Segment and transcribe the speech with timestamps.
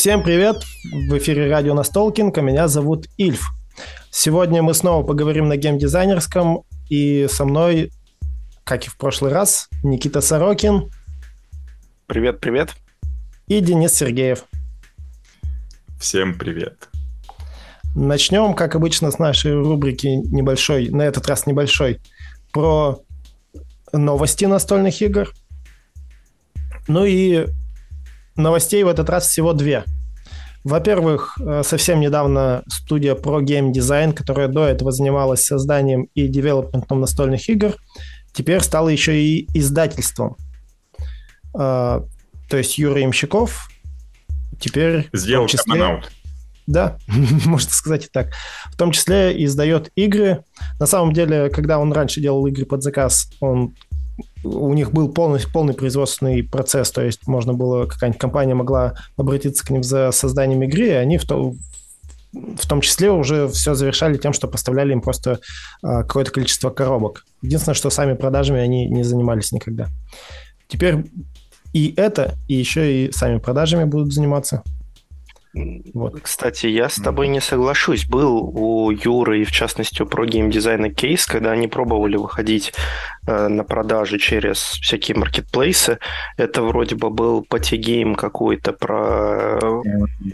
[0.00, 0.62] Всем привет!
[1.08, 3.42] В эфире радио Настолкин, а меня зовут Ильф.
[4.10, 7.92] Сегодня мы снова поговорим на геймдизайнерском, и со мной,
[8.64, 10.90] как и в прошлый раз, Никита Сорокин.
[12.06, 12.70] Привет, привет.
[13.46, 14.46] И Денис Сергеев.
[15.98, 16.88] Всем привет.
[17.94, 22.00] Начнем, как обычно, с нашей рубрики небольшой, на этот раз небольшой,
[22.52, 23.02] про
[23.92, 25.30] новости настольных игр.
[26.88, 27.48] Ну и
[28.40, 29.84] новостей в этот раз всего две.
[30.64, 37.00] Во-первых, э, совсем недавно студия Pro Game Design, которая до этого занималась созданием и девелопментом
[37.00, 37.74] настольных игр,
[38.34, 40.36] теперь стала еще и издательством.
[41.54, 42.02] Э,
[42.48, 43.70] то есть Юра Имщиков
[44.60, 45.08] теперь...
[45.12, 46.02] Сделал числе,
[46.66, 46.98] Да,
[47.46, 48.32] можно сказать и так.
[48.66, 50.44] В том числе издает игры.
[50.78, 53.74] На самом деле, когда он раньше делал игры под заказ, он
[54.44, 59.64] у них был полный, полный производственный процесс, то есть можно было, какая-нибудь компания могла обратиться
[59.64, 61.54] к ним за созданием игры, и они в, то,
[62.32, 65.40] в том числе уже все завершали тем, что поставляли им просто
[65.82, 67.24] а, какое-то количество коробок.
[67.42, 69.88] Единственное, что сами продажами они не занимались никогда.
[70.68, 71.04] Теперь
[71.72, 74.62] и это, и еще и сами продажами будут заниматься.
[75.52, 76.20] Вот.
[76.22, 78.06] Кстати, я с тобой не соглашусь.
[78.06, 82.72] Был у Юры и, в частности, про геймдизайна кейс, когда они пробовали выходить
[83.26, 85.98] э, на продажи через всякие маркетплейсы.
[86.36, 89.58] Это вроде бы был party game какой-то про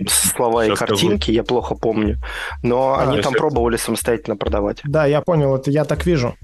[0.06, 1.36] слова Сейчас и картинки, скажу.
[1.36, 2.18] я плохо помню.
[2.62, 3.40] Но а, они там сейчас...
[3.40, 4.80] пробовали самостоятельно продавать.
[4.84, 6.36] Да, я понял, это я так вижу.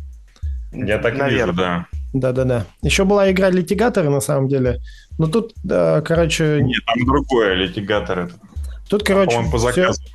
[0.72, 1.46] Я так Наверное.
[1.46, 1.86] вижу, да.
[2.14, 2.66] Да-да-да.
[2.80, 4.80] Еще была игра литигаторы, на самом деле.
[5.18, 6.60] Но тут, да, короче...
[6.62, 8.34] Нет, там другое, литигатор это
[8.88, 10.00] Тут, короче, Он по заказу.
[10.02, 10.12] Все...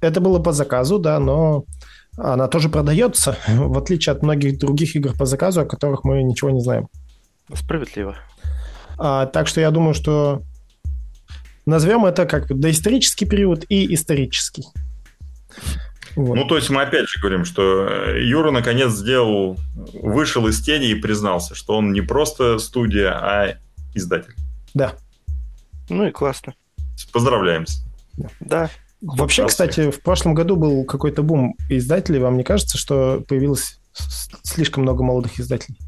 [0.00, 1.64] Это было по заказу, да, но
[2.16, 6.50] она тоже продается, в отличие от многих других игр по заказу, о которых мы ничего
[6.50, 6.88] не знаем.
[7.54, 8.16] Справедливо.
[8.98, 10.42] А, так что я думаю, что
[11.66, 14.64] назовем это как доисторический период и исторический.
[16.16, 16.34] Вот.
[16.34, 19.56] Ну, то есть мы опять же говорим, что Юра наконец сделал,
[19.94, 23.54] вышел из тени и признался, что он не просто студия, а
[23.94, 24.34] издатель.
[24.74, 24.94] Да.
[25.88, 26.54] Ну и классно.
[27.12, 27.66] Поздравляем.
[28.40, 28.70] Да.
[29.00, 32.18] Вообще, кстати, в прошлом году был какой-то бум издателей.
[32.18, 33.78] Вам не кажется, что появилось
[34.42, 35.78] слишком много молодых издателей?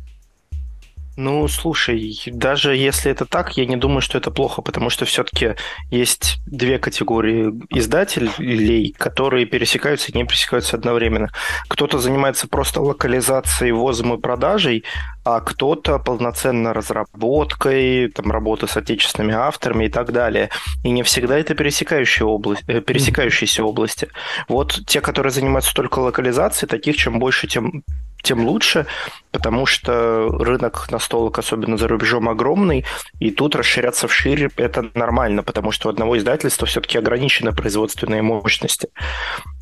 [1.16, 5.54] Ну, слушай, даже если это так, я не думаю, что это плохо, потому что все-таки
[5.90, 11.30] есть две категории издателей, которые пересекаются и не пересекаются одновременно.
[11.68, 14.84] Кто-то занимается просто локализацией, ввозом и продажей,
[15.24, 20.50] а кто-то полноценно разработкой, там, работы с отечественными авторами и так далее.
[20.82, 24.08] И не всегда это пересекающие области, э, пересекающиеся области.
[24.48, 27.82] Вот те, которые занимаются только локализацией, таких чем больше, тем
[28.22, 28.86] тем лучше,
[29.30, 32.84] потому что рынок настолок, особенно за рубежом, огромный,
[33.18, 38.88] и тут расширяться вширь– это нормально, потому что у одного издательства все-таки ограничены производственные мощности.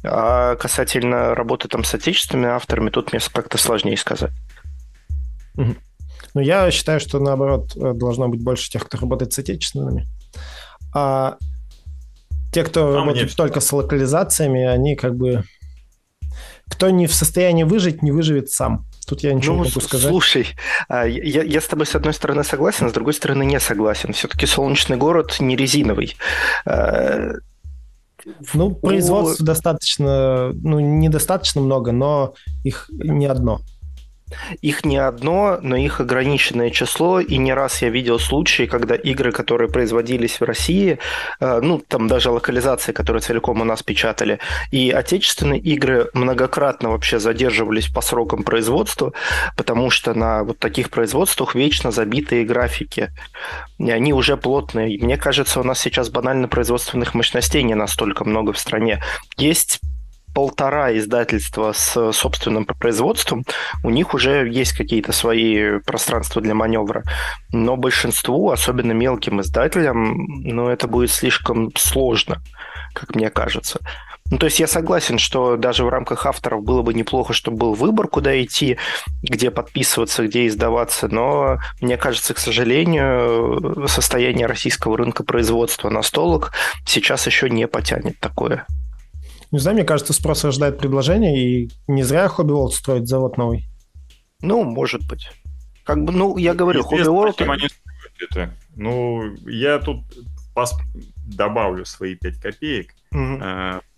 [0.04, 4.32] А касательно работы там с отечественными авторами, тут мне как-то сложнее сказать.
[6.34, 10.06] Ну, я считаю, что наоборот должно быть больше тех, кто работает с отечественными.
[10.94, 11.36] А
[12.52, 15.44] те, кто а работает только с локализациями, они как бы
[16.69, 18.84] кто не в состоянии выжить, не выживет сам.
[19.06, 20.08] Тут я ничего ну, не могу сказать.
[20.08, 20.48] Слушай,
[20.88, 24.12] а, я, я с тобой с одной стороны согласен, с другой стороны не согласен.
[24.12, 26.16] Все-таки солнечный город не резиновый.
[26.66, 27.32] А,
[28.52, 33.60] ну, производств достаточно, ну, недостаточно много, но их не одно.
[34.62, 39.33] Их не одно, но их ограниченное число, и не раз я видел случаи, когда игры,
[39.33, 40.99] которые производились в России,
[41.41, 44.38] э, ну, там даже локализации, которые целиком у нас печатали,
[44.71, 49.12] и отечественные игры многократно вообще задерживались по срокам производства,
[49.56, 53.11] потому что на вот таких производствах вечно забитые графики.
[53.78, 54.99] И они уже плотные.
[54.99, 59.03] Мне кажется, у нас сейчас банально производственных мощностей не настолько много в стране.
[59.37, 59.81] Есть
[60.38, 63.44] полтора издательства с собственным производством,
[63.82, 67.02] у них уже есть какие-то свои пространства для маневра.
[67.52, 70.14] Но большинству, особенно мелким издателям,
[70.44, 72.40] ну, это будет слишком сложно,
[72.93, 73.81] как мне кажется.
[74.31, 77.75] Ну, то есть я согласен, что даже в рамках авторов было бы неплохо, чтобы был
[77.75, 78.79] выбор, куда идти,
[79.25, 86.52] где подписываться, где издаваться, но мне кажется, к сожалению, состояние российского рынка производства настолок
[86.87, 88.67] сейчас еще не потянет такое.
[89.50, 93.65] Не знаю, мне кажется, спрос рождает предложение, и не зря Хобби World строит завод новый.
[94.43, 95.31] Ну, может быть.
[95.85, 97.43] Как бы, ну, я говорю, Хобби World...
[97.49, 97.69] Они
[98.21, 98.55] это.
[98.77, 100.05] Ну, я тут
[101.27, 102.95] добавлю свои 5 копеек.
[103.12, 103.41] Угу.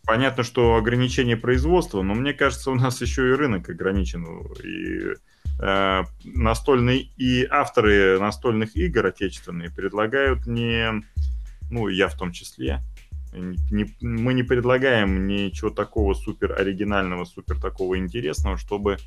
[0.06, 4.26] Понятно, что ограничение производства, но мне кажется, у нас еще и рынок ограничен.
[4.64, 5.14] И
[5.62, 11.02] э, настольные и авторы настольных игр отечественные предлагают не
[11.70, 12.80] ну, я в том числе.
[13.32, 18.98] Не, мы не предлагаем ничего такого супер оригинального, супер такого интересного, чтобы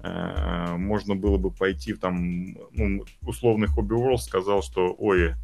[0.00, 5.34] э, можно было бы пойти в там, ну, условный Hobby World сказал, что, ой,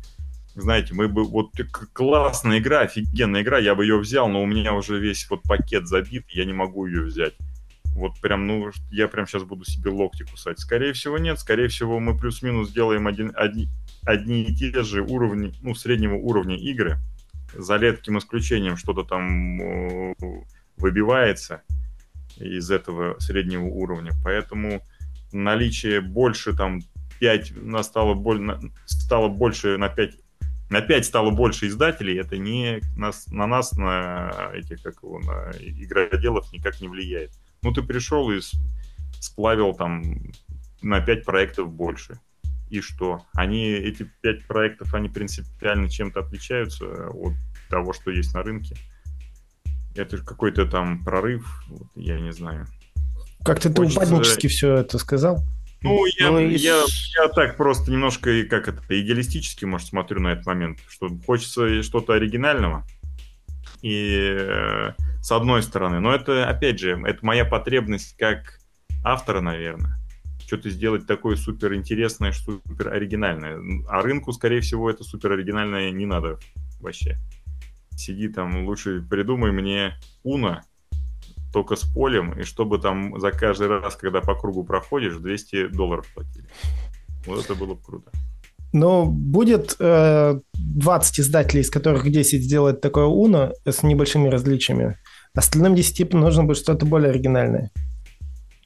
[0.56, 1.52] знаете, мы бы, вот
[1.92, 5.86] классная игра, офигенная игра, я бы ее взял, но у меня уже весь вот пакет
[5.86, 7.34] забит, я не могу ее взять.
[7.94, 10.58] Вот прям, ну, я прям сейчас буду себе локти кусать.
[10.58, 11.38] Скорее всего, нет.
[11.38, 13.68] Скорее всего, мы плюс-минус делаем один, одни,
[14.02, 16.98] одни и те же уровни, ну, среднего уровня игры.
[17.56, 20.14] За редким исключением что-то там
[20.76, 21.62] выбивается
[22.36, 24.12] из этого среднего уровня.
[24.22, 24.82] Поэтому
[25.32, 26.80] наличие больше там
[27.20, 30.16] 5, нас стало, боль, стало больше на 5
[30.70, 35.52] на 5 стало больше издателей, это не нас, на нас, на этих, как его, на
[35.60, 37.30] игроделов никак не влияет.
[37.62, 38.40] Ну, ты пришел и
[39.20, 40.02] сплавил там
[40.82, 42.18] на 5 проектов больше.
[42.70, 43.24] И что?
[43.34, 47.34] Они, эти 5 проектов, они принципиально чем-то отличаются от
[47.68, 48.76] того, что есть на рынке.
[49.94, 52.66] Это какой-то там прорыв, вот, я не знаю.
[53.44, 55.44] Как-то ты упаднически все это сказал.
[55.82, 56.56] Ну, я, ну, и...
[56.56, 56.82] я,
[57.18, 62.14] я так просто немножко, как это, идеалистически, может, смотрю на этот момент, что хочется что-то
[62.14, 62.86] оригинального.
[63.82, 68.60] И э, с одной стороны, но это, опять же, это моя потребность как
[69.04, 69.98] автора, наверное.
[70.46, 73.58] Что-то сделать такое супер интересное, супер оригинальное.
[73.88, 76.38] А рынку, скорее всего, это супер оригинальное не надо
[76.80, 77.18] вообще.
[77.96, 80.64] Сиди там, лучше придумай мне Уна,
[81.52, 86.06] только с полем, и чтобы там за каждый раз, когда по кругу проходишь, 200 долларов
[86.14, 86.46] платили.
[87.26, 88.10] Вот это было бы круто.
[88.72, 94.98] Но будет э, 20 издателей, из которых 10 сделают такое Уно с небольшими различиями.
[95.32, 97.70] Остальным 10 нужно будет что-то более оригинальное.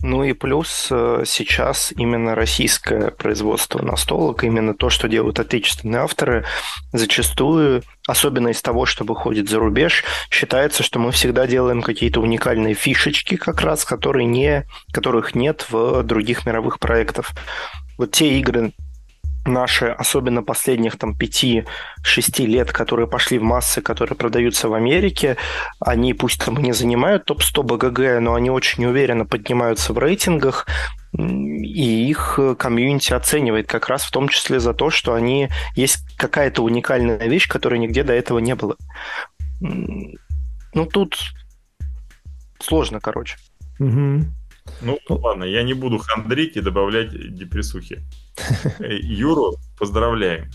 [0.00, 6.44] Ну и плюс э, сейчас именно российское производство настолок, именно то, что делают отечественные авторы,
[6.92, 12.74] зачастую, особенно из того, что выходит за рубеж, считается, что мы всегда делаем какие-то уникальные
[12.74, 17.32] фишечки как раз, которые не, которых нет в других мировых проектах.
[17.96, 18.72] Вот те игры,
[19.48, 21.64] наши, особенно последних там 5-6
[22.46, 25.36] лет, которые пошли в массы, которые продаются в Америке,
[25.80, 30.66] они пусть там не занимают топ-100 БГГ, но они очень уверенно поднимаются в рейтингах,
[31.12, 36.62] и их комьюнити оценивает как раз в том числе за то, что они есть какая-то
[36.62, 38.76] уникальная вещь, которой нигде до этого не было.
[39.60, 41.18] Ну, тут
[42.60, 43.36] сложно, короче.
[43.78, 44.24] Угу.
[44.82, 48.02] Ну, ладно, я не буду хандрить и добавлять депрессухи.
[48.78, 50.50] Э, Юру поздравляем.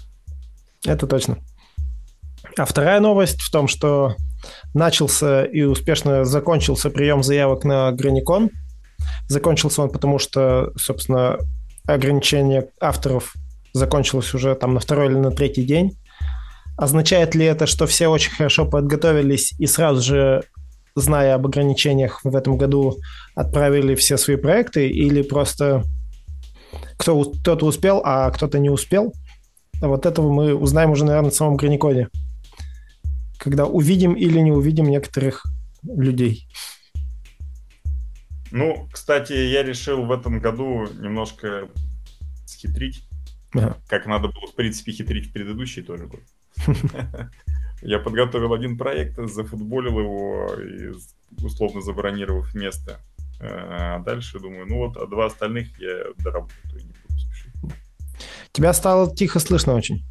[0.86, 1.38] Это точно.
[2.58, 4.16] А вторая новость в том, что
[4.74, 8.50] начался и успешно закончился прием заявок на Граникон.
[9.28, 11.38] Закончился он потому, что, собственно,
[11.88, 13.34] ограничение авторов
[13.74, 15.98] закончилось уже там на второй или на третий день.
[16.78, 20.44] Означает ли это, что все очень хорошо подготовились и сразу же
[20.96, 22.98] зная об ограничениях в этом году,
[23.36, 25.84] отправили все свои проекты или просто
[26.98, 29.14] кто, кто-то успел, а кто-то не успел?
[29.82, 32.10] Вот этого мы узнаем уже, наверное, в самом Граникоде.
[33.38, 35.46] Когда увидим или не увидим некоторых
[35.84, 36.48] людей.
[38.52, 41.68] Ну, кстати, я решил в этом году немножко
[42.46, 43.04] схитрить.
[43.54, 43.78] Ага.
[43.88, 46.22] Как надо было, в принципе, хитрить в предыдущий тоже год.
[47.84, 50.94] Я подготовил один проект, зафутболил его и
[51.44, 53.00] условно забронировав место.
[53.42, 56.82] А дальше думаю, ну вот, а два остальных я доработаю
[58.52, 60.06] Тебя стало тихо слышно очень.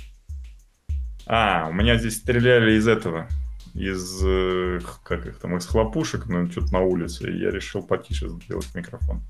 [1.26, 3.28] А, у меня здесь стреляли из этого,
[3.74, 8.28] из, э, как их там, из хлопушек, ну, что-то на улице, и я решил потише
[8.28, 9.22] сделать микрофон.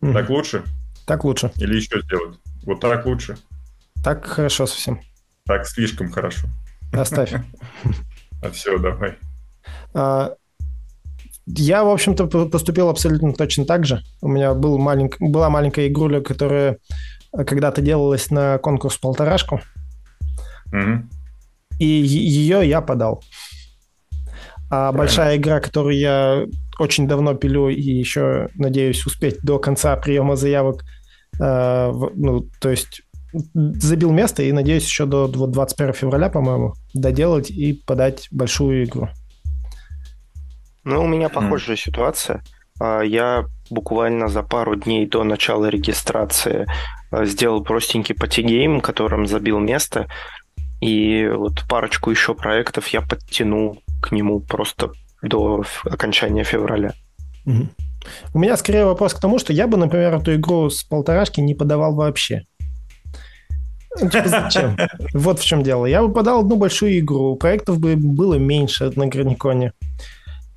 [0.00, 0.12] Угу.
[0.12, 0.64] Так лучше?
[1.06, 1.52] Так лучше.
[1.56, 2.38] Или еще сделать?
[2.64, 3.36] Вот так лучше?
[4.02, 5.00] Так хорошо совсем.
[5.44, 6.48] Так слишком хорошо.
[6.92, 7.32] Оставь.
[8.42, 9.16] А все, давай.
[9.94, 10.34] А,
[11.46, 14.02] я, в общем-то, поступил абсолютно точно так же.
[14.20, 15.16] У меня был маленьк...
[15.20, 16.78] была маленькая игруля, которая
[17.44, 19.60] когда-то делалась на конкурс полторашку.
[20.72, 21.04] Угу.
[21.78, 23.22] И ее я подал.
[24.68, 24.98] А Правильно.
[24.98, 26.44] большая игра, которую я
[26.78, 30.82] очень давно пилю и еще надеюсь успеть до конца приема заявок,
[31.40, 33.02] э, ну, то есть
[33.54, 39.08] забил место и надеюсь еще до 21 февраля, по-моему, доделать и подать большую игру.
[40.84, 41.80] Ну, у меня похожая mm.
[41.80, 42.42] ситуация.
[42.80, 46.66] А, я буквально за пару дней до начала регистрации
[47.24, 50.08] сделал простенький патигейм, которым забил место.
[50.80, 54.90] И вот парочку еще проектов я подтянул к нему просто
[55.22, 56.92] до окончания февраля.
[57.46, 57.68] Угу.
[58.34, 61.54] У меня скорее вопрос к тому, что я бы, например, эту игру с полторашки не
[61.54, 62.42] подавал вообще.
[63.98, 64.76] Типа зачем?
[65.14, 65.86] Вот в чем дело.
[65.86, 69.72] Я бы подал одну большую игру, проектов бы было меньше на Граниконе.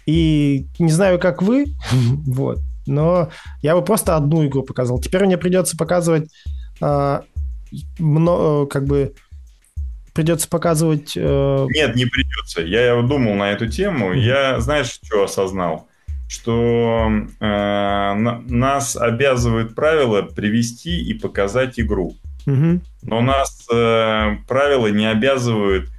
[0.05, 1.65] И не знаю, как вы,
[2.25, 2.59] вот,
[2.89, 3.29] но
[3.61, 4.99] я бы просто одну игру показал.
[4.99, 6.29] Теперь мне придется показывать
[6.81, 7.23] а,
[7.99, 9.13] много, как бы
[10.13, 11.13] придется показывать...
[11.15, 11.67] Э...
[11.69, 12.61] Нет, не придется.
[12.61, 14.13] Я думал на эту тему.
[14.13, 15.87] Я, знаешь, что осознал?
[16.27, 22.15] Что э, на, нас обязывают правила привести и показать игру.
[22.45, 22.81] Угу.
[23.03, 25.89] Но нас э, правила не обязывают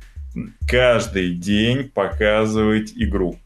[0.69, 3.39] каждый день показывать игру.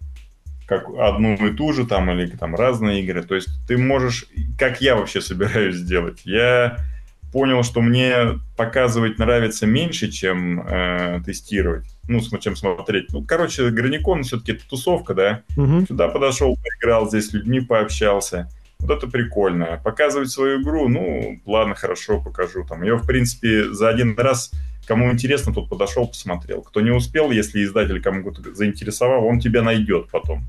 [0.67, 3.23] Как одну и ту же там или там разные игры.
[3.23, 4.27] То есть ты можешь...
[4.59, 6.23] Как я вообще собираюсь сделать?
[6.25, 6.79] Я
[7.35, 11.85] понял, что мне показывать нравится меньше, чем э, тестировать.
[12.07, 13.13] Ну, чем смотреть.
[13.13, 15.43] Ну, короче, Граникон все-таки это тусовка, да?
[15.57, 15.87] Угу.
[15.89, 18.49] Сюда подошел, поиграл, здесь с людьми пообщался.
[18.79, 19.81] Вот это прикольно.
[19.83, 22.65] Показывать свою игру, ну, ладно, хорошо, покажу.
[22.69, 24.53] Там ее, в принципе, за один раз,
[24.87, 26.63] кому интересно, тот подошел, посмотрел.
[26.63, 30.45] Кто не успел, если издатель кому-то заинтересовал, он тебя найдет потом.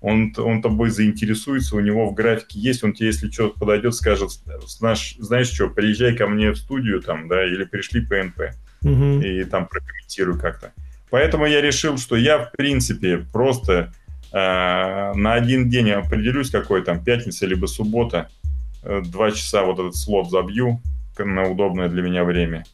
[0.00, 4.30] Он, он тобой заинтересуется, у него в графике есть, он тебе, если что подойдет, скажет,
[4.66, 8.40] знаешь, знаешь что, приезжай ко мне в студию там, да, или пришли по НП,
[8.82, 9.20] угу.
[9.20, 10.72] и там прокомментирую как-то.
[11.10, 13.92] Поэтому я решил, что я, в принципе, просто
[14.32, 18.28] Э, на один день определюсь, какой там, пятница либо суббота,
[18.82, 20.80] э, два часа вот этот слот забью
[21.18, 22.64] на удобное для меня время,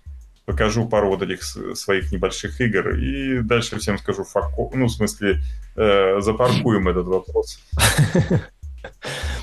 [0.46, 5.42] покажу пару вот этих своих небольших игр и дальше всем скажу фако, ну, в смысле,
[5.74, 7.60] э, запаркуем этот вопрос.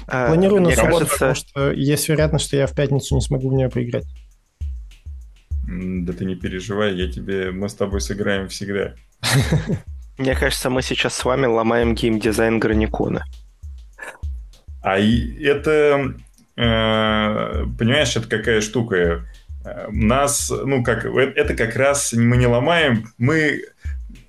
[0.08, 3.70] Планирую на субботу, потому что есть вероятность, что я в пятницу не смогу в нее
[3.70, 4.06] поиграть.
[5.68, 8.96] Да ты не переживай, я тебе, мы с тобой сыграем всегда.
[10.18, 13.26] Мне кажется, мы сейчас с вами ломаем геймдизайн Граникона.
[14.82, 16.14] А это,
[16.56, 19.26] э, понимаешь, это какая штука?
[19.92, 23.62] Нас, ну, как, э, это как раз мы не ломаем, мы...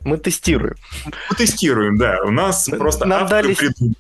[0.01, 0.77] Мы тестируем.
[1.05, 2.21] Мы тестируем, да.
[2.25, 3.55] У нас просто Нам авторы, дали...
[3.55, 3.97] придумали,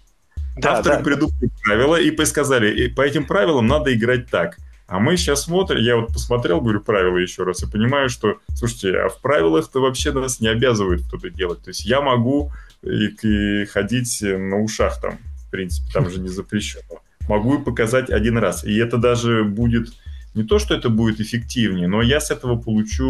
[0.56, 1.02] да, авторы да.
[1.02, 4.56] придумали правила и сказали, и по этим правилам надо играть так.
[4.86, 8.96] А мы сейчас смотрим, я вот посмотрел, говорю, правила еще раз, и понимаю, что, слушайте,
[8.98, 11.62] а в правилах-то вообще нас не обязывают кто-то делать.
[11.62, 16.28] То есть я могу и, и ходить на ушах там, в принципе, там же не
[16.28, 17.00] запрещено.
[17.28, 18.62] Могу и показать один раз.
[18.64, 19.88] И это даже будет
[20.34, 23.08] не то, что это будет эффективнее, но я с этого получу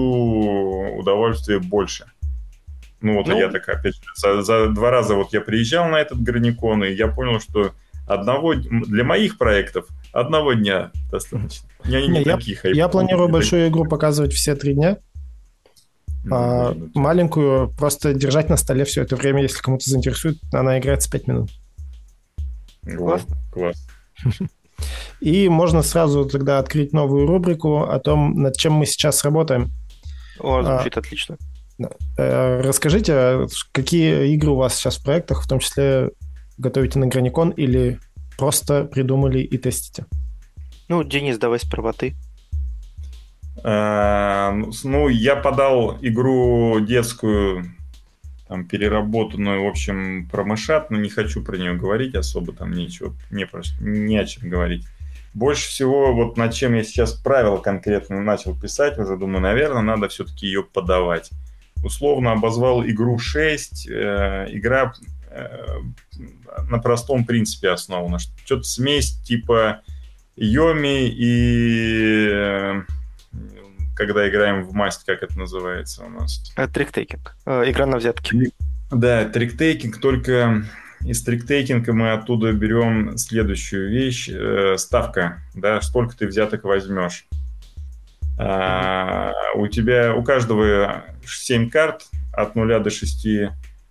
[0.99, 2.07] удовольствие больше.
[3.00, 5.97] Ну вот ну, я так, опять же, за, за два раза вот я приезжал на
[5.97, 7.73] этот Граникон, и я понял, что
[8.07, 11.69] одного для моих проектов– Одного дня достаточно.
[11.85, 12.64] Я не, не я, таких.
[12.64, 14.99] Я планирую большую игру показывать все три дня.
[16.23, 21.11] Ну, а маленькую просто держать на столе все это время, если кому-то заинтересует, она играется
[21.11, 21.50] 5 минут.
[22.85, 23.37] Классно.
[23.52, 23.88] Класс.
[25.21, 29.71] И можно сразу тогда открыть новую рубрику о том, над чем мы сейчас работаем.
[30.40, 31.37] О, звучит а, отлично.
[32.19, 36.11] Э, расскажите, какие игры у вас сейчас в проектах, в том числе
[36.59, 37.99] готовите на Граникон или
[38.37, 40.07] Просто придумали и тестите.
[40.88, 42.14] Ну, Денис, давай сперва ты.
[43.62, 44.52] А,
[44.83, 47.64] ну, я подал игру детскую,
[48.54, 53.14] там, переработанную, в общем, про мышат, но не хочу про нее говорить особо, там ничего,
[53.30, 54.87] не, про, не о чем говорить.
[55.34, 60.08] Больше всего, вот над чем я сейчас правила конкретно начал писать, уже думаю, наверное, надо
[60.08, 61.30] все-таки ее подавать.
[61.82, 64.92] Условно обозвал игру 6, э, игра
[65.34, 65.80] Э,
[66.68, 68.18] на простом принципе основано.
[68.20, 69.80] Что-то смесь типа
[70.37, 72.82] Йоми и э,
[73.94, 76.52] когда играем в масть, как это называется у нас?
[76.56, 77.36] Э, триктейкинг.
[77.46, 78.52] Игра на взятки.
[78.90, 80.64] Да, триктейкинг, только
[81.00, 84.30] из триктейкинга мы оттуда берем следующую вещь.
[84.76, 87.26] Ставка, да, сколько ты взяток возьмешь.
[88.36, 93.26] А, у тебя, у каждого 7 карт от 0 до 6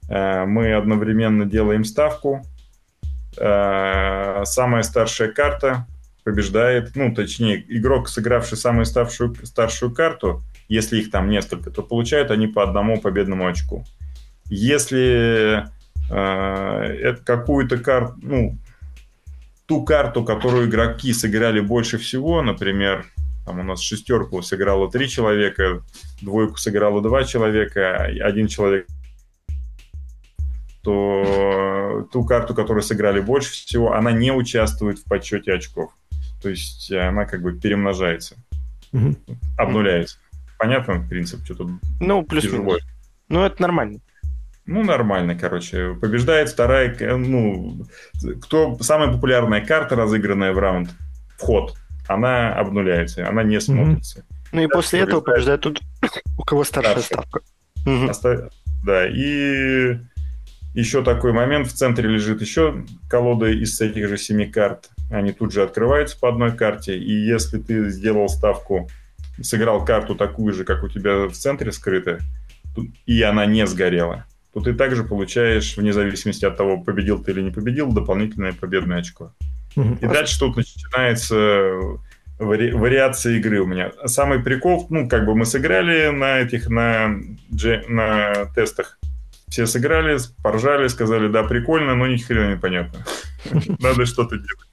[0.09, 2.41] Э, мы одновременно делаем ставку.
[3.37, 5.87] Э, самая старшая карта
[6.23, 12.31] побеждает, ну, точнее, игрок, сыгравший самую старшую, старшую карту, если их там несколько, то получают
[12.31, 13.85] они по одному победному очку.
[14.45, 15.65] Если
[16.09, 18.57] э, какую-то карту, ну,
[19.65, 23.05] ту карту, которую игроки сыграли больше всего, например,
[23.45, 25.83] там у нас шестерку сыграло три человека,
[26.21, 28.87] двойку сыграло два человека, один человек
[30.83, 35.91] то ту карту, которую сыграли больше всего, она не участвует в подсчете очков.
[36.43, 38.35] То есть она как бы перемножается,
[38.91, 39.15] угу.
[39.57, 40.17] обнуляется.
[40.59, 41.71] Понятно принцип, что тут
[42.01, 42.77] Ну, плюс тяжело.
[43.29, 43.99] Ну, это нормально.
[44.65, 45.95] Ну, нормально, короче.
[45.95, 47.85] Побеждает вторая, ну,
[48.41, 50.89] кто самая популярная карта, разыгранная в раунд,
[51.37, 51.75] вход,
[52.07, 54.19] она обнуляется, она не смотрится.
[54.19, 54.47] Mm-hmm.
[54.51, 55.81] Ну и после этого побеждает тут
[56.37, 57.39] у кого старшая ставка.
[58.85, 59.97] Да, и
[60.73, 61.67] еще такой момент.
[61.67, 64.89] В центре лежит еще колода из этих же семи карт.
[65.13, 66.97] Они тут же открываются по одной карте.
[66.97, 68.89] И если ты сделал ставку,
[69.39, 72.19] сыграл карту такую же, как у тебя в центре скрыта,
[73.05, 77.41] и она не сгорела, то ты также получаешь, вне зависимости от того, победил ты или
[77.41, 79.31] не победил, дополнительное победное очко.
[79.75, 81.35] И дальше тут начинается
[82.39, 83.91] вари- вариация игры у меня.
[84.05, 87.15] Самый прикол, ну, как бы мы сыграли на этих, на,
[87.87, 88.97] на тестах.
[89.47, 93.05] Все сыграли, поржали, сказали, да, прикольно, но ни хрена не понятно.
[93.79, 94.72] Надо что-то делать.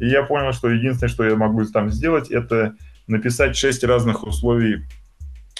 [0.00, 2.74] И я понял, что единственное, что я могу там сделать, это
[3.06, 4.84] написать шесть разных условий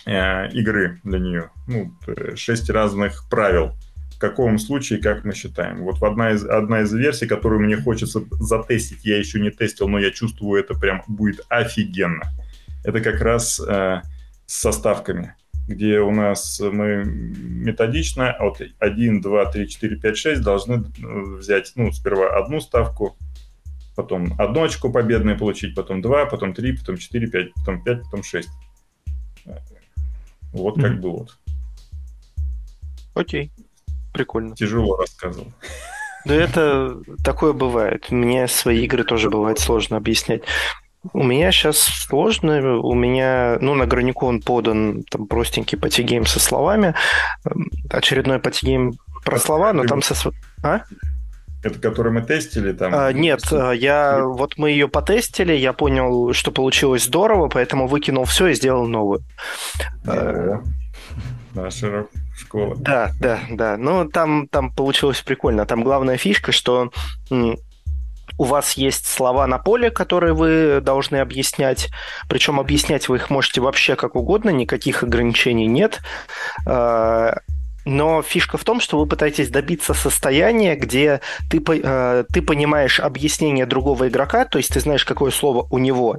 [0.07, 1.51] э, игры для нее.
[1.67, 1.93] Ну,
[2.37, 3.73] шесть разных правил
[4.19, 5.85] в каком случае, как мы считаем.
[5.85, 10.01] Вот одна из, одна из версий, которую мне хочется затестить, я еще не тестил, но
[10.01, 12.25] я чувствую, это прям будет офигенно.
[12.85, 14.03] Это как раз э,
[14.45, 15.37] с составками,
[15.69, 20.85] где у нас мы методично от 1, 2, 3, 4, 5, 6 должны
[21.39, 23.17] взять, ну, сперва одну ставку,
[23.99, 28.23] потом одно очко победное получить, потом два, потом три, потом четыре, пять, потом пять, потом
[28.23, 28.49] шесть.
[30.53, 30.83] Вот mm-hmm.
[30.83, 31.27] как было.
[33.15, 33.51] Окей.
[34.15, 34.55] Прикольно.
[34.55, 35.49] Тяжело рассказывал.
[36.25, 38.13] Да это такое бывает.
[38.13, 40.43] Мне свои игры тоже бывает сложно объяснять.
[41.13, 46.39] У меня сейчас сложно, у меня, ну, на Граникон подан там простенький party game со
[46.39, 46.95] словами,
[47.91, 48.93] очередной party game
[49.25, 50.15] про слова, но там со...
[50.63, 50.83] А?
[51.63, 52.95] Это который мы тестили там?
[52.95, 58.25] А, нет, а, я вот мы ее потестили, я понял, что получилось здорово, поэтому выкинул
[58.25, 59.25] все и сделал новую.
[60.05, 60.61] Да,
[61.55, 62.77] да широк школа.
[62.79, 63.77] Да, да, да.
[63.77, 65.67] Ну, там, там получилось прикольно.
[65.67, 66.93] Там главная фишка, что
[67.31, 71.91] у вас есть слова на поле, которые вы должны объяснять.
[72.29, 76.01] Причем объяснять вы их можете вообще как угодно, никаких ограничений нет.
[77.89, 83.65] Но фишка в том, что вы пытаетесь добиться состояния, где ты, э, ты понимаешь объяснение
[83.65, 86.19] другого игрока, то есть ты знаешь, какое слово у него,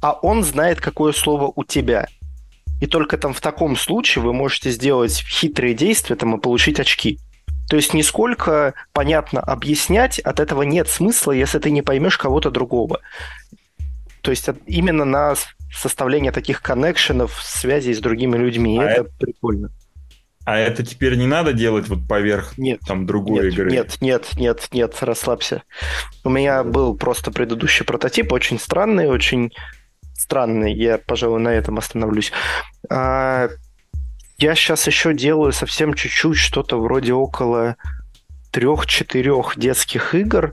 [0.00, 2.06] а он знает, какое слово у тебя.
[2.80, 7.18] И только там в таком случае вы можете сделать хитрые действия там, и получить очки.
[7.68, 13.00] То есть нисколько понятно объяснять, от этого нет смысла, если ты не поймешь кого-то другого.
[14.22, 15.34] То есть именно на
[15.70, 18.78] составление таких коннекшенов, связей с другими людьми.
[18.78, 19.70] А это, это прикольно.
[20.44, 23.70] А это теперь не надо делать вот поверх нет, там другой нет, игры?
[23.70, 25.62] Нет, нет, нет, нет, расслабься.
[26.22, 29.52] У меня был просто предыдущий прототип, очень странный, очень
[30.12, 30.74] странный.
[30.74, 32.30] Я, пожалуй, на этом остановлюсь.
[32.90, 33.48] А,
[34.36, 37.76] я сейчас еще делаю совсем чуть-чуть что-то вроде около
[38.50, 40.52] трех-четырех детских игр.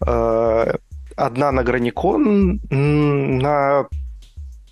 [0.00, 0.76] А,
[1.16, 3.86] одна на Граникон, на,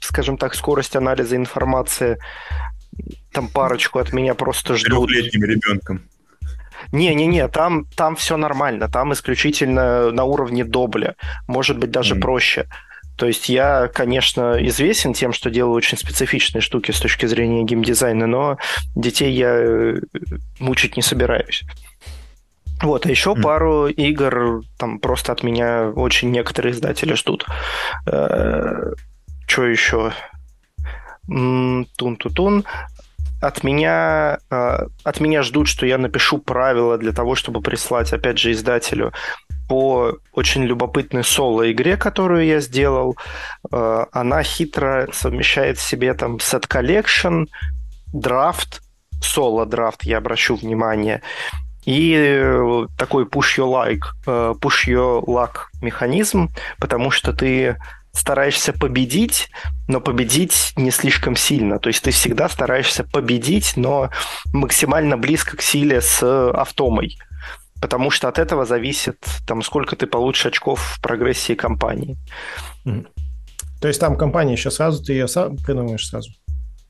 [0.01, 2.19] скажем так, скорость анализа информации.
[3.33, 5.09] Там парочку от меня просто ждут.
[5.09, 6.03] Трехлетним ребенком.
[6.93, 12.21] Не-не-не, там, там все нормально, там исключительно на уровне добля, может быть даже mm.
[12.21, 12.67] проще.
[13.17, 18.27] То есть я, конечно, известен тем, что делаю очень специфичные штуки с точки зрения геймдизайна,
[18.29, 18.59] но
[18.95, 19.97] детей я э,
[20.61, 21.65] мучить не собираюсь.
[22.81, 23.43] Вот, а еще mm.
[23.43, 27.45] пару игр там просто от меня очень некоторые издатели ждут.
[28.07, 28.93] Э,
[29.49, 30.13] что еще?
[31.29, 32.65] Тун-тун-тун
[33.41, 38.39] от меня, э, от меня ждут, что я напишу правила для того, чтобы прислать, опять
[38.39, 39.13] же, издателю
[39.69, 43.17] по очень любопытной соло-игре, которую я сделал.
[43.71, 47.47] Э, она хитро совмещает в себе там set collection,
[48.13, 48.83] драфт,
[49.23, 51.23] соло-драфт, я обращу внимание,
[51.85, 57.77] и э, такой push your like, push your luck механизм, потому что ты
[58.13, 59.49] стараешься победить,
[59.87, 61.79] но победить не слишком сильно.
[61.79, 64.11] То есть ты всегда стараешься победить, но
[64.53, 67.17] максимально близко к силе с автомой
[67.81, 72.17] потому что от этого зависит, там, сколько ты получишь очков в прогрессии компании.
[73.81, 76.31] То есть там компания еще сразу, ты ее сам придумаешь сразу?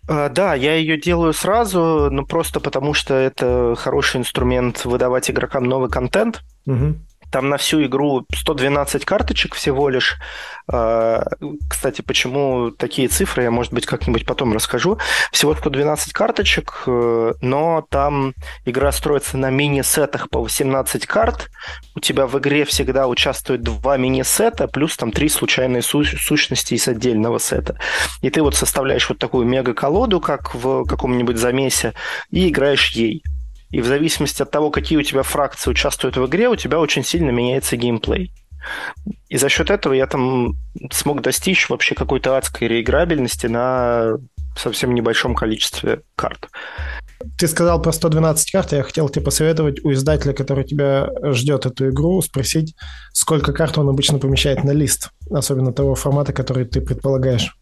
[0.09, 5.65] А, да, я ее делаю сразу, но просто потому что это хороший инструмент выдавать игрокам
[5.65, 6.43] новый контент.
[6.67, 6.97] Угу.
[7.31, 10.17] Там на всю игру 112 карточек всего лишь.
[10.71, 11.25] А,
[11.69, 14.99] кстати, почему такие цифры, я, может быть, как-нибудь потом расскажу.
[15.33, 21.51] Всего 112 карточек, э, но там игра строится на мини-сетах по 18 карт.
[21.95, 27.39] У тебя в игре всегда участвуют два мини-сета, плюс там три случайные сущности из отдельного
[27.39, 27.79] сета.
[28.23, 31.95] И ты вот составляешь вот такую мега-колоду, как в каком-нибудь замесе,
[32.31, 33.23] и играешь ей
[33.71, 37.05] и в зависимости от того, какие у тебя фракции участвуют в игре, у тебя очень
[37.05, 38.33] сильно меняется геймплей.
[39.29, 40.55] И за счет этого я там
[40.91, 44.19] смог достичь вообще какой-то адской реиграбельности на
[44.57, 46.49] совсем небольшом количестве карт.
[47.37, 51.91] Ты сказал про 112 карт, я хотел тебе посоветовать у издателя, который тебя ждет эту
[51.91, 52.75] игру, спросить,
[53.13, 57.57] сколько карт он обычно помещает на лист, особенно того формата, который ты предполагаешь.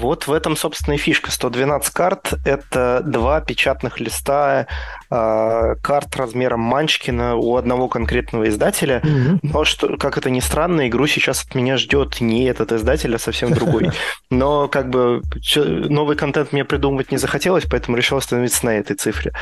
[0.00, 1.30] Вот в этом, собственно, и фишка.
[1.30, 4.66] 112 карт– это два печатных листа
[5.10, 9.00] э, карт размером Манчкина у одного конкретного издателя.
[9.00, 9.38] Mm-hmm.
[9.42, 13.18] Но, что, как это ни странно, игру сейчас от меня ждет не этот издатель, а
[13.18, 13.90] совсем другой.
[14.30, 15.22] Но как бы
[15.56, 19.32] новый контент мне придумывать не захотелось, поэтому решил остановиться на этой цифре.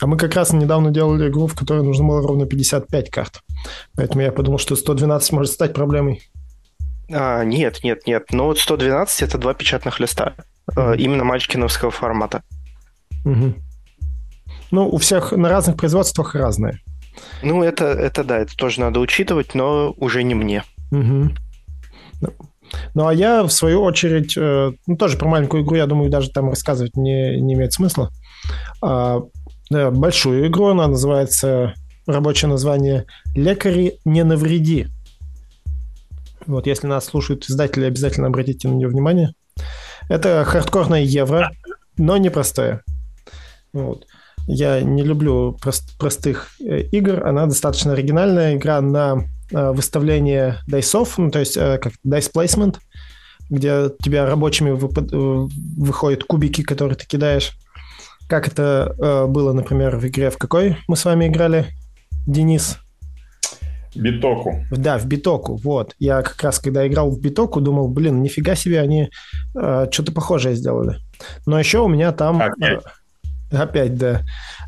[0.00, 3.42] А мы как раз недавно делали игру, в которой нужно было ровно 55 карт.
[3.94, 6.22] Поэтому я подумал, что 112 может стать проблемой.
[7.12, 8.26] А, нет, нет, нет.
[8.30, 10.34] Ну вот 112 это два печатных листа.
[10.70, 10.96] Mm-hmm.
[10.98, 12.42] Именно мальчикиновского формата.
[13.24, 13.54] Угу.
[14.70, 16.80] Ну, у всех на разных производствах разные.
[17.42, 20.62] Ну, это, это да, это тоже надо учитывать, но уже не мне.
[20.92, 21.30] Угу.
[22.94, 26.30] Ну, а я, в свою очередь, э, ну, тоже про маленькую игру, я думаю, даже
[26.30, 28.10] там рассказывать не, не имеет смысла.
[28.80, 29.22] А,
[29.70, 31.74] да, большую игру, она называется,
[32.06, 34.86] рабочее название «Лекари не навреди».
[36.50, 39.34] Вот если нас слушают издатели, обязательно обратите на нее внимание.
[40.08, 41.52] Это хардкорное евро,
[41.96, 42.82] но непростое.
[43.72, 44.06] Вот.
[44.46, 47.24] Я не люблю прост, простых э, игр.
[47.24, 48.56] Она достаточно оригинальная.
[48.56, 52.78] Игра на э, выставление дайсов, ну, то есть э, как dice placement,
[53.48, 55.12] где у тебя рабочими выпад...
[55.12, 57.52] выходят кубики, которые ты кидаешь.
[58.28, 61.66] Как это было, например, в игре в какой мы с вами играли,
[62.28, 62.78] Денис?
[63.94, 64.64] Битоку.
[64.70, 65.94] Да, в Битоку, вот.
[65.98, 69.10] Я как раз, когда играл в Битоку, думал, блин, нифига себе, они
[69.54, 70.98] э, что-то похожее сделали.
[71.46, 72.40] Но еще у меня там...
[72.40, 72.82] Опять?
[73.50, 74.22] Э, опять, да.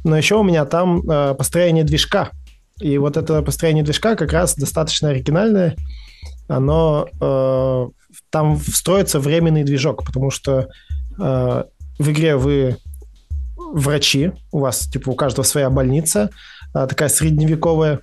[0.05, 2.31] Но еще у меня там э, построение движка.
[2.81, 5.77] И вот это построение движка как раз достаточно оригинальное.
[6.49, 7.09] Оно...
[7.21, 7.89] Э,
[8.31, 10.69] там встроится временный движок, потому что
[11.19, 11.65] э,
[11.99, 12.77] в игре вы
[13.57, 16.31] врачи, у вас, типа, у каждого своя больница,
[16.75, 18.01] э, такая средневековая,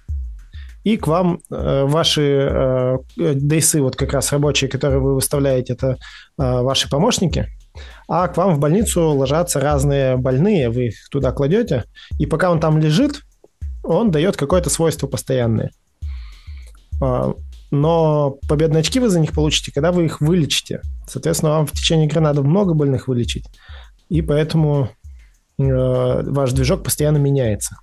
[0.84, 5.88] и к вам э, ваши э, дейсы, вот как раз рабочие, которые вы выставляете, это
[5.92, 5.96] э,
[6.38, 7.48] ваши помощники,
[8.08, 11.86] а к вам в больницу ложатся разные больные, вы их туда кладете,
[12.18, 13.22] и пока он там лежит,
[13.84, 15.72] он дает какое-то свойство постоянное.
[17.02, 17.34] А,
[17.72, 20.82] но победные очки вы за них получите, когда вы их вылечите.
[21.08, 23.46] Соответственно, вам в течение игры надо много больных вылечить,
[24.10, 24.90] и поэтому
[25.58, 27.78] э, ваш движок постоянно меняется.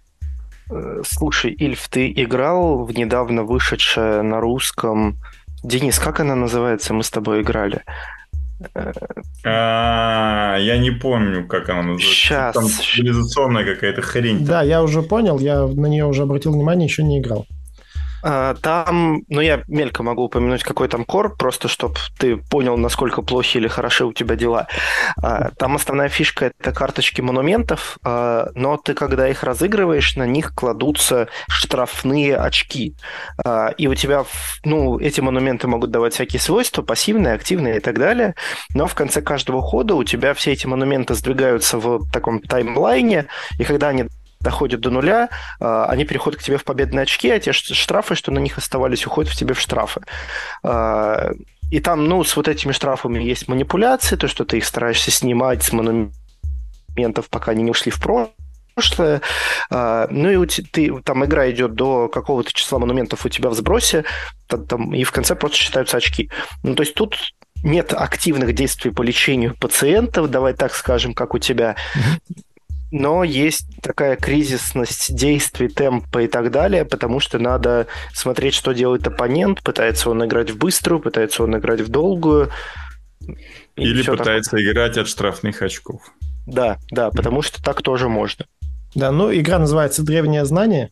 [0.70, 5.18] Э, слушай, Ильф, ты играл в недавно вышедшее на русском...
[5.62, 6.94] Денис, как она называется?
[6.94, 7.82] Мы с тобой играли.
[9.44, 12.14] А, я не помню, как она называется.
[12.14, 12.54] Сейчас.
[12.54, 14.44] Там цивилизационная какая-то хрень.
[14.44, 17.46] Да, я уже понял, я на нее уже обратил внимание, еще не играл.
[18.28, 23.22] А, там, ну я мелько могу упомянуть, какой там кор, просто чтобы ты понял, насколько
[23.22, 24.66] плохи или хороши у тебя дела.
[25.22, 30.54] А, там основная фишка– это карточки монументов, а, но ты, когда их разыгрываешь, на них
[30.56, 32.96] кладутся штрафные очки.
[33.78, 34.24] И у тебя,
[34.64, 38.34] ну, эти монументы могут давать всякие свойства, пассивные, активные и так далее,
[38.74, 43.26] но в конце каждого хода у тебя все эти монументы сдвигаются в таком таймлайне,
[43.58, 44.06] и когда они
[44.40, 45.28] доходят до нуля,
[45.60, 49.06] а, они переходят к тебе в победные очки, а те штрафы, что на них оставались,
[49.06, 50.02] уходят в тебе в штрафы.
[50.62, 51.30] А,
[51.70, 55.62] и там, ну, с вот этими штрафами есть манипуляции, то, что ты их стараешься снимать
[55.62, 59.20] с монументов, пока они не ушли в прошлое.
[59.70, 64.04] А, ну и ты, там игра идет до какого-то числа монументов у тебя в сбросе,
[64.46, 66.30] там, и в конце просто считаются очки.
[66.62, 67.16] Ну, то есть тут
[67.64, 71.74] нет активных действий по лечению пациентов, давай так скажем, как у тебя
[72.98, 79.06] но есть такая кризисность действий, темпа и так далее, потому что надо смотреть, что делает
[79.06, 82.50] оппонент, пытается он играть в быструю, пытается он играть в долгую.
[83.76, 84.72] Или пытается такое.
[84.72, 86.00] играть от штрафных очков.
[86.46, 88.46] Да, да, потому что так тоже можно.
[88.94, 90.90] Да, ну игра называется «Древнее знание».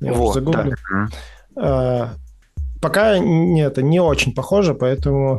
[0.00, 0.68] Я вот, да.
[1.54, 2.14] А,
[2.80, 5.38] пока нет, не очень похоже, поэтому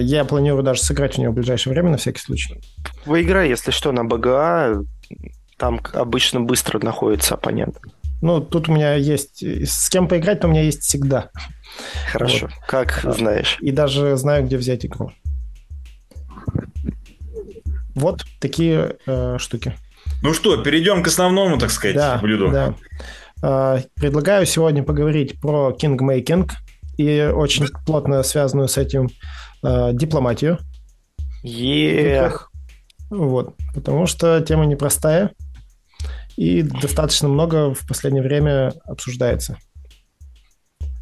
[0.00, 2.60] я планирую даже сыграть в нее в ближайшее время, на всякий случай.
[3.06, 4.82] Выиграй, если что, на БГА.
[5.56, 7.78] Там обычно быстро находится оппонент.
[8.20, 9.42] Ну, тут у меня есть...
[9.42, 11.30] С кем поиграть, то у меня есть всегда.
[12.10, 12.66] Хорошо, вот.
[12.66, 13.58] как знаешь.
[13.60, 15.12] И даже знаю, где взять игру.
[17.94, 19.74] Вот такие э, штуки.
[20.22, 22.50] Ну что, перейдем к основному, так сказать, да, блюду.
[22.50, 22.74] Да.
[23.42, 26.54] Э, предлагаю сегодня поговорить про кингмейкинг
[26.96, 29.10] и очень плотно связанную с этим э,
[29.92, 30.58] дипломатию.
[31.42, 32.50] Ех.
[33.10, 35.32] Вот, потому что тема непростая
[36.36, 39.56] и достаточно много в последнее время обсуждается.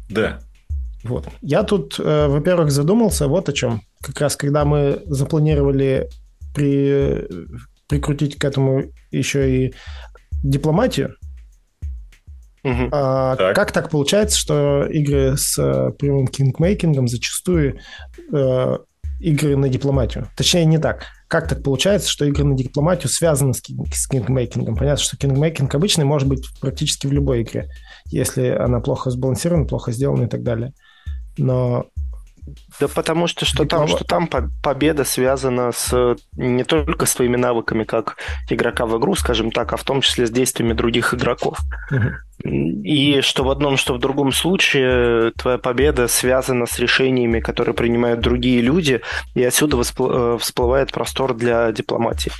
[0.09, 0.39] Да.
[1.03, 1.27] Вот.
[1.41, 3.81] Я тут, э, во-первых, задумался вот о чем.
[4.01, 6.07] Как раз когда мы запланировали
[6.53, 7.27] при,
[7.89, 9.73] прикрутить к этому еще и
[10.43, 11.15] дипломатию,
[12.63, 12.89] Угу.
[12.91, 13.55] А, так.
[13.55, 17.79] Как так получается, что игры с э, прямым кингмейкингом зачастую
[18.31, 18.77] э,
[19.19, 20.29] игры на дипломатию?
[20.37, 21.03] Точнее, не так.
[21.27, 24.75] Как так получается, что игры на дипломатию связаны с, с кингмейкингом?
[24.75, 27.67] Понятно, что кингмейкинг обычный может быть практически в любой игре,
[28.05, 30.73] если она плохо сбалансирована, плохо сделана и так далее.
[31.37, 31.87] Но
[32.79, 34.27] да потому что что там, что там
[34.61, 38.17] победа связана с не только с твоими навыками как
[38.49, 41.59] игрока в игру, скажем так, а в том числе с действиями других игроков.
[42.43, 48.19] И что в одном, что в другом случае твоя победа связана с решениями, которые принимают
[48.19, 49.01] другие люди,
[49.33, 52.31] и отсюда э, всплывает простор для дипломатии.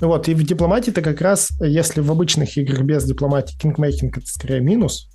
[0.00, 4.60] Вот, и в дипломатии-то как раз, если в обычных играх без дипломатии кингмейкинг это скорее
[4.60, 5.10] минус,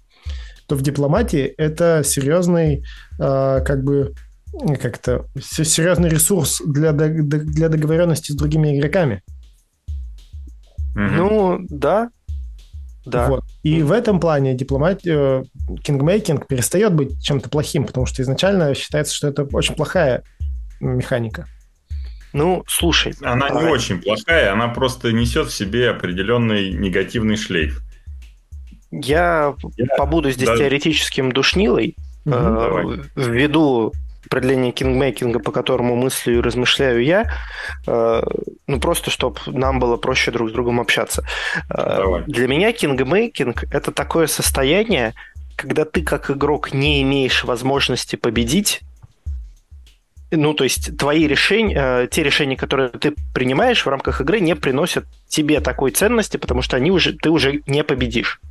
[0.68, 2.84] то в дипломатии это серьезный,
[3.20, 4.14] э, как бы,
[4.82, 9.22] как-то, серьезный ресурс для, для договоренности с другими игроками.
[10.96, 12.10] Ну, да,
[13.06, 13.28] да.
[13.28, 13.44] Вот.
[13.64, 15.44] И в этом плане дипломатия,
[15.84, 20.24] кингмейкинг перестает быть чем-то плохим, потому что изначально считается, что это очень плохая
[20.80, 21.46] механика.
[22.34, 23.14] Ну, слушай.
[23.22, 27.82] Она не очень плохая, она просто несет в себе определенный негативный шлейф.
[28.92, 30.58] Я, Я побуду здесь да.
[30.58, 31.96] теоретическим душнилой,
[32.26, 33.94] угу, э, введу
[34.26, 37.26] определение кингмейкинга, по которому мыслю и размышляю я,
[37.88, 38.24] э,
[38.68, 41.24] ну просто чтобы нам было проще друг с другом общаться.
[41.70, 42.24] Э, Давай.
[42.26, 45.14] Для меня кингмейкинг– это такое состояние,
[45.56, 48.82] когда ты как игрок не имеешь возможности победить,
[50.32, 54.56] ну, то есть твои решения, э, те решения, которые ты принимаешь в рамках игры, не
[54.56, 58.42] приносят тебе такой ценности, потому что они уже, ты уже не победишь.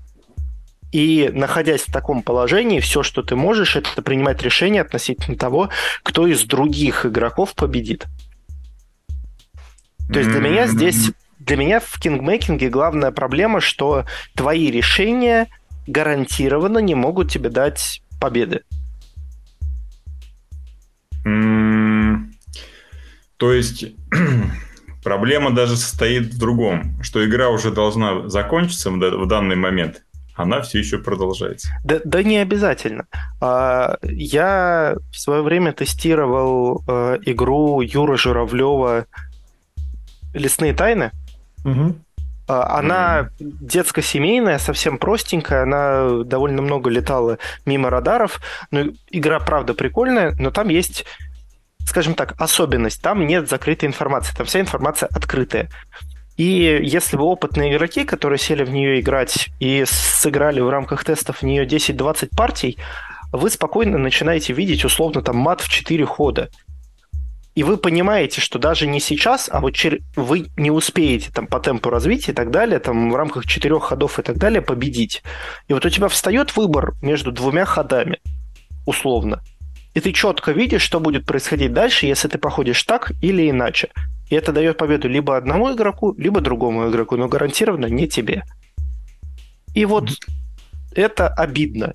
[0.95, 5.71] И находясь в таком положении, все, что ты можешь, это принимать решение относительно того,
[6.05, 8.05] кто из других игроков победит.
[10.13, 14.05] То есть для меня здесь, для меня в кингмейкинге главная проблема, что
[14.37, 15.49] твои решения
[15.89, 18.63] гарантированно не могут тебе дать победы.
[23.37, 23.85] То есть
[25.03, 30.79] проблема даже состоит в другом, что игра уже должна закончиться в данный момент, она все
[30.81, 31.69] еще продолжается.
[31.85, 33.07] Да, да не обязательно.
[33.41, 39.07] А, я в свое время тестировал э, игру Юры Журавлева
[40.33, 41.13] «Лесные тайны».
[41.65, 41.97] Угу.
[42.47, 43.31] Она mm-hmm.
[43.39, 48.39] детско-семейная, совсем простенькая, она довольно много летала мимо радаров.
[48.71, 51.07] Ну, игра, правда, прикольная, но там есть,
[51.87, 53.01] скажем так, особенность.
[53.01, 55.71] Там нет закрытой информации, там вся информация открытая.
[56.37, 61.39] И если вы опытные игроки, которые сели в нее играть и сыграли в рамках тестов
[61.39, 62.79] в нее 10-20 партий,
[63.33, 66.51] вы спокойно начинаете видеть условно там мат в 4 хода.
[67.55, 70.01] И вы понимаете, что даже не сейчас, а вот чер...
[70.17, 74.19] вы не успеете там по темпу развития и так далее, там в рамках четырех ходов
[74.19, 75.23] и так далее победить.
[75.69, 78.19] И вот у тебя встает выбор между двумя ходами,
[78.87, 79.41] условно.
[79.95, 83.91] И ты четко видишь, что будет происходить дальше, если ты походишь так или иначе.
[84.31, 88.45] И это дает победу либо одному игроку, либо другому игроку, но гарантированно не тебе.
[89.75, 90.11] И вот
[90.95, 91.95] это обидно.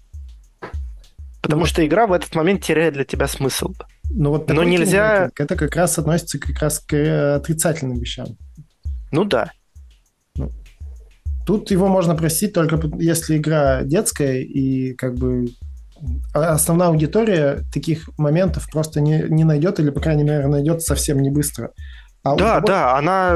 [1.42, 3.74] Потому что игра в этот момент теряет для тебя смысл.
[4.12, 5.30] Ну, вот но нельзя...
[5.38, 8.28] Это как раз относится как раз к э, отрицательным вещам.
[9.12, 9.52] Ну да.
[10.36, 10.52] Ну,
[11.46, 15.48] тут его можно простить только если игра детская и как бы
[16.34, 21.20] а основная аудитория таких моментов просто не, не найдет или, по крайней мере, найдет совсем
[21.22, 21.72] не быстро.
[22.24, 22.68] А да, удовольствие...
[22.68, 23.36] да, она...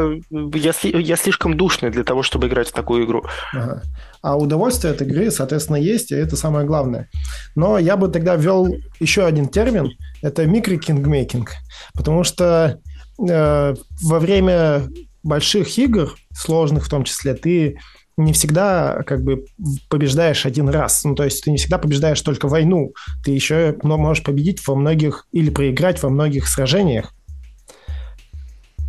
[0.53, 3.23] Я, я слишком душный для того, чтобы играть в такую игру.
[3.53, 3.81] Ага.
[4.21, 7.09] А удовольствие от игры, соответственно, есть, и это самое главное.
[7.55, 8.67] Но я бы тогда ввел
[8.99, 9.91] еще один термин.
[10.21, 11.51] Это микрокингмейкинг.
[11.93, 12.79] Потому что
[13.19, 14.83] э, во время
[15.23, 17.77] больших игр, сложных в том числе, ты
[18.17, 19.45] не всегда как бы
[19.89, 21.03] побеждаешь один раз.
[21.03, 22.93] Ну, то есть ты не всегда побеждаешь только войну.
[23.23, 27.13] Ты еще можешь победить во многих или проиграть во многих сражениях.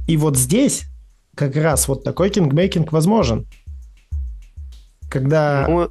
[0.07, 0.85] И вот здесь
[1.35, 3.47] как раз вот такой кингмейкинг возможен.
[5.11, 5.89] Когда ну...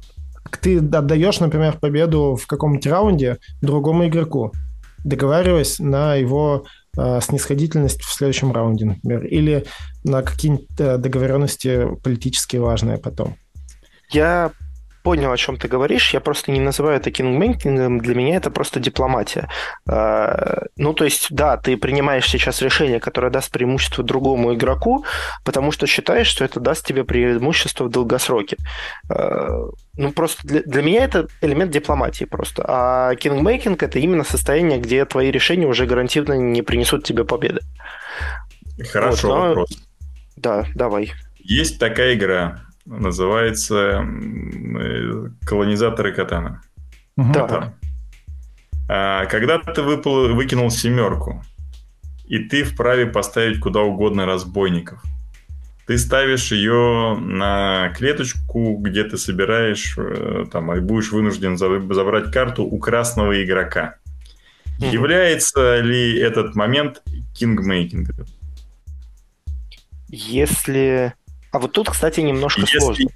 [0.60, 4.52] ты отдаешь, например, победу в каком-нибудь раунде другому игроку,
[5.04, 6.64] договариваясь на его
[6.96, 9.64] э, снисходительность в следующем раунде, например, или
[10.04, 13.36] на какие-нибудь э, договоренности политически важные потом.
[14.10, 14.52] Я
[15.04, 16.14] понял, о чем ты говоришь.
[16.14, 18.00] Я просто не называю это кингмейкингом.
[18.00, 19.48] Для меня это просто дипломатия.
[19.86, 25.04] А, ну, то есть, да, ты принимаешь сейчас решение, которое даст преимущество другому игроку,
[25.44, 28.56] потому что считаешь, что это даст тебе преимущество в долгосроке.
[29.10, 32.64] А, ну, просто для, для меня это элемент дипломатии просто.
[32.66, 37.60] А кингмейкинг– это именно состояние, где твои решения уже гарантированно не принесут тебе победы.
[38.90, 39.48] Хорошо, вот, но...
[39.48, 39.68] вопрос.
[40.36, 41.12] Да, давай.
[41.40, 46.62] Есть такая игра, называется э, «Колонизаторы Катана».
[47.16, 47.74] Да.
[48.88, 51.42] А, когда ты выпал, выкинул семерку,
[52.26, 55.02] и ты вправе поставить куда угодно разбойников,
[55.86, 62.64] ты ставишь ее на клеточку, где ты собираешь, э, там, и будешь вынужден забрать карту
[62.64, 63.96] у красного игрока.
[64.80, 64.90] Mm-hmm.
[64.90, 67.02] Является ли этот момент
[67.34, 68.26] кингмейкингом?
[70.08, 71.14] Если
[71.54, 73.10] а вот тут, кстати, немножко если, сложно.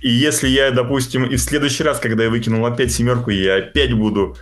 [0.00, 3.92] И если я, допустим, и в следующий раз, когда я выкинул опять семерку, я опять
[3.92, 4.36] буду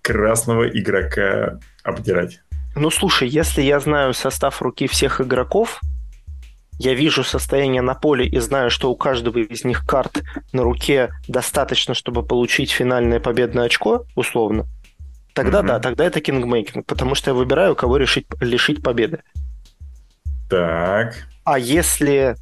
[0.00, 2.40] красного игрока обдирать.
[2.74, 5.82] Ну, слушай, если я знаю состав руки всех игроков,
[6.78, 10.22] я вижу состояние на поле и знаю, что у каждого из них карт
[10.54, 14.64] на руке достаточно, чтобы получить финальное победное очко, условно,
[15.34, 15.66] тогда mm-hmm.
[15.66, 19.20] да, тогда это кингмейкинг, потому что я выбираю, кого решить, лишить победы.
[20.48, 21.16] Так.
[21.44, 22.36] А если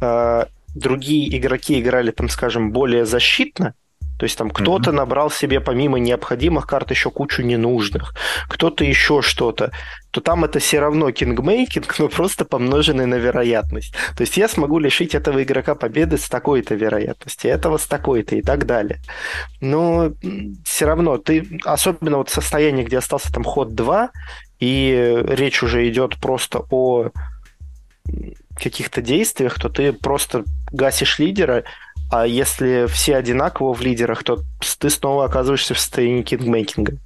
[0.00, 3.74] э, другие игроки играли, там, скажем, более защитно,
[4.18, 4.94] то есть там кто-то mm-hmm.
[4.94, 8.14] набрал себе помимо необходимых карт еще кучу ненужных,
[8.48, 9.70] кто-то еще что-то,
[10.10, 13.94] то там это все равно кингмейкинг, но просто помноженный на вероятность.
[14.16, 18.42] То есть я смогу лишить этого игрока победы с такой-то вероятностью, этого с такой-то и
[18.42, 18.98] так далее.
[19.60, 20.12] Но
[20.64, 24.10] все равно ты, особенно вот состояние, где остался там ход 2,
[24.58, 27.10] и речь уже идет просто о
[28.56, 31.64] каких-то действиях, то ты просто гасишь лидера,
[32.10, 34.40] а если все одинаково в лидерах, то
[34.78, 36.96] ты снова оказываешься в состоянии кингмейкинга.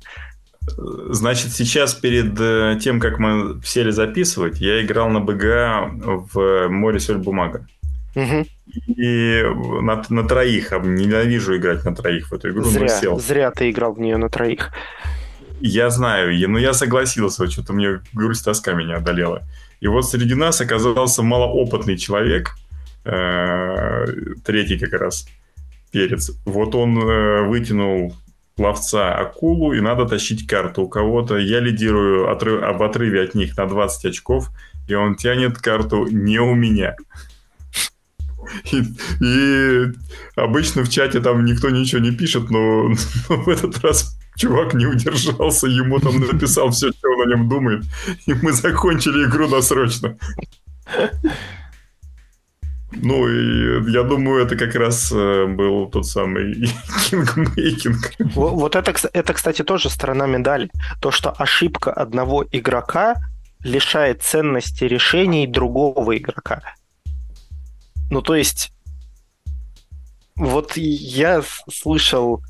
[1.11, 5.91] Значит, сейчас перед э, тем, как мы сели записывать, я играл на БГА
[6.33, 7.67] в море соль бумага.
[8.15, 8.47] Угу.
[8.97, 9.43] И
[9.83, 13.19] на, на троих, ненавижу играть на троих в эту игру, зря, сел.
[13.19, 14.71] Зря ты играл в нее на троих.
[15.61, 19.43] Я знаю, но я согласился, что-то мне грусть тоска меня одолела.
[19.83, 22.55] И вот среди нас оказался малоопытный человек,
[23.05, 24.07] э,
[24.45, 25.27] третий как раз
[25.91, 26.31] перец.
[26.45, 28.15] Вот он э, вытянул
[28.57, 31.37] ловца акулу, и надо тащить карту у кого-то.
[31.37, 34.51] Я лидирую отрыв, об отрыве от них на 20 очков,
[34.87, 36.95] и он тянет карту не у меня.
[38.71, 38.83] И,
[39.21, 39.93] и
[40.37, 42.89] обычно в чате там никто ничего не пишет, но,
[43.29, 47.49] но в этот раз чувак не удержался, ему там написал все, что он о нем
[47.49, 47.85] думает,
[48.27, 50.17] и мы закончили игру досрочно.
[52.95, 56.67] Ну, и я думаю, это как раз э, был тот самый
[57.11, 58.13] кингмейкинг.
[58.35, 60.71] Вот это, это, кстати, тоже сторона медали.
[61.01, 63.15] То, что ошибка одного игрока
[63.65, 66.61] лишает ценности решений другого игрока.
[68.11, 68.73] Ну, то есть,
[70.37, 72.43] вот я слышал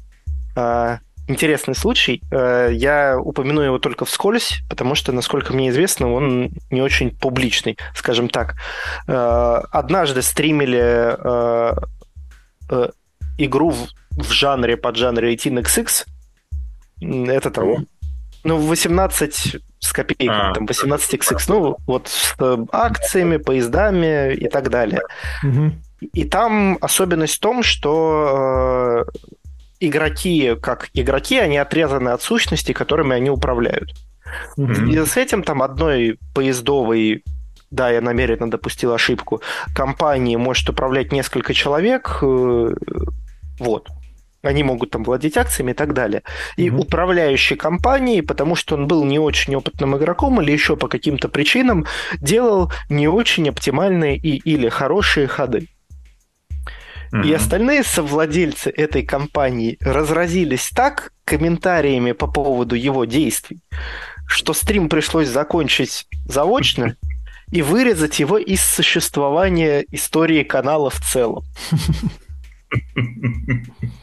[0.56, 2.22] а, интересный случай.
[2.30, 7.78] Э, я упомяну его только вскользь, потому что, насколько мне известно, он не очень публичный,
[7.94, 8.56] скажем так.
[9.06, 11.72] Э, однажды стримили э,
[13.38, 13.74] игру
[14.10, 16.06] в, жанре, под жанре 18XX.
[17.28, 17.86] Это там...
[18.44, 22.34] Ну, 18 с копейками, а, там 18XX, ну, вот с
[22.72, 25.02] акциями, поездами и так далее.
[25.44, 25.72] Угу.
[26.12, 29.04] И там особенность в том, что
[29.88, 33.90] игроки, как игроки, они отрезаны от сущности, которыми они управляют.
[34.56, 34.90] Mm-hmm.
[34.90, 37.22] И с этим там одной поездовой
[37.72, 39.40] да, я намеренно допустил ошибку,
[39.74, 42.74] компании может управлять несколько человек, э,
[43.58, 43.88] вот.
[44.42, 46.22] Они могут там владеть акциями и так далее.
[46.56, 46.82] И угу.
[46.82, 51.86] управляющий компанией, потому что он был не очень опытным игроком или еще по каким-то причинам,
[52.20, 55.68] делал не очень оптимальные и или хорошие ходы.
[57.12, 57.26] Mm-hmm.
[57.26, 63.60] И остальные совладельцы этой компании разразились так комментариями по поводу его действий,
[64.26, 66.96] что стрим пришлось закончить заочно
[67.50, 71.44] и вырезать его из существования истории канала в целом.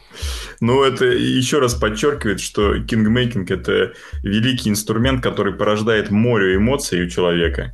[0.60, 3.92] Ну, это еще раз подчеркивает, что кингмейкинг– это
[4.22, 7.72] великий инструмент, который порождает море эмоций у человека.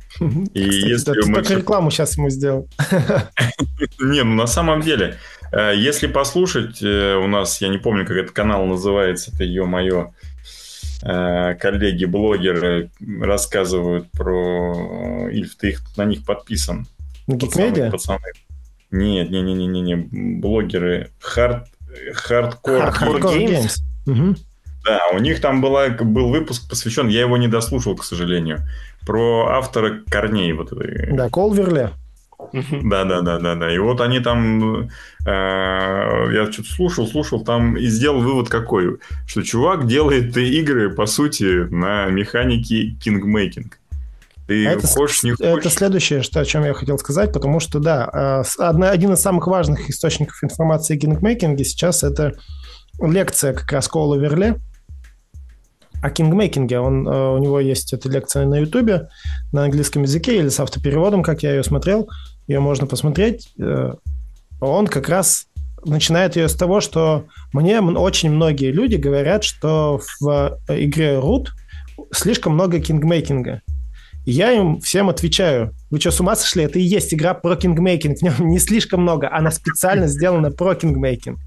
[0.53, 1.35] И если да, мы...
[1.35, 2.69] Только рекламу сейчас ему сделал.
[3.99, 5.17] Не, ну на самом деле,
[5.51, 10.11] э, если послушать, э, у нас, я не помню, как этот канал называется, это ё-моё,
[11.03, 12.89] э, коллеги-блогеры
[13.21, 16.87] рассказывают про Ильф, ты их, на них подписан.
[17.27, 17.91] На Гикмедиа?
[17.91, 18.31] Пацаны.
[18.91, 19.95] Нет, не, не, не, не, не,
[20.39, 21.65] блогеры Hard
[22.27, 23.49] Hardcore, Hardcore Games.
[23.49, 23.75] Games.
[24.05, 24.35] Угу.
[24.85, 28.59] Да, у них там была, был выпуск посвящен, я его не дослушал, к сожалению,
[29.05, 31.11] про автора корней вот этой.
[31.11, 31.91] Да, Колверли.
[32.83, 33.73] Да, да, да, да, да.
[33.73, 34.89] И вот они там, э,
[35.25, 41.67] я что-то слушал, слушал, там и сделал вывод какой, что чувак делает игры, по сути,
[41.73, 43.79] на механике кингмейкинг.
[44.47, 45.45] Ты а это, хочешь, не хочешь?
[45.45, 49.19] Это следующее, что, о чем я хотел сказать, потому что, да, э, одна, один из
[49.19, 52.33] самых важных источников информации о кингмейкинге сейчас это
[53.01, 54.59] лекция как раз Кола Верле,
[56.01, 56.79] о кингмейкинге.
[56.79, 59.09] Он, э, у него есть эта лекция на Ютубе
[59.51, 62.09] на английском языке или с автопереводом, как я ее смотрел.
[62.47, 63.49] Ее можно посмотреть.
[63.59, 63.95] Э,
[64.61, 65.47] он как раз
[65.83, 71.47] начинает ее с того, что мне очень многие люди говорят, что в игре Root
[72.11, 73.61] слишком много кингмейкинга.
[74.27, 76.65] И я им всем отвечаю, вы что, с ума сошли?
[76.65, 78.17] Это и есть игра про кингмейкинг.
[78.17, 79.33] В нем не слишком много.
[79.33, 81.39] Она специально сделана про кингмейкинг.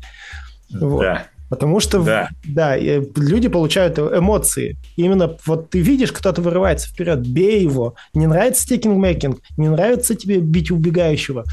[0.81, 1.03] Вот.
[1.03, 1.26] Да.
[1.51, 2.31] Потому что да.
[2.43, 4.78] Да, люди получают эмоции.
[4.97, 7.97] Именно вот ты видишь, кто-то вырывается вперед, бей его.
[8.14, 11.45] Не нравится тебе кингмейкинг, не нравится тебе бить убегающего,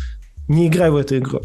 [0.47, 1.41] не играй в эту игру.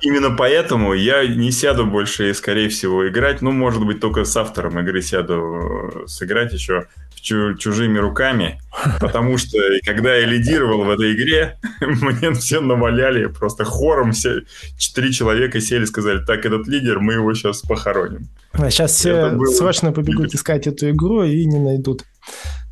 [0.00, 3.42] Именно поэтому я не сяду больше, скорее всего, играть.
[3.42, 6.86] Ну, может быть, только с автором игры сяду э, сыграть еще
[7.24, 8.60] чужими руками,
[9.00, 14.42] потому что когда я лидировал в этой игре, мне все наваляли просто хором, все
[14.76, 18.28] четыре человека сели и сказали, так, этот лидер, мы его сейчас похороним.
[18.52, 19.46] А сейчас все было...
[19.46, 22.04] срочно побегут искать эту игру и не найдут.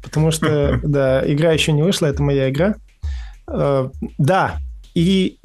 [0.02, 2.76] Потому что, да, игра еще не вышла, это моя игра.
[3.48, 4.58] Э, да,
[4.94, 5.38] и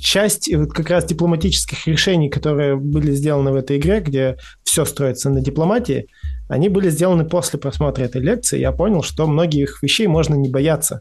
[0.00, 5.40] часть как раз дипломатических решений, которые были сделаны в этой игре, где все строится на
[5.40, 6.06] дипломатии,
[6.48, 8.58] они были сделаны после просмотра этой лекции.
[8.58, 11.00] Я понял, что многих вещей можно не бояться.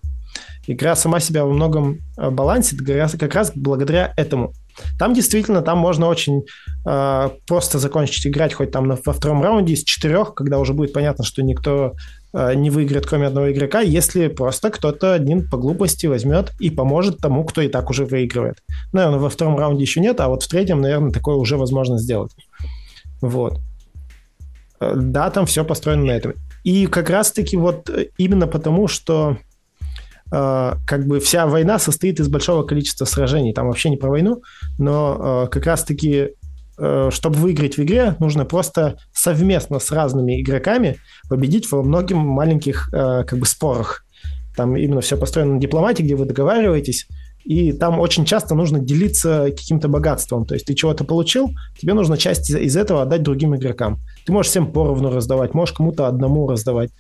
[0.67, 2.79] Игра сама себя во многом э, балансит
[3.19, 4.53] как раз благодаря этому.
[4.99, 6.43] Там действительно, там можно очень
[6.87, 10.93] э, просто закончить играть хоть там на, во втором раунде из четырех, когда уже будет
[10.93, 11.91] понятно, что никто э,
[12.33, 17.43] не выиграет, кроме одного игрока, если просто кто-то один по глупости возьмет и поможет тому,
[17.43, 18.57] кто и так уже выигрывает.
[18.93, 22.31] Наверное, во втором раунде еще нет, а вот в третьем, наверное, такое уже возможно сделать.
[23.21, 23.59] Вот.
[24.79, 26.33] Э, да, там все построено на этом.
[26.63, 29.37] И как раз-таки вот э, именно потому, что
[30.31, 33.53] э, как бы вся война состоит из большого количества сражений.
[33.53, 34.41] Там вообще не про войну,
[34.77, 36.29] но э, как раз-таки э,
[37.11, 40.97] чтобы выиграть в игре, нужно просто совместно с разными игроками
[41.29, 44.05] победить во многих маленьких э, как бы спорах.
[44.55, 47.07] Там именно все построено на дипломатии, где вы договариваетесь,
[47.45, 50.45] и там очень часто нужно делиться каким-то богатством.
[50.45, 51.49] То есть ты чего-то получил,
[51.79, 53.99] тебе нужно часть из этого отдать другим игрокам.
[54.25, 56.91] Ты можешь всем поровну раздавать, можешь кому-то одному раздавать.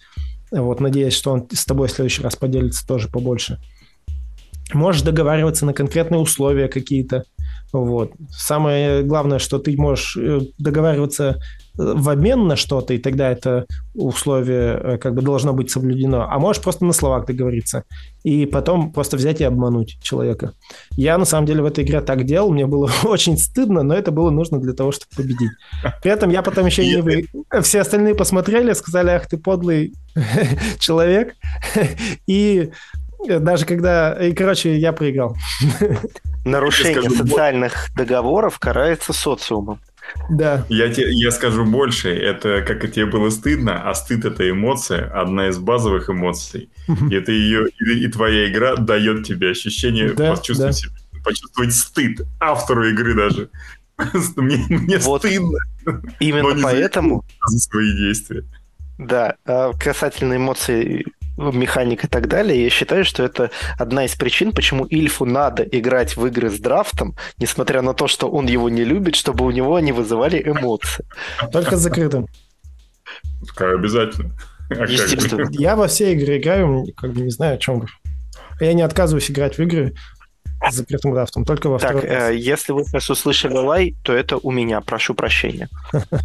[0.51, 3.59] Вот, надеясь, что он с тобой в следующий раз поделится тоже побольше.
[4.73, 7.23] Можешь договариваться на конкретные условия какие-то.
[7.71, 8.13] Вот.
[8.31, 11.39] Самое главное, что ты можешь э, договариваться
[11.79, 16.27] в обмен на что-то, и тогда это условие э, как бы должно быть соблюдено.
[16.29, 17.83] А можешь просто на словах договориться.
[18.23, 20.53] И потом просто взять и обмануть человека.
[20.97, 24.11] Я на самом деле в этой игре так делал, мне было очень стыдно, но это
[24.11, 25.51] было нужно для того, чтобы победить.
[26.01, 27.25] При этом я потом еще не вы...
[27.61, 29.93] Все остальные посмотрели, сказали, ах ты подлый
[30.79, 31.35] человек.
[32.27, 32.71] И
[33.27, 34.13] даже когда...
[34.13, 35.35] И, короче, я проиграл.
[36.45, 39.79] Нарушение социальных договоров карается социумом.
[40.29, 40.65] Да.
[40.69, 42.09] Я, тебе, я скажу больше.
[42.09, 46.69] Это как и тебе было стыдно, а стыд это эмоция, одна из базовых эмоций.
[47.09, 50.89] И это ее и, и твоя игра дает тебе ощущение да, почувствовать, да.
[50.89, 53.49] Себя, почувствовать стыд автору игры даже.
[54.35, 55.59] Мне, мне вот стыдно.
[56.19, 58.45] Именно поэтому за свои действия.
[58.97, 61.05] Да, а касательно эмоций
[61.39, 66.17] механик и так далее, я считаю, что это одна из причин, почему Ильфу надо играть
[66.17, 69.75] в игры с драфтом, несмотря на то, что он его не любит, чтобы у него
[69.75, 71.05] они вызывали эмоции.
[71.51, 72.27] Только с закрытым.
[73.57, 74.35] Обязательно.
[74.69, 75.49] А Естественно.
[75.51, 77.87] Я во все игры играю, как бы не знаю, о чем.
[78.59, 79.95] Я не отказываюсь играть в игры,
[80.71, 84.81] закрытым драфтом, только во так, э, если вы сейчас услышали лай, то это у меня,
[84.81, 85.69] прошу прощения.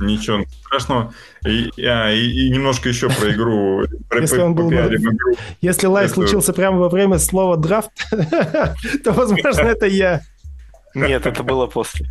[0.00, 1.14] Ничего страшного.
[1.46, 3.84] И, а, и, и немножко еще про игру.
[4.12, 4.70] Если, он был,
[5.60, 7.90] если лай случился прямо во время слова драфт,
[9.04, 10.22] то, возможно, это я.
[10.94, 12.06] Нет, это было после.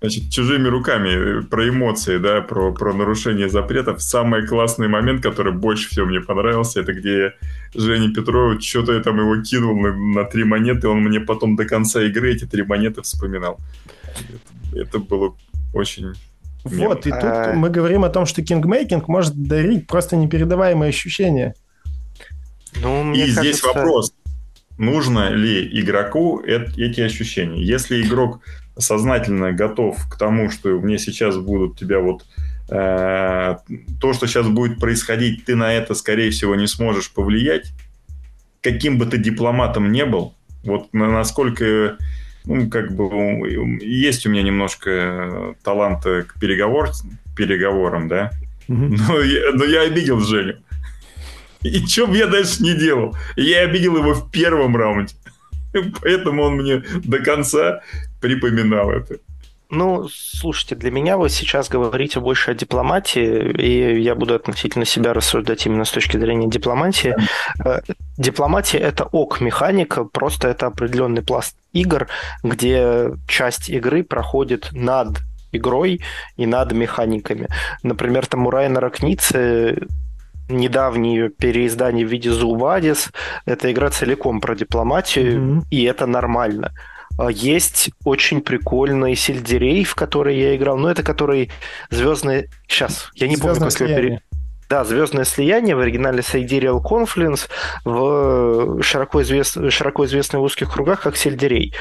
[0.00, 4.02] Значит, чужими руками, про эмоции, да, про, про нарушение запретов.
[4.02, 7.34] Самый классный момент, который больше всего мне понравился, это где
[7.74, 11.66] Женя Петров, что-то я там его кинул на, на три монеты, он мне потом до
[11.66, 13.58] конца игры эти три монеты вспоминал.
[14.72, 15.34] Это, это было
[15.74, 16.14] очень
[16.64, 17.52] вот, и тут а...
[17.54, 21.54] мы говорим о том, что кингмейкинг может дарить просто непередаваемые ощущения.
[22.76, 23.40] Ну, и кажется...
[23.40, 24.12] здесь вопрос,
[24.78, 27.62] нужно ли игроку эти ощущения?
[27.62, 28.40] Если игрок
[28.80, 32.24] сознательно готов к тому, что мне сейчас будут тебя вот
[32.70, 33.56] э,
[34.00, 37.72] то, что сейчас будет происходить, ты на это, скорее всего, не сможешь повлиять,
[38.60, 41.96] каким бы ты дипломатом не был, вот насколько,
[42.44, 43.48] ну, как бы,
[43.80, 46.90] есть у меня немножко таланта к переговор,
[47.36, 48.30] переговорам, да,
[48.68, 50.56] но, я, но я обидел Женю.
[51.62, 53.14] И что бы я дальше не делал?
[53.36, 55.14] Я обидел его в первом раунде.
[56.02, 57.82] Поэтому он мне до конца
[58.20, 59.18] припоминал это.
[59.70, 65.14] Ну, слушайте, для меня вы сейчас говорите больше о дипломатии, и я буду относительно себя
[65.14, 67.14] рассуждать именно с точки зрения дипломатии.
[67.64, 67.78] Э,
[68.18, 72.08] дипломатия– это ок-механика, просто это определенный пласт игр,
[72.42, 75.20] где часть игры проходит над
[75.52, 76.00] игрой
[76.36, 77.46] и над механиками.
[77.84, 79.86] Например, там у Райнера Кницы
[80.50, 83.10] недавнее переиздание в виде Зубадис.
[83.46, 85.62] Эта игра целиком про дипломатию, mm-hmm.
[85.70, 86.72] и это нормально.
[87.18, 90.78] А есть очень прикольный сельдерей, в который я играл.
[90.78, 91.50] Ну, это который
[91.90, 92.48] звездные...
[92.66, 94.22] Сейчас, я не Звездное помню, как его пере...
[94.70, 97.48] Да, звездное слияние в оригинале Sidereal Confluence
[97.84, 99.58] в широко, извест...
[99.70, 101.74] широко известной в узких кругах как Сельдерей.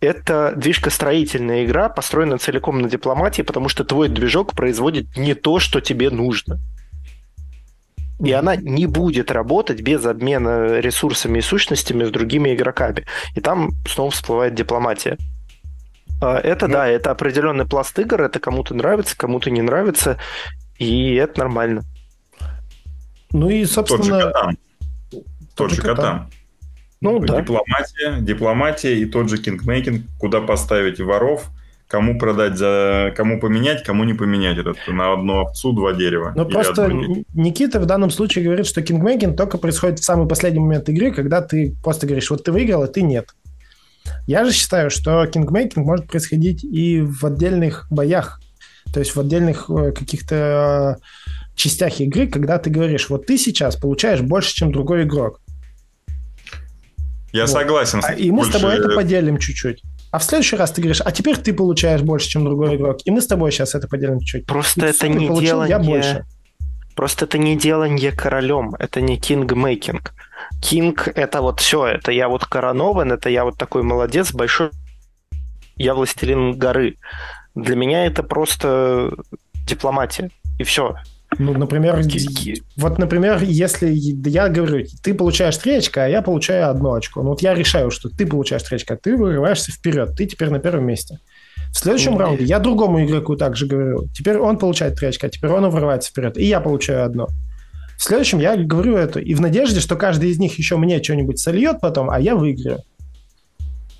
[0.00, 5.80] Это движкостроительная игра, построена целиком на дипломатии, потому что твой движок производит не то, что
[5.80, 6.58] тебе нужно
[8.20, 13.04] и она не будет работать без обмена ресурсами и сущностями с другими игроками.
[13.34, 15.18] И там снова всплывает дипломатия.
[16.20, 20.18] А, это ну, да, это определенный пласт игр, это кому-то нравится, кому-то не нравится,
[20.78, 21.82] и это нормально.
[23.32, 24.02] Ну и, собственно...
[24.04, 24.58] Тот же Катан.
[25.54, 26.30] Тот же Катан.
[27.00, 27.40] Ну, да.
[27.40, 31.50] Дипломатия, дипломатия и тот же кингмейкинг, куда поставить воров–
[31.92, 36.32] кому продать за, кому поменять, кому не поменять этот на одну овцу два дерева.
[36.34, 36.90] Ну просто
[37.34, 41.42] Никита в данном случае говорит, что кингмейкинг только происходит в самый последний момент игры, когда
[41.42, 43.34] ты просто говоришь, вот ты выиграл, а ты нет.
[44.26, 48.40] Я же считаю, что кингмейкинг может происходить и в отдельных боях,
[48.94, 53.76] то есть в отдельных э, каких-то э, частях игры, когда ты говоришь, вот ты сейчас
[53.76, 55.42] получаешь больше, чем другой игрок.
[57.32, 57.50] Я вот.
[57.50, 58.00] согласен.
[58.02, 58.52] А, и мы больше...
[58.52, 59.82] с тобой это поделим чуть-чуть.
[60.12, 62.98] А в следующий раз ты говоришь, а теперь ты получаешь больше, чем другой игрок.
[63.06, 64.46] И мы с тобой сейчас это поделим чуть-чуть.
[64.46, 65.70] Просто и это не получил, делание...
[65.70, 66.26] Я больше.
[66.94, 70.12] Просто это не делание королем, это не king-making.
[70.60, 74.70] King– это вот все, это я вот коронован, это я вот такой молодец, большой,
[75.76, 76.98] я властелин горы.
[77.54, 79.12] Для меня это просто
[79.66, 80.96] дипломатия, и все.
[81.38, 82.02] Ну, например,
[82.76, 87.22] вот, например, если я говорю, ты получаешь три очка, а я получаю одно очко.
[87.22, 90.58] Ну, вот я решаю, что ты получаешь три очка, ты вырываешься вперед, ты теперь на
[90.58, 91.18] первом месте.
[91.72, 95.68] В следующем раунде я другому игроку также говорю, теперь он получает три очка, теперь он
[95.70, 97.28] вырывается вперед, и я получаю одно.
[97.96, 101.38] В следующем я говорю это, и в надежде, что каждый из них еще мне что-нибудь
[101.38, 102.80] сольет потом, а я выиграю.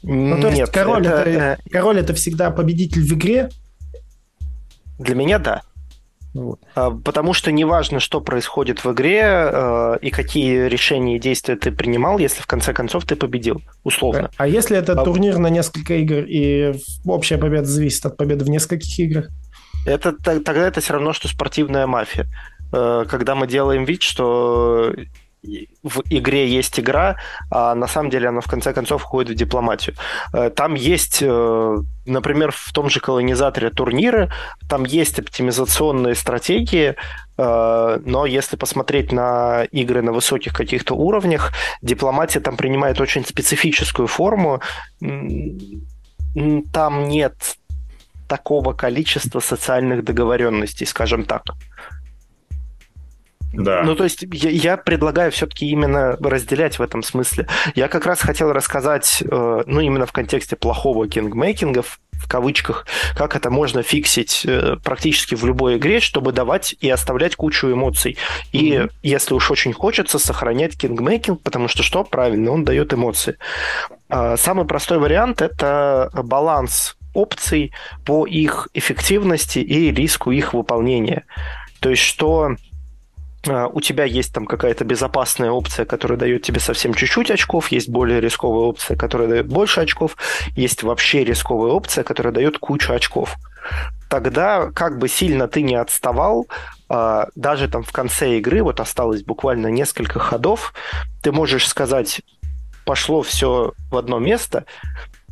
[0.03, 3.49] Ну, то Нет, есть король это, это, э, король это всегда победитель в игре?
[4.99, 5.63] Для меня да.
[6.35, 6.61] Вот.
[6.75, 11.71] А, потому что неважно, что происходит в игре э, и какие решения и действия ты
[11.71, 14.31] принимал, если в конце концов ты победил, условно.
[14.39, 15.05] А если это а...
[15.05, 16.75] турнир на несколько игр и
[17.05, 19.29] общая победа зависит от победы в нескольких играх?
[19.85, 22.27] Это, тогда это все равно, что спортивная мафия.
[22.73, 24.95] Э, когда мы делаем вид, что
[25.83, 27.17] в игре есть игра,
[27.51, 29.97] а на самом деле она в конце концов входит в дипломатию.
[30.33, 34.31] Э, там есть, э, например, в том же колонизаторе турниры,
[34.69, 36.95] там есть оптимизационные стратегии,
[37.39, 44.07] э, но если посмотреть на игры на высоких каких-то уровнях, дипломатия там принимает очень специфическую
[44.07, 44.61] форму.
[46.73, 47.35] Там нет
[48.29, 51.43] такого количества социальных договоренностей, скажем так.
[53.53, 53.83] Да.
[53.83, 57.47] Ну, то есть я, я предлагаю все-таки именно разделять в этом смысле.
[57.75, 63.37] Я как раз хотел рассказать, э, ну, именно в контексте плохого кингмейкинга, в кавычках, как
[63.37, 68.17] это можно фиксить э, практически в любой игре, чтобы давать и оставлять кучу эмоций.
[68.53, 68.91] И mm-hmm.
[69.03, 72.05] если уж очень хочется, сохранять кингмейкинг, потому что что?
[72.05, 73.37] Правильно, он дает эмоции.
[74.09, 77.73] Э, самый простой вариант– это баланс опций
[78.07, 81.25] по их эффективности и риску их выполнения.
[81.81, 82.57] То есть что а,
[83.45, 88.21] у тебя есть там какая-то безопасная опция, которая дает тебе совсем чуть-чуть очков, есть более
[88.21, 90.17] рисковая опция, которая дает больше очков,
[90.55, 93.37] есть вообще рисковая опция, которая дает кучу очков.
[94.09, 96.47] Тогда, как бы сильно ты не отставал,
[96.89, 100.75] а, даже там в конце игры, вот осталось буквально несколько ходов,
[101.23, 102.21] ты можешь сказать,
[102.85, 104.67] пошло все в одно место,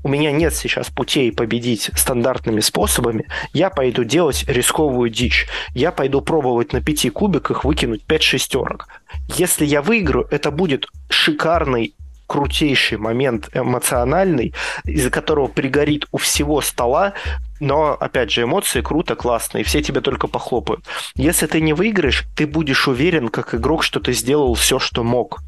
[0.03, 5.47] у меня нет сейчас путей победить стандартными способами, я пойду делать рисковую дичь.
[5.75, 8.89] Я пойду пробовать на пяти кубиках выкинуть пять шестерок.
[9.37, 11.95] Если я выиграю, это будет шикарный
[12.27, 17.15] крутейший момент эмоциональный, из-за которого пригорит у всего стола,
[17.59, 20.85] но, опять же, эмоции круто, классно, и все тебе только похлопают.
[21.17, 25.41] Если ты не выиграешь, ты будешь уверен, как игрок, что ты сделал все, что мог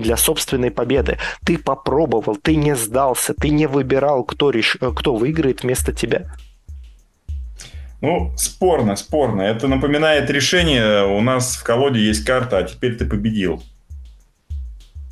[0.00, 1.18] для собственной победы.
[1.44, 4.76] Ты попробовал, ты не сдался, ты не выбирал, кто, реш...
[4.96, 6.32] кто выиграет вместо тебя.
[8.00, 9.42] Ну, спорно, спорно.
[9.42, 13.62] Это напоминает решение, у нас в колоде есть карта, а теперь ты победил.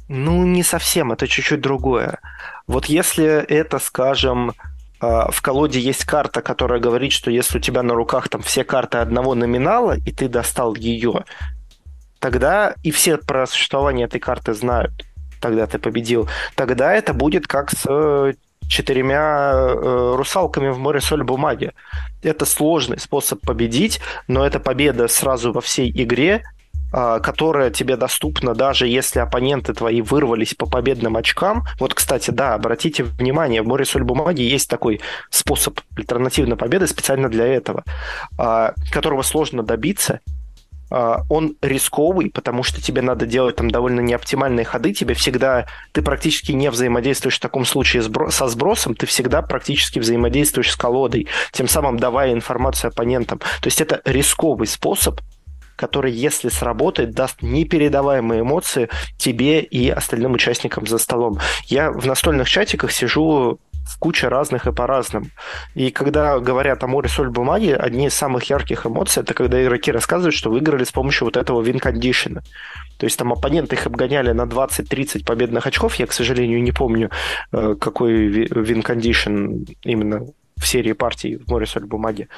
[0.09, 2.19] Ну, не совсем, это чуть-чуть другое.
[2.67, 4.53] Вот если это, скажем,
[5.01, 8.65] а, в колоде есть карта, которая говорит, что если у тебя на руках там все
[8.65, 11.25] карты одного номинала, и ты достал ее,
[12.21, 14.93] тогда и все про существование этой карты знают,
[15.41, 18.35] тогда ты победил, тогда это будет как с э,
[18.69, 21.73] четырьмя э, русалками в море соль бумаги.
[22.23, 26.43] Это сложный способ победить, но это победа сразу во всей игре,
[26.91, 31.65] а, которая тебе доступна, даже если оппоненты твои вырвались по победным очкам.
[31.79, 35.01] Вот, кстати, да, обратите внимание, в море соль бумаги есть такой
[35.31, 37.85] способ альтернативной победы специально для этого,
[38.39, 40.21] а, которого сложно добиться,
[40.91, 46.53] он рисковый, потому что тебе надо делать там довольно неоптимальные ходы, тебе всегда, ты практически
[46.53, 51.99] не взаимодействуешь в таком случае со сбросом, ты всегда практически взаимодействуешь с колодой, тем самым
[51.99, 53.39] давая информацию оппонентам.
[53.39, 55.21] То есть это рисковый способ,
[55.77, 61.39] который, если сработает, даст непередаваемые эмоции тебе и остальным участникам за столом.
[61.67, 65.27] Я в настольных чатиках сижу в куче разных и по-разному.
[65.75, 69.91] И когда говорят о море соль бумаги, одни из самых ярких эмоций это когда игроки
[69.91, 72.43] рассказывают, что выиграли с помощью вот этого вин-кондишена.
[72.99, 75.95] То есть там оппоненты их обгоняли на 20-30 победных очков.
[75.95, 77.11] Я, к сожалению, не помню,
[77.53, 80.27] э, какой вин-кондишн именно
[80.57, 82.29] в серии партий в море соль бумаги.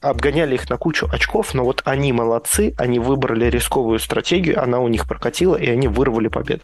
[0.00, 4.88] Обгоняли их на кучу очков, но вот они молодцы, они выбрали рисковую стратегию, она у
[4.88, 6.62] них прокатила, и они вырвали победу.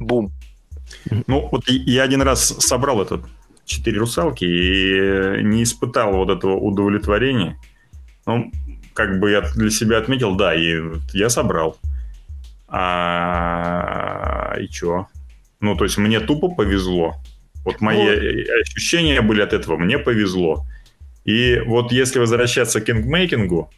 [0.00, 0.32] Бум.
[1.26, 3.22] Ну, вот я один раз собрал этот
[3.64, 7.56] четыре русалки и не испытал вот этого удовлетворения.
[8.26, 8.50] Ну,
[8.94, 10.80] как бы я для себя отметил, да, и
[11.12, 11.78] я собрал.
[12.68, 15.06] А и чё?
[15.60, 17.16] Ну, то есть мне тупо повезло.
[17.64, 19.76] Вот мои ну, ощущения были от этого.
[19.76, 20.64] Мне повезло.
[21.24, 23.70] И вот если возвращаться к кингмейкингу,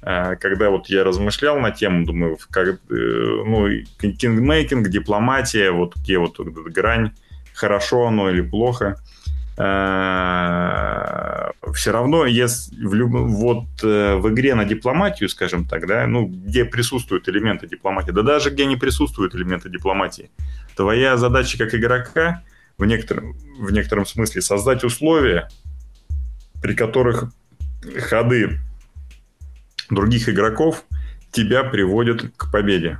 [0.00, 3.68] когда вот я размышлял на тему, думаю, как, э, ну,
[3.98, 7.12] кингмейкинг, дипломатия, вот где вот эта грань,
[7.52, 8.96] хорошо оно или плохо,
[9.60, 13.10] а, все равно, если в, люб...
[13.10, 18.22] вот э, в игре на дипломатию, скажем так, да, ну, где присутствуют элементы дипломатии, да
[18.22, 20.30] даже где не присутствуют элементы дипломатии,
[20.76, 22.44] твоя задача как игрока
[22.78, 25.48] в некотором, в некотором смысле создать условия,
[26.62, 27.32] при которых
[28.08, 28.60] ходы
[29.90, 30.84] других игроков
[31.32, 32.98] тебя приводят к победе.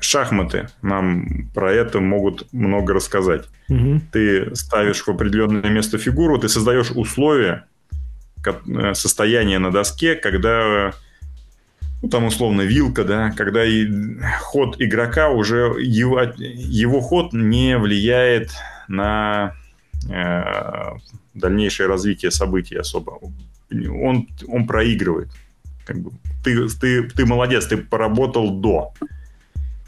[0.00, 3.46] Шахматы нам про это могут много рассказать.
[3.68, 4.00] Угу.
[4.12, 7.66] Ты ставишь в определенное место фигуру, ты создаешь условия,
[8.46, 10.92] э, состояние на доске, когда
[12.02, 13.88] ну, там условно вилка, да, когда и
[14.40, 18.52] ход игрока уже его, его ход не влияет
[18.88, 19.54] на
[20.10, 20.42] э,
[21.32, 23.18] дальнейшее развитие событий особо
[23.88, 25.28] он, он проигрывает.
[25.84, 26.12] Как бы,
[26.42, 28.92] ты, ты, ты молодец, ты поработал до.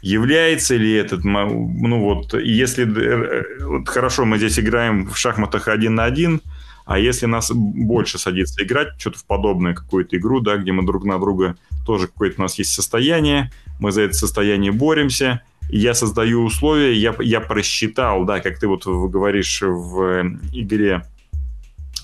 [0.01, 5.95] Является ли этот, ну вот, если, э, вот хорошо, мы здесь играем в шахматах один
[5.95, 6.41] на один,
[6.85, 11.03] а если нас больше садится играть, что-то в подобное, какую-то игру, да, где мы друг
[11.03, 16.43] на друга тоже какое-то у нас есть состояние, мы за это состояние боремся, я создаю
[16.43, 21.03] условия, я, я просчитал, да, как ты вот говоришь в игре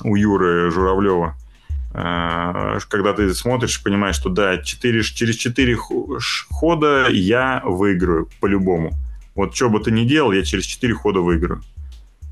[0.03, 1.43] у Юры Журавлева, Э,
[1.94, 5.78] когда ты смотришь, понимаешь, что да, 4, через 4
[6.50, 8.94] хода я выиграю по-любому.
[9.36, 11.62] Вот что бы ты ни делал, я через 4 хода выиграю.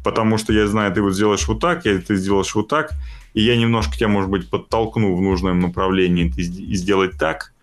[0.04, 2.92] Потому что я знаю, ты вот сделаешь вот так, я, ты сделаешь вот так,
[3.36, 7.54] и я немножко тебя, может быть, подтолкну в нужном направлении и сделать так,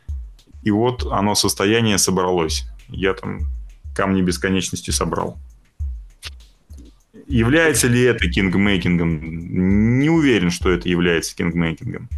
[0.63, 2.65] и вот оно состояние собралось.
[2.89, 3.41] Я там
[3.95, 5.37] камни бесконечности собрал.
[7.29, 9.99] Является ли это кингмейкингом?
[10.01, 12.09] Не уверен, что это является кингмейкингом.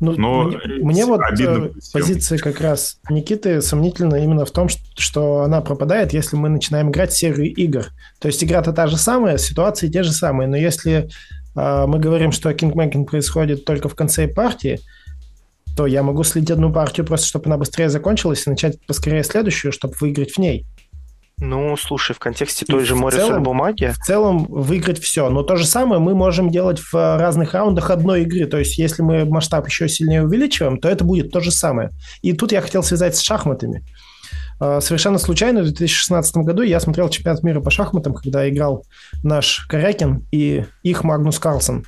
[0.00, 4.82] Ну, Но мне, мне вот э, позиция как раз Никиты сомнительна именно в том, что,
[4.96, 7.88] что она пропадает, если мы начинаем играть серию игр.
[8.18, 11.10] То есть игра-то та же самая, ситуации те же самые, но если
[11.54, 14.80] э, мы говорим, что кингмейкинг происходит только в конце партии,
[15.76, 19.70] то я могу следить одну партию просто, чтобы она быстрее закончилась, и начать поскорее следующую,
[19.70, 20.64] чтобы выиграть в ней.
[21.40, 23.86] Ну, слушай, в контексте той и же море целом, бумаги.
[23.86, 25.30] В целом выиграть все.
[25.30, 28.46] Но то же самое мы можем делать в разных раундах одной игры.
[28.46, 31.90] То есть, если мы масштаб еще сильнее увеличиваем, то это будет то же самое.
[32.20, 33.82] И тут я хотел связать с шахматами.
[34.60, 38.84] А, совершенно случайно в 2016 году я смотрел чемпионат мира по шахматам, когда играл
[39.22, 41.86] наш Корякин и их Магнус Карлсон.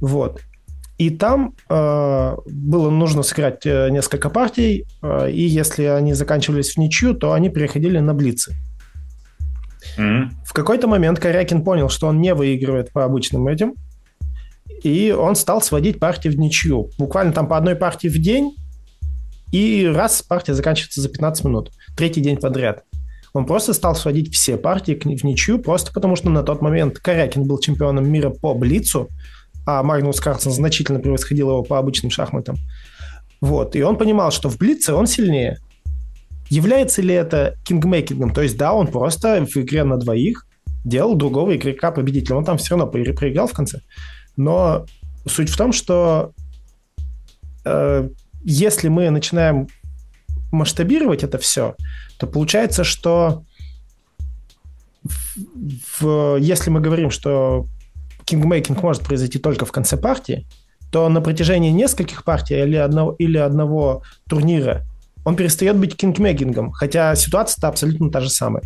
[0.00, 0.40] Вот.
[0.96, 6.76] И там э, было нужно сыграть э, несколько партий, э, и если они заканчивались в
[6.76, 8.54] ничью, то они переходили на блицы.
[9.98, 10.30] Mm-hmm.
[10.44, 13.74] В какой-то момент Корякин понял, что он не выигрывает по обычным этим,
[14.82, 16.90] и он стал сводить партии в ничью.
[16.96, 18.54] Буквально там по одной партии в день,
[19.50, 21.72] и раз партия заканчивается за 15 минут.
[21.96, 22.84] Третий день подряд.
[23.32, 27.44] Он просто стал сводить все партии в ничью, просто потому что на тот момент Корякин
[27.44, 29.08] был чемпионом мира по Блицу,
[29.66, 32.56] а Магнус Карлсон значительно превосходил его по обычным шахматам.
[33.40, 33.76] Вот.
[33.76, 35.58] И он понимал, что в Блице он сильнее.
[36.50, 38.32] Является ли это кингмейкингом?
[38.32, 40.46] То есть, да, он просто в игре на двоих
[40.84, 42.36] делал другого игрока победителя.
[42.36, 43.80] Он там все равно проиграл в конце.
[44.36, 44.86] Но
[45.26, 46.32] суть в том, что
[47.64, 48.08] э,
[48.44, 49.68] если мы начинаем
[50.52, 51.74] масштабировать это все,
[52.18, 53.44] то получается, что
[55.02, 57.66] в, в, если мы говорим, что
[58.24, 60.46] кингмейкинг может произойти только в конце партии,
[60.90, 64.84] то на протяжении нескольких партий или одного, или одного турнира
[65.24, 68.62] он перестает быть кингмейкингом, хотя ситуация-то абсолютно та же самая.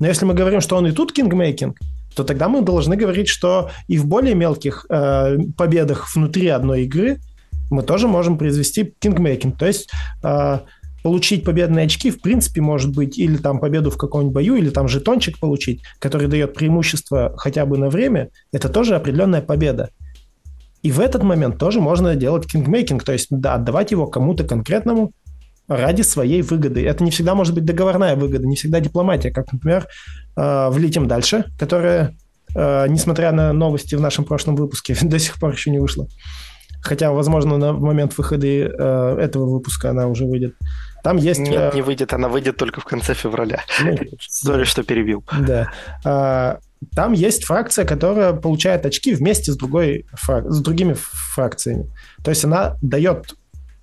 [0.00, 1.78] Но если мы говорим, что он и тут кингмейкинг,
[2.14, 7.20] то тогда мы должны говорить, что и в более мелких э, победах внутри одной игры
[7.70, 9.56] мы тоже можем произвести кингмейкинг.
[9.56, 9.90] То есть
[10.22, 10.58] э,
[11.02, 14.88] получить победные очки, в принципе, может быть, или там победу в каком-нибудь бою, или там
[14.88, 19.90] жетончик получить, который дает преимущество хотя бы на время, это тоже определенная победа.
[20.82, 25.12] И в этот момент тоже можно делать kingmaking, то есть да, отдавать его кому-то конкретному
[25.68, 26.84] ради своей выгоды.
[26.84, 29.86] Это не всегда может быть договорная выгода, не всегда дипломатия, как, например,
[30.36, 32.16] э, в «Летим дальше», которая,
[32.54, 36.06] э, несмотря на новости в нашем прошлом выпуске, до сих пор еще не вышла.
[36.82, 40.56] Хотя, возможно, на момент выхода э, этого выпуска она уже выйдет.
[41.02, 41.40] Там есть...
[41.40, 41.76] Нет, э...
[41.76, 43.62] не выйдет, она выйдет только в конце февраля.
[43.82, 45.24] Ну, Sorry, что перебил.
[45.40, 45.72] Да.
[46.04, 46.58] А,
[46.94, 51.90] там есть фракция, которая получает очки вместе с, другой, с другими фракциями.
[52.24, 53.34] То есть она дает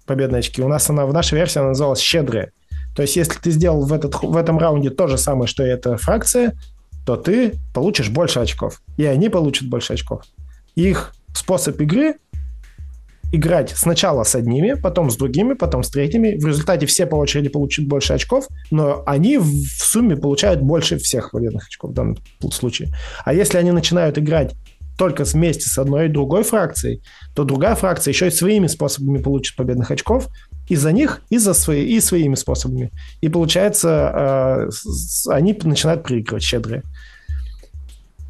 [0.06, 0.62] победные очки.
[0.62, 2.52] У нас она в нашей версии она называлась «щедрая».
[2.96, 5.70] То есть если ты сделал в, этот, в этом раунде то же самое, что и
[5.70, 6.54] эта фракция,
[7.06, 8.82] то ты получишь больше очков.
[8.98, 10.24] И они получат больше очков.
[10.76, 12.16] Их способ игры
[13.32, 16.38] играть сначала с одними, потом с другими, потом с третьими.
[16.38, 21.32] В результате все по очереди получат больше очков, но они в сумме получают больше всех
[21.32, 22.18] победных очков в данном
[22.52, 22.90] случае.
[23.26, 24.54] А если они начинают играть
[24.98, 27.02] только вместе с одной и другой фракцией,
[27.34, 30.28] то другая фракция еще и своими способами получит победных очков,
[30.68, 32.92] и за них, и за свои, и своими способами.
[33.22, 34.70] И получается, э,
[35.30, 36.84] они начинают проигрывать щедрые.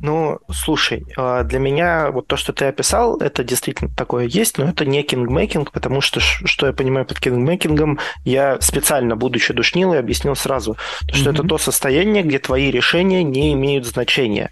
[0.02, 4.70] Ну, слушай, а, для меня вот то, что ты описал, это действительно такое есть, но
[4.70, 10.36] это не кингмейкинг, потому что, что я понимаю под кингмейкингом, я специально, будучи душнилой, объяснил
[10.36, 10.78] сразу,
[11.12, 11.34] что mm-hmm.
[11.34, 14.52] это то состояние, где твои решения не имеют значения.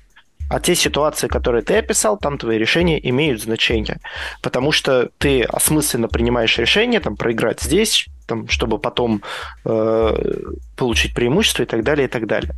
[0.49, 3.99] А те ситуации, которые ты описал, там твои решения имеют значение.
[4.41, 9.23] Потому что ты осмысленно принимаешь решение, там, проиграть здесь, там, чтобы потом
[9.65, 10.15] э,
[10.77, 12.53] получить преимущество и так далее, и так далее.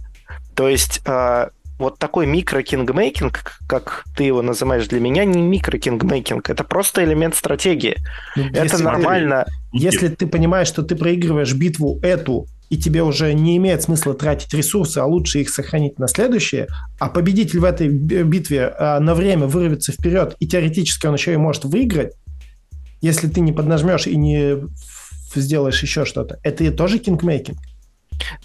[0.55, 1.49] То есть э,
[1.79, 7.95] вот такой микро-кингмейкинг, как ты его называешь для меня, не микро-кингмейкинг, это просто элемент стратегии.
[8.35, 9.45] Ну, это если нормально.
[9.71, 14.53] если ты понимаешь, что ты проигрываешь битву эту, и тебе уже не имеет смысла тратить
[14.53, 16.67] ресурсы, а лучше их сохранить на следующее,
[16.99, 21.37] а победитель в этой битве а, на время вырвется вперед, и теоретически он еще и
[21.37, 22.13] может выиграть,
[23.01, 24.57] если ты не поднажмешь и не
[25.33, 26.39] сделаешь еще что-то.
[26.43, 27.57] Это тоже кингмейкинг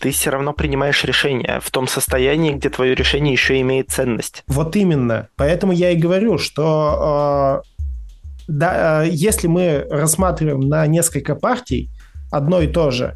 [0.01, 4.45] ты все равно принимаешь решение в том состоянии, где твое решение еще имеет ценность.
[4.47, 5.29] Вот именно.
[5.37, 7.75] Поэтому я и говорю, что э,
[8.49, 11.91] да, э, если мы рассматриваем на несколько партий
[12.31, 13.14] одно и то же,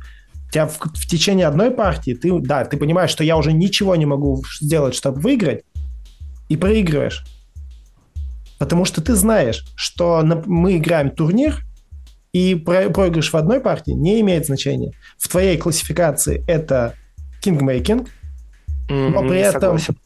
[0.50, 4.06] тебя в, в течение одной партии ты, да, ты понимаешь, что я уже ничего не
[4.06, 5.62] могу сделать, чтобы выиграть,
[6.48, 7.24] и проигрываешь.
[8.58, 11.62] Потому что ты знаешь, что мы играем турнир,
[12.38, 14.92] и проигрыш в одной партии не имеет значения.
[15.18, 16.94] В твоей классификации это
[17.40, 18.08] кингмейкинг,
[18.88, 19.78] mm-hmm, но при этом...
[19.78, 19.96] Согласен.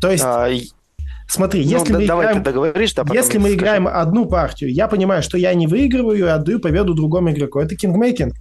[0.00, 0.24] То есть...
[0.24, 0.48] А,
[1.30, 5.22] Смотри, ну, если, да, мы, играем, договоришь, да, если мы играем одну партию, я понимаю,
[5.22, 7.60] что я не выигрываю и отдаю победу другому игроку.
[7.60, 8.32] Это кингмейкинг?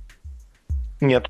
[1.02, 1.26] Нет.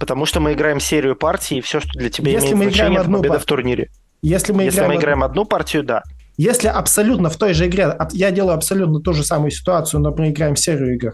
[0.00, 2.94] Потому что мы играем серию партий, и все, что для тебя если имеет мы значение,
[2.94, 3.42] играем это победа пар...
[3.42, 3.90] в турнире.
[4.20, 6.02] Если мы, если играем, мы играем одну партию, да.
[6.40, 10.30] Если абсолютно в той же игре, я делаю абсолютно ту же самую ситуацию, но мы
[10.30, 11.12] играем серию игр,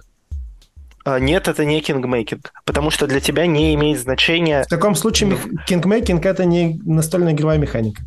[1.04, 4.62] а, нет, это не кингмейкинг, потому что для тебя не имеет значения...
[4.62, 8.02] В таком случае кингмейкинг– это не настольная игровая механика.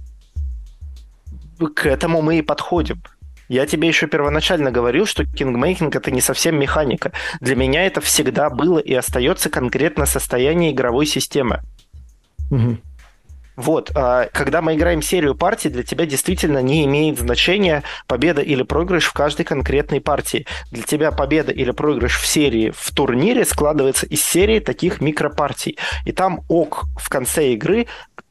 [1.75, 3.03] К этому мы и подходим.
[3.49, 7.11] Я тебе еще первоначально говорил, что кингмейкинг это не совсем механика.
[7.41, 11.59] Для меня это всегда было и остается конкретно состояние игровой системы.
[12.49, 12.77] Угу.
[13.59, 18.63] Вот, а, когда мы играем серию партий, для тебя действительно не имеет значения победа или
[18.63, 20.45] проигрыш в каждой конкретной партии.
[20.71, 25.77] Для тебя победа или проигрыш в серии, в турнире складывается из серии таких микропартий.
[26.05, 27.87] И там ок в конце игры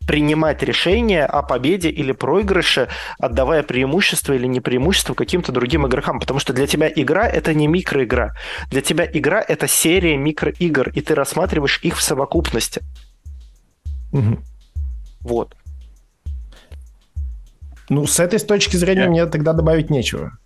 [0.06, 6.20] принимать решение о победе или проигрыше, отдавая преимущество или не преимущество каким-то другим игрокам.
[6.20, 8.34] Потому что для тебя игра— это не микроигра.
[8.70, 12.80] Для тебя игра— это серия микроигр, и ты рассматриваешь их в совокупности.
[14.12, 14.38] Угу.
[15.28, 15.54] Вот.
[17.90, 19.10] Ну, с этой точки зрения Я...
[19.10, 20.38] мне тогда добавить нечего.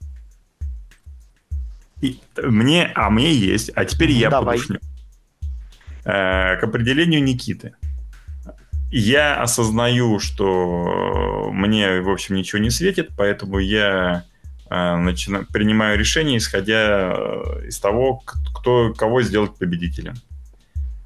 [2.00, 3.70] И, мне, а мне есть.
[3.76, 4.56] А теперь я Давай.
[4.56, 4.80] подушню.
[6.04, 7.74] Э, к определению Никиты.
[8.90, 14.24] Я осознаю, что мне, в общем, ничего не светит, поэтому я
[14.68, 15.44] э, начина...
[15.44, 18.16] принимаю решение, исходя э, из того,
[18.52, 20.14] кто, кого сделать победителем.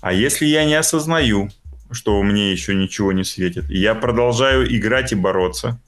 [0.00, 1.50] А если я не осознаю,
[1.90, 3.70] что мне еще ничего не светит.
[3.70, 5.80] И я продолжаю играть и бороться.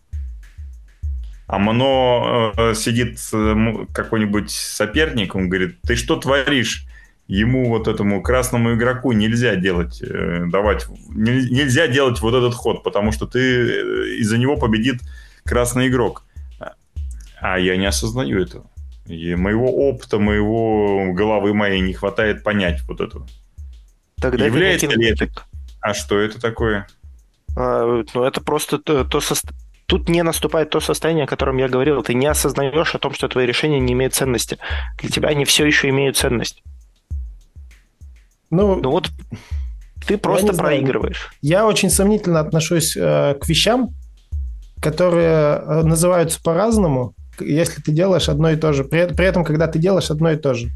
[1.47, 6.85] А Мано э, сидит э, какой-нибудь соперник, он говорит, ты что творишь?
[7.27, 12.83] Ему вот этому красному игроку нельзя делать, э, давать, не, нельзя делать вот этот ход,
[12.83, 15.01] потому что ты э, из-за него победит
[15.45, 16.25] красный игрок.
[17.41, 18.71] А я не осознаю этого.
[19.07, 23.27] И моего опыта, моего головы моей не хватает понять вот этого.
[24.21, 25.29] Тогда Является ли это...
[25.81, 26.87] А что это такое?
[27.57, 29.35] А, ну, это просто то, то со...
[29.87, 32.03] Тут не наступает то состояние, о котором я говорил.
[32.03, 34.59] Ты не осознаешь о том, что твои решения не имеют ценности.
[35.01, 36.63] Для тебя они все еще имеют ценность.
[38.51, 39.11] Ну, ну вот
[40.07, 41.31] ты просто проигрываешь.
[41.41, 43.91] Я очень сомнительно отношусь э, к вещам,
[44.81, 48.85] которые э, называются по-разному, если ты делаешь одно и то же.
[48.85, 50.71] При, при этом, когда ты делаешь одно и то же.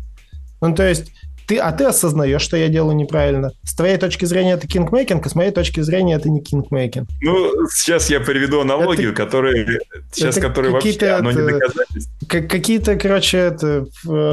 [0.60, 1.12] Ну, то есть
[1.46, 3.52] ты, а ты осознаешь, что я делаю неправильно.
[3.62, 7.08] С твоей точки зрения это кингмейкинг, а с моей точки зрения это не кингмейкинг.
[7.20, 9.80] Ну, сейчас я приведу аналогию, это, которая
[10.12, 12.26] сейчас, это которая вообще это, оно не доказательство.
[12.28, 13.86] Какие-то, короче, это,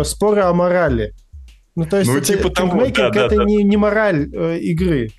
[0.03, 1.14] споры о морали.
[1.76, 3.64] Ну, то есть ну, это, типа кингмейкинг того, да, это да, не, да.
[3.64, 5.12] не мораль э, игры.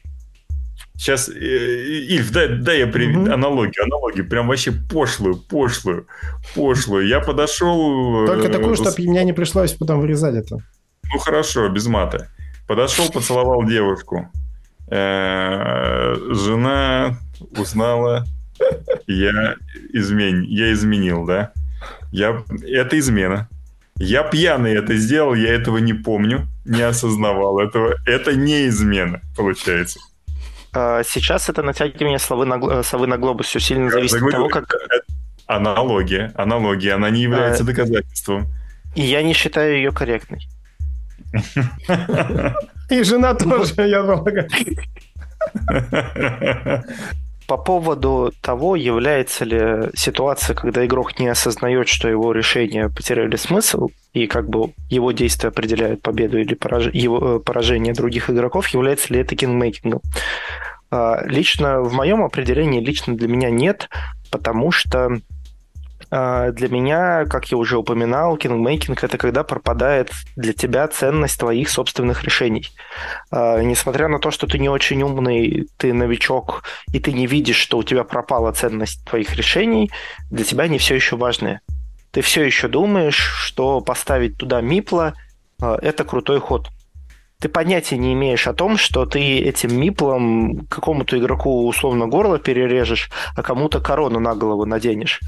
[0.97, 3.33] Сейчас, э, Ильф, дай, дай я приведу угу.
[3.33, 6.07] аналогию, аналогию, прям вообще пошлую, пошлую,
[6.55, 7.09] пошлую.
[7.09, 8.27] Я подошел...
[8.27, 10.59] Только э, такую, чтобы мне не пришлось потом вырезать это.
[11.13, 12.29] Ну хорошо, без мата.
[12.67, 14.31] Подошел, поцеловал девушку.
[14.91, 17.19] Э, жена
[17.57, 18.25] узнала,
[19.07, 19.55] я,
[19.93, 20.43] измен...
[20.43, 21.53] я изменил, да?
[22.13, 22.43] Я...
[22.67, 23.49] Это измена.
[23.97, 27.97] Я пьяный это сделал, я этого не помню, не осознавал этого.
[28.07, 30.01] Это не измена, получается.
[30.73, 34.75] А, сейчас это натягивание совы на, совы на глобус все сильно зависит от того, как...
[35.47, 37.67] Аналогия, аналогия, она не является а...
[37.67, 38.47] доказательством.
[38.95, 40.49] И я не считаю ее корректной.
[42.91, 44.49] И жена тоже, я полагаю.
[47.47, 53.89] По поводу того, является ли ситуация, когда игрок не осознает, что его решения потеряли смысл,
[54.13, 56.91] и как бы его действия определяют победу или пораж...
[56.93, 60.01] его, э, поражение других игроков, является ли это кингмейкингом?
[60.93, 63.89] А, лично в моем определении, лично для меня нет,
[64.31, 65.19] потому что
[66.11, 72.25] для меня, как я уже упоминал, кингмейкинг— это когда пропадает для тебя ценность твоих собственных
[72.25, 72.69] решений.
[73.31, 77.59] А, несмотря на то, что ты не очень умный, ты новичок, и ты не видишь,
[77.59, 79.91] что у тебя пропала ценность твоих решений,
[80.31, 81.61] для тебя они все еще важны.
[82.11, 85.15] Ты все еще думаешь, что поставить туда мипла
[85.63, 86.71] а,— это крутой ход
[87.41, 93.11] ты понятия не имеешь о том, что ты этим миплом какому-то игроку условно горло перережешь,
[93.35, 95.21] а кому-то корону на голову наденешь.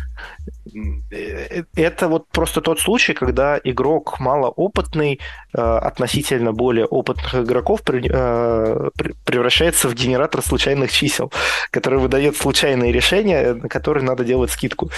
[1.10, 5.20] Э, это вот просто тот случай, когда игрок малоопытный
[5.54, 8.90] э, относительно более опытных игроков э,
[9.24, 11.32] превращается в генератор случайных чисел,
[11.70, 14.90] который выдает случайные решения, на которые надо делать скидку.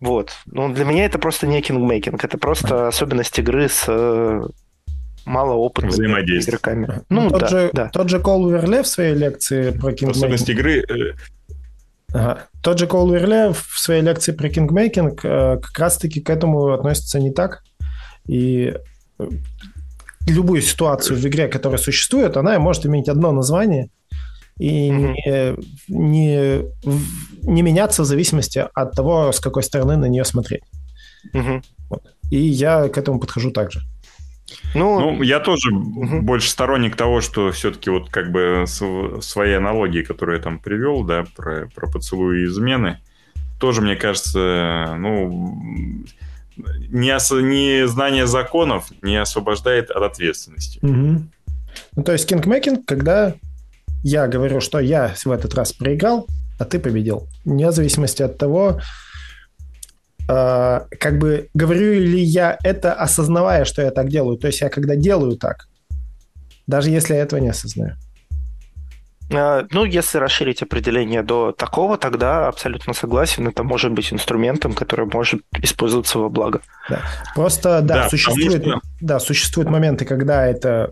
[0.00, 0.32] Вот.
[0.46, 3.86] Ну, для меня это просто не кингмейкинг, это просто особенность игры с
[5.30, 7.02] мало опытными игроками.
[7.08, 7.88] Ну, ну, тот, да, же, да.
[7.88, 10.16] тот же Кол Верле в своей лекции про кингмейкинг...
[10.16, 10.84] Особенность игры...
[10.88, 11.14] Э,
[12.12, 12.46] ага.
[12.62, 17.20] Тот же Кол Верле в своей лекции про кингмейкинг э, как раз-таки к этому относится
[17.20, 17.62] не так.
[18.26, 18.74] И
[19.18, 19.28] э,
[20.26, 23.88] любую ситуацию в игре, которая существует, она может иметь одно название
[24.58, 25.64] и mm-hmm.
[25.88, 26.62] не, не,
[27.42, 30.64] не меняться в зависимости от того, с какой стороны на нее смотреть.
[31.34, 31.62] Mm-hmm.
[31.88, 32.02] Вот.
[32.30, 33.80] И я к этому подхожу так же.
[34.74, 36.22] Ну, ну я тоже угу.
[36.22, 41.24] больше сторонник того, что все-таки вот как бы свои аналогии, которые я там привел, да,
[41.36, 42.98] про, про поцелуи и измены,
[43.58, 45.64] тоже, мне кажется, ну,
[46.88, 50.78] не, ос- не знание законов не освобождает от ответственности.
[50.82, 51.22] Угу.
[51.96, 53.34] Ну, то есть кингмейкинг, когда
[54.02, 56.26] я говорю, что я в этот раз проиграл,
[56.58, 57.26] а ты победил.
[57.44, 58.80] Вне зависимости от того,
[60.30, 64.36] э, как бы говорю ли я это, осознавая, что я так делаю.
[64.36, 65.68] То есть я когда делаю так,
[66.66, 67.96] даже если я этого не осознаю.
[69.32, 73.48] А, ну, если расширить определение до такого, тогда абсолютно согласен.
[73.48, 76.60] Это может быть инструментом, который может использоваться во благо.
[76.88, 77.00] Да.
[77.34, 78.64] Просто, да, да существует,
[79.00, 80.90] да, существуют моменты, когда это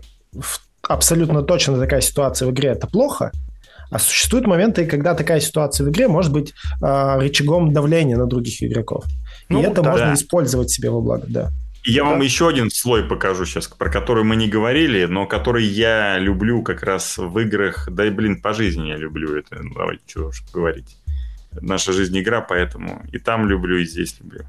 [0.81, 3.31] абсолютно точно такая ситуация в игре, это плохо,
[3.89, 8.61] а существуют моменты, когда такая ситуация в игре может быть э, рычагом давления на других
[8.61, 9.05] игроков.
[9.49, 10.13] Ну, И это да, можно да.
[10.13, 11.51] использовать себе во благо, да.
[11.85, 12.11] Я да.
[12.11, 16.61] вам еще один слой покажу сейчас, про который мы не говорили, но который я люблю
[16.61, 17.87] как раз в играх.
[17.89, 19.61] Да и, блин, по жизни я люблю это.
[19.61, 20.97] Ну, давайте, что уж говорить.
[21.59, 24.41] Наша жизнь игра, поэтому и там люблю, и здесь люблю.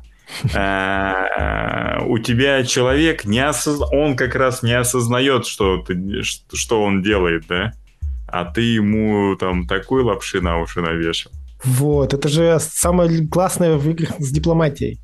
[0.54, 3.80] А, у тебя человек не осоз...
[3.90, 7.72] он как раз не осознает, что ты, что он делает, да?
[8.32, 11.32] А ты ему там такой лапши на уши навешал.
[11.62, 14.98] Вот, это же самое классное в играх с дипломатией.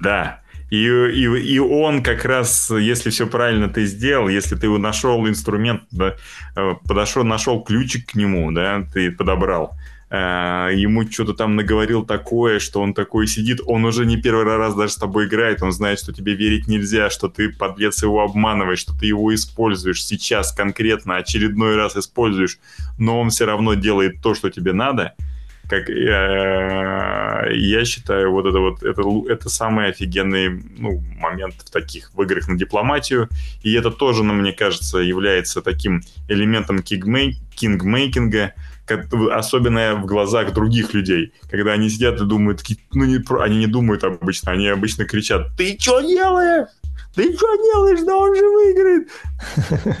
[0.00, 0.40] Да.
[0.70, 5.82] И, и, и он как раз, если все правильно ты сделал, если ты нашел инструмент,
[5.90, 6.14] да,
[6.54, 9.76] э, подошел, нашел ключик к нему, да, ты подобрал,
[10.12, 14.92] ему что-то там наговорил такое, что он такой сидит, он уже не первый раз даже
[14.92, 18.92] с тобой играет, он знает, что тебе верить нельзя, что ты, подлец, его обманываешь, что
[18.98, 22.58] ты его используешь сейчас конкретно, очередной раз используешь,
[22.98, 25.14] но он все равно делает то, что тебе надо–
[25.70, 32.10] как э, я считаю, вот это вот это, это самый офигенный ну, момент в таких
[32.12, 33.28] в играх на дипломатию.
[33.62, 38.54] И это тоже, ну, мне кажется, является таким элементом кингмейкинга,
[38.90, 43.66] особенно в глазах других людей, когда они сидят и думают, такие, ну, не, они не
[43.66, 46.68] думают обычно, они обычно кричат, ты что делаешь?
[47.14, 48.00] Ты что делаешь?
[48.06, 49.08] Да он же выиграет!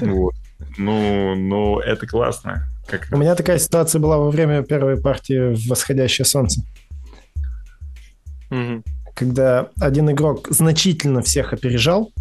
[0.00, 0.34] Вот.
[0.76, 2.66] Ну, ну, это классно.
[2.86, 3.08] Как...
[3.10, 6.62] У меня такая ситуация была во время первой партии в «Восходящее солнце».
[8.50, 8.82] Угу.
[9.14, 12.12] Когда один игрок значительно всех опережал,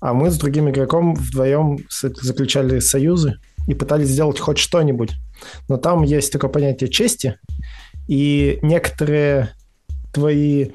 [0.00, 5.12] а мы с другим игроком вдвоем заключали союзы и пытались сделать хоть что-нибудь.
[5.68, 7.38] Но там есть такое понятие чести,
[8.08, 9.50] и некоторые
[10.12, 10.70] твои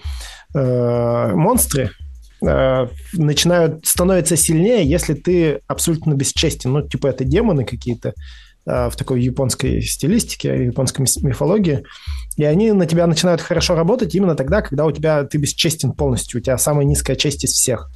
[0.54, 1.92] э, монстры
[2.42, 6.72] э, начинают становятся сильнее, если ты абсолютно бесчестен.
[6.72, 8.14] Ну, типа это демоны какие-то,
[8.68, 11.84] Э, в такой японской стилистике, японской мифологии,
[12.36, 16.40] и они на тебя начинают хорошо работать именно тогда, когда у тебя ты бесчестен полностью,
[16.40, 17.92] у тебя самая низкая честь из всех.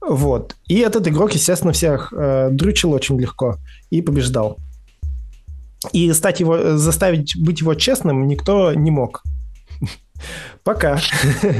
[0.00, 0.56] Вот.
[0.68, 3.56] И этот игрок, естественно, всех э, дрючил очень легко
[3.90, 4.58] и побеждал.
[5.92, 9.22] И стать его, заставить быть его честным никто не мог.
[10.64, 10.98] Пока.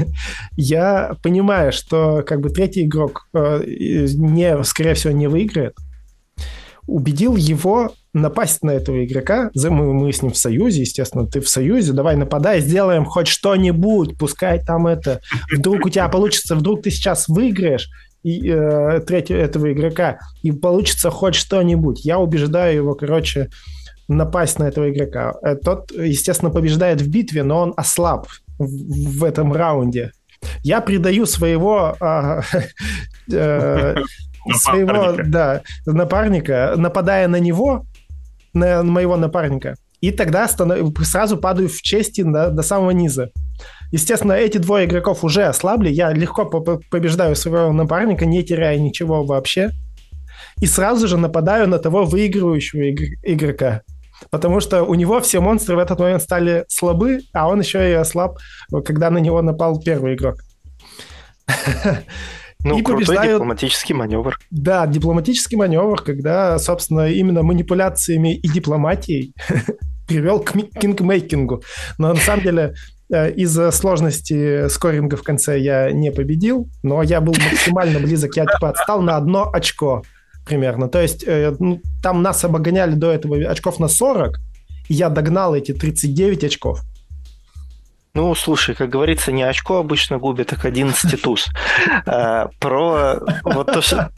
[0.57, 5.75] Я понимаю, что как бы третий игрок э, не, скорее всего, не выиграет,
[6.87, 9.51] убедил его напасть на этого игрока.
[9.55, 14.17] Мы, мы с ним в союзе, естественно, ты в союзе, давай нападай, сделаем хоть что-нибудь,
[14.17, 15.21] пускай там это...
[15.51, 17.89] Вдруг у тебя получится, вдруг ты сейчас выиграешь
[18.23, 22.03] и, э, третьего этого игрока, и получится хоть что-нибудь.
[22.03, 23.49] Я убеждаю его, короче,
[24.07, 25.35] напасть на этого игрока.
[25.41, 30.11] Э, тот, естественно, побеждает в битве, но он ослаб в, в этом раунде.
[30.63, 32.41] Я предаю своего э,
[33.31, 33.95] э,
[34.55, 35.29] своего напарника.
[35.29, 37.85] да, напарника, нападая на него,
[38.53, 40.93] на, моего напарника, и тогда станов...
[41.05, 43.31] сразу падаю в чести до, до самого низа.
[43.91, 49.71] Естественно, эти двое игроков уже ослабли, я легко побеждаю своего напарника, не теряя ничего вообще,
[50.61, 52.91] и сразу же нападаю на того выигрывающего
[53.23, 53.81] игрока.
[54.29, 57.93] Потому что у него все монстры в этот момент стали слабы, а он еще и
[57.93, 58.37] ослаб,
[58.85, 60.35] когда на него напал первый игрок.
[62.63, 63.33] Ну, и крутой побеждают...
[63.35, 64.37] дипломатический маневр.
[64.51, 69.33] Да, дипломатический маневр, когда, собственно, именно манипуляциями и дипломатией
[70.07, 71.63] привел к кингмейкингу.
[71.97, 72.73] Но на самом деле
[73.11, 78.45] э, из-за сложности скоринга в конце я не победил, но я был максимально близок, я
[78.45, 80.03] типа отстал на одно очко
[80.45, 80.89] примерно.
[80.89, 84.37] То есть э, ну, там нас обогоняли до этого очков на 40,
[84.89, 86.81] и я догнал эти 39 очков.
[88.13, 91.47] Ну, слушай, как говорится, не очко обычно губит, так 11 туз.
[92.05, 94.09] А, про вот то, что...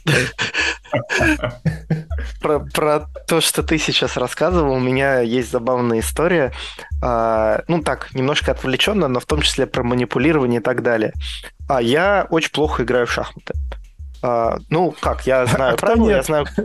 [2.40, 6.52] Про, про то, что ты сейчас рассказывал, у меня есть забавная история.
[7.02, 11.12] А, ну так, немножко отвлеченно, но в том числе про манипулирование и так далее.
[11.68, 13.54] А я очень плохо играю в шахматы.
[14.22, 16.46] А, ну, как, я знаю правила, я знаю...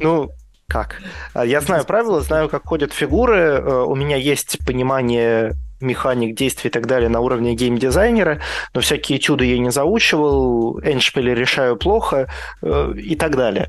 [0.00, 0.30] Ну,
[0.66, 1.00] как?
[1.34, 6.72] Я знаю правила, знаю, как ходят фигуры, э, у меня есть понимание механик, действий и
[6.72, 8.40] так далее на уровне геймдизайнера,
[8.74, 12.28] но всякие чуда я не заучивал, эншпили решаю плохо
[12.62, 13.68] э, и так далее.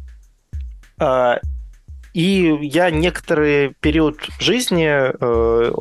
[1.00, 1.38] Э,
[2.14, 5.72] и я некоторый период жизни, э,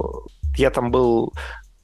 [0.56, 1.32] я там был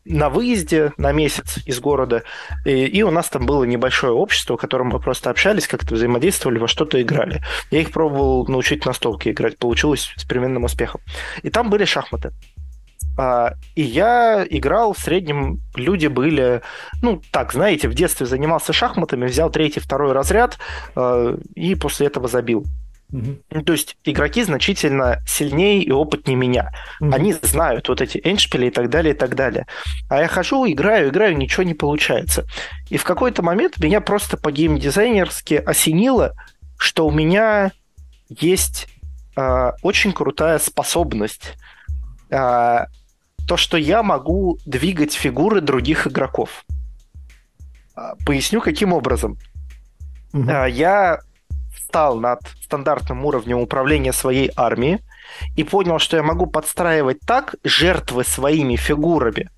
[0.05, 2.25] на выезде на месяц из города,
[2.65, 6.59] и, и у нас там было небольшое общество, в котором мы просто общались, как-то взаимодействовали,
[6.59, 7.43] во что-то играли.
[7.71, 11.01] Я их пробовал научить на столке играть, получилось с переменным успехом.
[11.43, 12.33] И там были шахматы.
[13.19, 16.63] А, и я играл, в среднем люди были,
[17.03, 20.59] ну, так, знаете, в детстве занимался шахматами, взял третий, второй разряд
[20.95, 22.65] а, и после этого забил.
[23.13, 23.63] Угу.
[23.65, 26.73] То есть игроки значительно сильнее и опытнее меня.
[27.01, 27.13] Угу.
[27.13, 29.67] Они знают вот эти эншпили и так далее, и так далее.
[30.09, 32.47] А я хожу, играю, играю, ничего не получается.
[32.89, 36.33] И в какой-то момент меня просто по геймдизайнерски осенило,
[36.79, 37.73] что у меня
[38.29, 38.89] есть
[39.37, 41.55] э, очень крутая способность.
[42.31, 42.87] Э,
[43.47, 46.65] то, что я могу двигать фигуры других игроков.
[48.25, 49.37] Поясню, каким образом.
[50.33, 50.51] Угу.
[50.69, 51.21] Я
[51.75, 55.01] встал над стандартным уровнем управления своей армией
[55.57, 59.51] и понял, что я могу подстраивать так жертвы своими фигурами,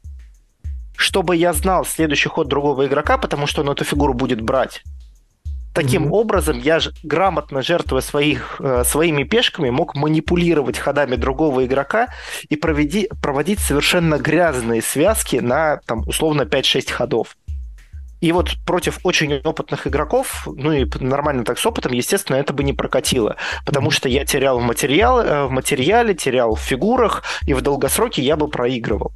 [0.96, 4.82] чтобы я знал следующий ход другого игрока, потому что он эту фигуру будет брать.
[5.74, 6.10] Таким mm-hmm.
[6.10, 12.06] образом, я ж, грамотно жертвуя своих, э, своими пешками, мог манипулировать ходами другого игрока
[12.48, 17.36] и проведи, проводить совершенно грязные связки на, там, условно, 5-6 ходов.
[18.20, 22.62] И вот против очень опытных игроков, ну и нормально так с опытом, естественно, это бы
[22.62, 27.52] не прокатило, потому что я терял в, материал, э, в материале, терял в фигурах, и
[27.52, 29.12] в долгосроке я бы проигрывал.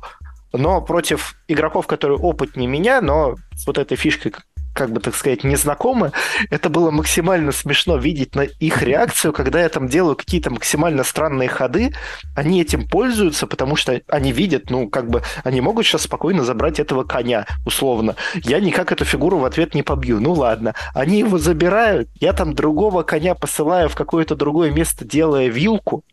[0.53, 4.33] Но против игроков, которые опытнее меня, но с вот этой фишкой
[4.79, 6.13] как бы, так сказать, незнакомы,
[6.51, 11.49] это было максимально смешно видеть на их реакцию, когда я там делаю какие-то максимально странные
[11.49, 11.93] ходы,
[12.37, 16.79] они этим пользуются, потому что они видят, ну, как бы, они могут сейчас спокойно забрать
[16.79, 18.15] этого коня, условно.
[18.45, 20.77] Я никак эту фигуру в ответ не побью, ну ладно.
[20.95, 26.05] Они его забирают, я там другого коня посылаю в какое-то другое место, делая вилку,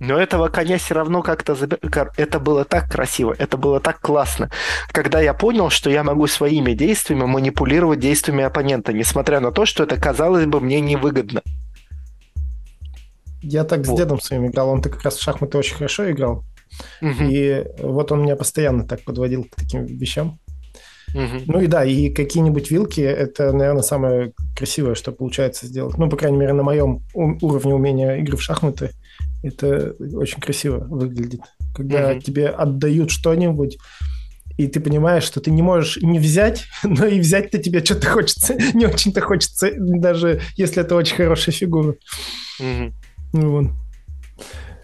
[0.00, 1.54] но этого коня все равно как-то...
[2.16, 4.50] Это было так красиво, это было так классно.
[4.92, 9.84] Когда я понял, что я могу своими действиями манипулировать действиями оппонента, несмотря на то, что
[9.84, 11.42] это, казалось бы, мне невыгодно.
[13.42, 13.94] Я так вот.
[13.94, 16.44] с дедом своим играл, он-то как раз в шахматы очень хорошо играл.
[17.02, 17.24] Угу.
[17.24, 20.38] И вот он меня постоянно так подводил к таким вещам.
[21.14, 21.42] Угу.
[21.46, 25.98] Ну и да, и какие-нибудь вилки– это, наверное, самое красивое, что получается сделать.
[25.98, 28.92] Ну, по крайней мере, на моем уровне умения игры в шахматы–
[29.42, 31.40] это очень красиво выглядит.
[31.74, 32.20] Когда mm-hmm.
[32.20, 33.78] тебе отдают что-нибудь,
[34.56, 38.54] и ты понимаешь, что ты не можешь не взять, но и взять-то тебе что-то хочется,
[38.74, 41.94] не очень-то хочется, даже если это очень хорошая фигура.
[42.60, 42.92] Mm-hmm.
[43.32, 43.66] Ну, вот.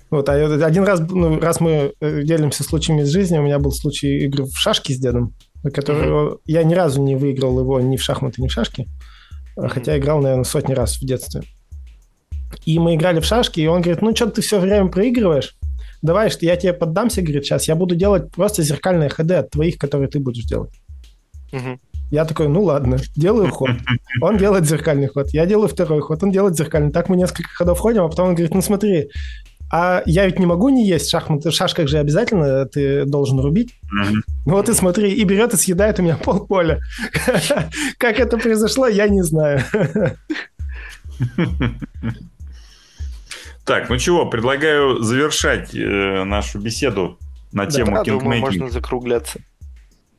[0.09, 3.72] Вот, а один раз, ну, раз мы э, делимся случаями из жизни, у меня был
[3.72, 5.34] случай игры в шашки с дедом,
[5.74, 6.38] который mm-hmm.
[6.46, 8.86] я ни разу не выиграл его ни в шахматы, ни в шашки,
[9.59, 9.68] mm-hmm.
[9.68, 11.42] хотя играл, наверное, сотни раз в детстве.
[12.64, 15.57] И мы играли в шашки, и он говорит, ну что ты все время проигрываешь?
[16.02, 19.78] Давай, что я тебе поддамся, говорит, сейчас я буду делать просто зеркальные ходы от твоих,
[19.78, 20.72] которые ты будешь делать.
[21.52, 21.80] Угу.
[22.11, 23.70] Я такой, ну ладно, делаю ход.
[24.20, 26.92] Он делает зеркальный ход, я делаю второй ход, он делает зеркальный.
[26.92, 29.11] Так мы несколько ходов ходим, а потом он говорит, ну смотри,
[29.72, 31.50] а я ведь не могу не есть шахматы.
[31.50, 33.74] В шашках же обязательно ты должен рубить.
[33.84, 34.20] Mm-hmm.
[34.44, 36.80] Вот и смотри, и берет и съедает у меня полполя.
[37.98, 39.62] Как это произошло, я не знаю.
[43.66, 47.18] Так, ну чего, предлагаю завершать э, нашу беседу
[47.50, 49.40] на тему да, можно закругляться.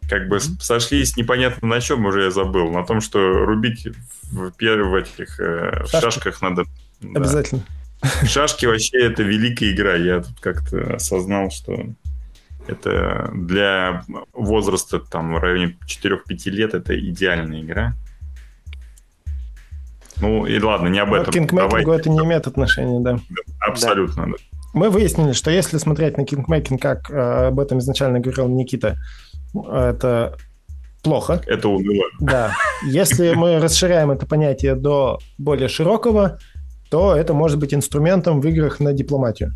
[0.10, 2.70] Как бы сошлись непонятно на чем, уже я забыл.
[2.72, 3.88] На том, что рубить
[4.32, 6.66] в первых этих э, в шашках надо...
[7.02, 7.64] Обязательно.
[8.02, 8.26] Да.
[8.28, 9.96] Шашки вообще это великая игра.
[9.96, 11.86] Я тут как-то осознал, что
[12.68, 14.04] это для
[14.34, 17.96] возраста там в районе 4-5 лет это идеальная игра.
[20.22, 21.32] Ну и ладно, не об этом.
[21.32, 23.20] К кингмейкингу это не имеет отношения, да.
[23.60, 24.32] Абсолютно, да.
[24.32, 24.38] да.
[24.74, 28.96] Мы выяснили, что если смотреть на кингмейкинг, как э, об этом изначально говорил Никита,
[29.54, 30.38] это
[31.04, 31.42] плохо.
[31.46, 32.06] Это уныло.
[32.20, 32.54] Да.
[32.86, 36.40] Если мы расширяем это понятие до более широкого,
[36.90, 39.54] то это может быть инструментом в играх на дипломатию.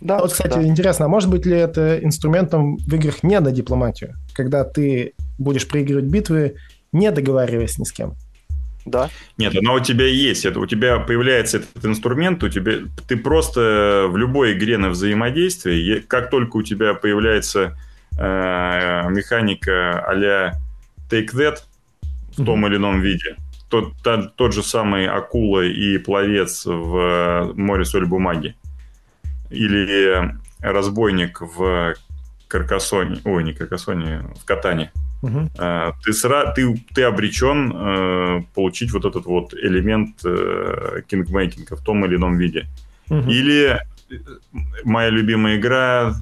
[0.00, 0.62] Да, вот, кстати, да.
[0.62, 5.66] интересно, а может быть ли это инструментом в играх не на дипломатию, когда ты будешь
[5.66, 6.56] проигрывать битвы,
[6.92, 8.14] не договариваясь ни с кем?
[8.84, 9.10] Да.
[9.38, 10.44] Нет, она у тебя есть.
[10.44, 16.00] Это, у тебя появляется этот инструмент, у тебя, ты просто в любой игре на взаимодействии,
[16.00, 17.78] как только у тебя появляется
[18.18, 20.54] э, механика а-ля
[21.10, 21.58] Take That
[22.36, 22.68] в том mm-hmm.
[22.68, 23.36] или ином виде,
[23.68, 28.56] тот, тот, тот же самый акула и пловец в море соль бумаги,
[29.50, 31.94] или разбойник в
[32.48, 34.92] Каркасоне, ой, не Каркасоне, в Катане,
[35.24, 35.50] угу.
[36.04, 42.04] ты, сра, ты, ты обречен э, получить вот этот вот элемент э, кингмейкинга в том
[42.04, 42.66] или ином виде.
[43.10, 43.30] Угу.
[43.30, 43.80] Или
[44.10, 44.14] э,
[44.84, 46.14] моя любимая игра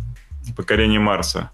[0.57, 1.51] «Покорение Марса».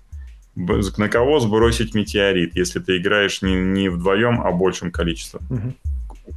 [0.55, 5.43] На кого сбросить метеорит, если ты играешь не, не вдвоем, а большим количеством?
[5.51, 5.75] Угу.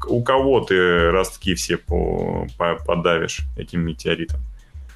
[0.09, 4.39] У, у кого ты ростки все по, по, подавишь этим метеоритом?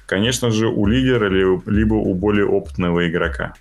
[0.06, 3.54] Конечно же, у лидера, либо у более опытного игрока.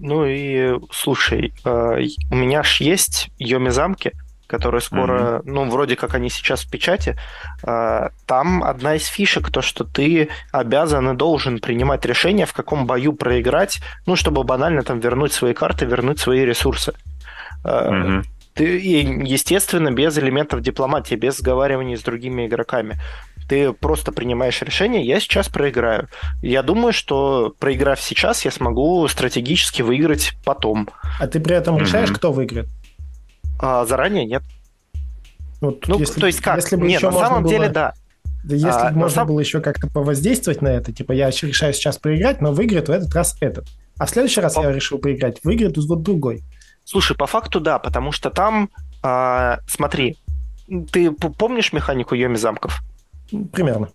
[0.00, 4.12] Ну и слушай, э, у меня ж есть Йоми замки,
[4.46, 5.42] которые скоро, mm-hmm.
[5.44, 7.16] ну, вроде как они сейчас в печати,
[7.62, 12.86] э, там одна из фишек, то, что ты обязан и должен принимать решение, в каком
[12.86, 16.94] бою проиграть, ну, чтобы банально там вернуть свои карты, вернуть свои ресурсы.
[17.64, 18.24] Mm-hmm.
[18.54, 18.64] Ты,
[19.24, 22.96] естественно, без элементов дипломатии, без сговариваний с другими игроками.
[23.48, 26.08] Ты просто принимаешь решение, я сейчас проиграю.
[26.42, 30.88] Я думаю, что проиграв сейчас, я смогу стратегически выиграть потом.
[31.18, 32.14] А ты при этом решаешь, mm-hmm.
[32.14, 32.68] кто выиграет?
[33.58, 34.42] А, заранее нет.
[35.60, 36.56] Вот, ну, если, то есть как?
[36.56, 37.52] Если бы нет, на самом было...
[37.52, 37.94] деле да.
[38.44, 39.26] Да если а, бы можно сам...
[39.28, 43.12] было еще как-то повоздействовать на это, типа я решаю сейчас проиграть, но выиграет в этот
[43.14, 43.66] раз этот.
[43.98, 44.60] А в следующий раз по...
[44.60, 46.42] я решил проиграть, выиграет вот другой.
[46.84, 48.70] Слушай, по факту да, потому что там,
[49.02, 50.16] а, смотри,
[50.92, 52.80] ты помнишь механику Йоми замков?
[53.52, 53.88] Примерно.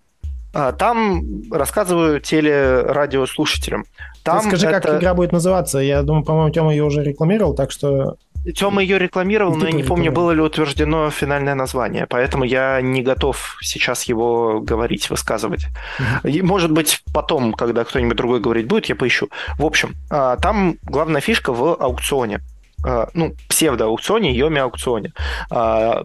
[0.53, 3.85] А, там рассказываю телерадиослушателям.
[4.23, 4.80] Там Ты скажи, это...
[4.81, 5.80] как игра будет называться.
[5.80, 8.18] Я думаю, по-моему, Тёма ее уже рекламировал, так что...
[8.55, 13.01] Тёма ее рекламировал, но я не помню, было ли утверждено финальное название, поэтому я не
[13.01, 15.68] готов сейчас его говорить, высказывать.
[15.97, 16.43] Uh-huh.
[16.43, 19.30] Может быть, потом, когда кто-нибудь другой говорить будет, я поищу.
[19.57, 22.41] В общем, а, там главная фишка в аукционе
[22.85, 25.14] а, ну, псевдо-аукционе, Йоми-аукционе.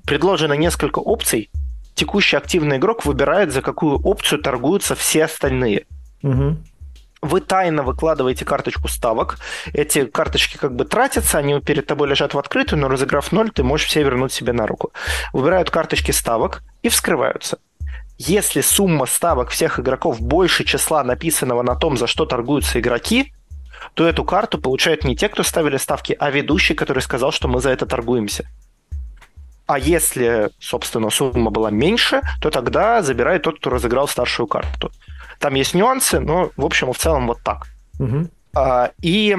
[0.07, 1.51] Предложено несколько опций,
[1.99, 5.87] текущий активный игрок выбирает, за какую опцию торгуются все остальные.
[6.23, 6.57] Угу.
[7.21, 9.39] Вы тайно выкладываете карточку ставок.
[9.73, 13.65] Эти карточки как бы тратятся, они перед тобой лежат в открытую, но разыграв ноль, ты
[13.65, 14.93] можешь все вернуть себе на руку.
[15.33, 17.59] Выбирают карточки ставок и вскрываются.
[18.19, 23.33] Если сумма ставок всех игроков больше числа написанного на том, за что торгуются игроки,
[23.95, 27.61] то эту карту получают не те, кто ставили ставки, а ведущий, который сказал, что мы
[27.61, 28.49] за это торгуемся.
[29.69, 34.91] А если, собственно, сумма была меньше, то тогда забирает тот, кто разыграл старшую карту.
[35.39, 37.67] Там есть нюансы, но, в общем, в целом вот так.
[37.99, 38.29] Угу.
[38.57, 39.37] А, и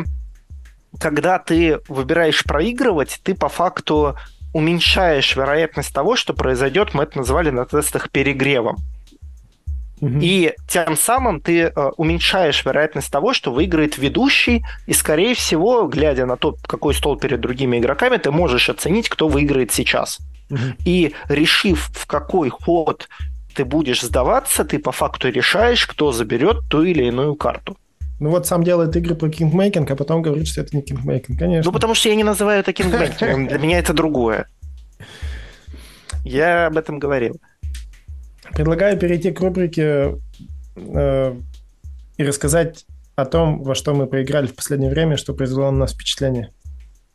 [1.00, 4.16] когда ты выбираешь проигрывать, ты по факту
[4.54, 8.78] уменьшаешь вероятность того, что произойдет, мы это называли на тестах перегревом.
[10.02, 16.26] И тем самым ты э, уменьшаешь вероятность того, что выиграет ведущий, и, скорее всего, глядя
[16.26, 20.20] на то, какой стол перед другими игроками, ты можешь оценить, кто выиграет сейчас.
[20.86, 23.08] И решив, в какой ход
[23.54, 27.78] ты будешь сдаваться, ты по факту решаешь, кто заберет ту или иную карту.
[28.20, 31.70] Ну вот сам делает игры про кингмейкинг, а потом говорит, что это не кингмейкинг, конечно.
[31.70, 34.48] Ну потому что я не называю это кингмейкингом, для меня это другое.
[36.26, 37.40] Я об этом говорил.
[38.54, 40.18] Предлагаю перейти к рубрике
[40.76, 41.36] э,
[42.18, 42.86] и рассказать
[43.16, 46.52] о том, во что мы поиграли в последнее время, что произвело на нас впечатление.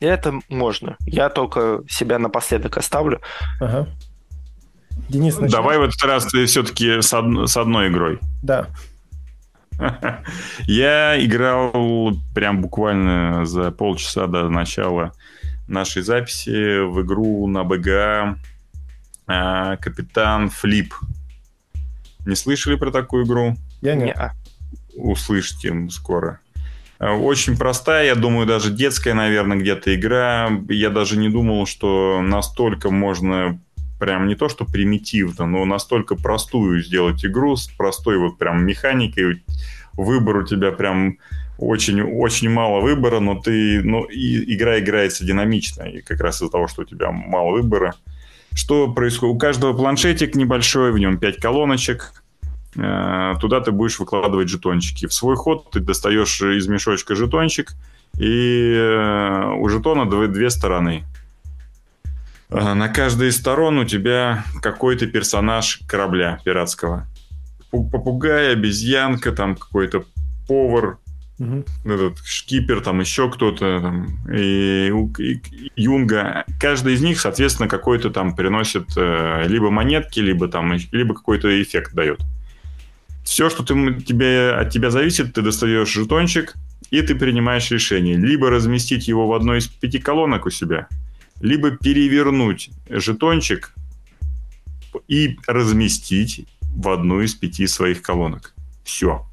[0.01, 0.97] Это можно.
[1.06, 3.20] Я только себя напоследок оставлю.
[3.61, 3.89] Ага.
[5.09, 5.51] Денис, начинай.
[5.51, 7.48] Давай в этот раз ты все-таки с, од...
[7.48, 8.19] с одной игрой.
[8.43, 8.69] Да.
[10.66, 15.12] Я играл прям буквально за полчаса до начала
[15.66, 18.36] нашей записи в игру на БГА
[19.27, 20.94] Капитан Флип.
[22.26, 23.56] Не слышали про такую игру?
[23.82, 24.14] Я не.
[24.94, 26.40] Услышите скоро.
[26.98, 30.51] Э, очень простая, я думаю, даже детская, наверное, где-то игра.
[30.68, 33.60] Я даже не думал, что настолько можно
[33.98, 39.42] прям не то, что примитивно, но настолько простую сделать игру с простой вот прям механикой.
[39.94, 41.18] Выбор у тебя прям
[41.59, 46.51] очень, очень мало выбора, но ты, ну, и игра играется динамично, и как раз из-за
[46.51, 47.94] того, что у тебя мало выбора,
[48.55, 49.35] что происходит?
[49.35, 52.12] У каждого планшетик небольшой, в нем 5 колоночек.
[52.76, 55.06] Э, туда ты будешь выкладывать жетончики.
[55.06, 57.74] В свой ход ты достаешь из мешочка жетончик,
[58.18, 61.05] и э, у жетона две, стороны.
[62.51, 67.06] Э, на каждой из сторон у тебя какой-то персонаж корабля пиратского.
[67.70, 70.05] Попугай, обезьянка, там какой-то
[70.47, 70.98] повар,
[71.39, 71.65] Угу.
[71.85, 75.40] Этот шкипер, там еще кто-то, там, и, и,
[75.74, 76.44] Юнга.
[76.61, 81.94] Каждый из них, соответственно, какой-то там приносит э, либо монетки, либо там либо какой-то эффект
[81.94, 82.20] дает.
[83.24, 86.55] Все, что ты, тебе, от тебя зависит, ты достаешь жетончик,
[86.90, 88.16] и ты принимаешь решение.
[88.16, 90.86] Либо разместить его в одной из пяти колонок у себя,
[91.40, 93.74] либо перевернуть жетончик
[95.09, 98.55] и разместить в одну из пяти своих колонок.
[98.85, 99.27] Все.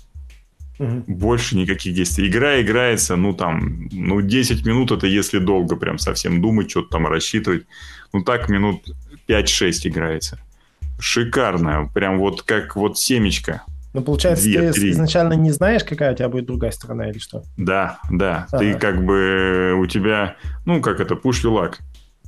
[0.81, 1.03] Угу.
[1.07, 2.27] Больше никаких действий.
[2.27, 7.05] Игра играется, ну, там, ну, 10 минут это если долго прям совсем думать, что-то там
[7.05, 7.67] рассчитывать.
[8.13, 8.89] Ну, так минут
[9.27, 10.39] 5-6 играется.
[10.99, 11.89] Шикарно.
[11.93, 13.61] Прям вот как вот семечко.
[13.93, 14.91] Ну, получается, 2, ты 3.
[14.91, 17.43] изначально не знаешь, какая у тебя будет другая сторона или что?
[17.57, 18.47] Да, да.
[18.51, 18.59] Ага.
[18.59, 20.35] Ты как бы, у тебя,
[20.65, 21.75] ну, как это, luck.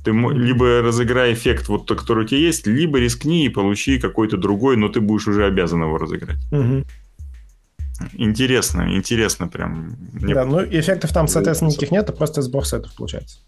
[0.04, 4.76] Ты либо разыграй эффект, вот который у тебя есть, либо рискни и получи какой-то другой,
[4.76, 6.36] но ты будешь уже обязан его разыграть.
[6.52, 6.84] Угу.
[8.14, 9.96] Интересно, интересно прям.
[10.12, 13.38] Да, ну эффектов там, соответственно, никаких нет, а просто сбор сетов получается.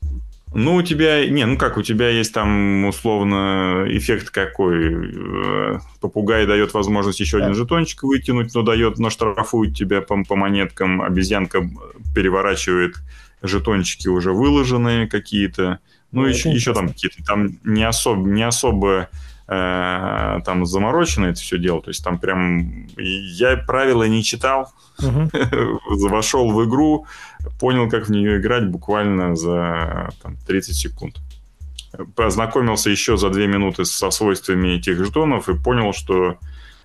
[0.54, 1.28] Ну, у тебя...
[1.28, 4.94] Не, ну как, у тебя есть там, условно, эффект какой.
[4.94, 7.44] Э, попугай дает возможность еще да.
[7.44, 11.02] один жетончик вытянуть, но дает, но штрафует тебя по, по монеткам.
[11.02, 11.68] Обезьянка
[12.14, 12.94] переворачивает
[13.42, 15.80] жетончики уже выложенные какие-то.
[16.12, 17.22] Ну, ну еще, еще там какие-то...
[17.24, 19.10] Там не особо, не особо
[19.46, 21.80] там заморочено это все дело.
[21.80, 22.86] То есть там прям...
[22.96, 25.30] Я правила не читал, угу.
[26.08, 27.06] вошел в игру,
[27.60, 31.16] понял, как в нее играть буквально за там, 30 секунд.
[32.14, 36.38] Познакомился еще за 2 минуты со свойствами этих жетонов и понял, что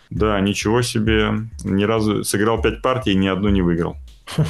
[0.09, 1.31] да, ничего себе,
[1.63, 3.97] ни разу сыграл 5 партий, ни одну не выиграл.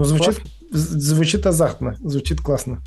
[0.00, 0.40] Ну, звучит,
[0.70, 2.80] звучит азартно, звучит классно.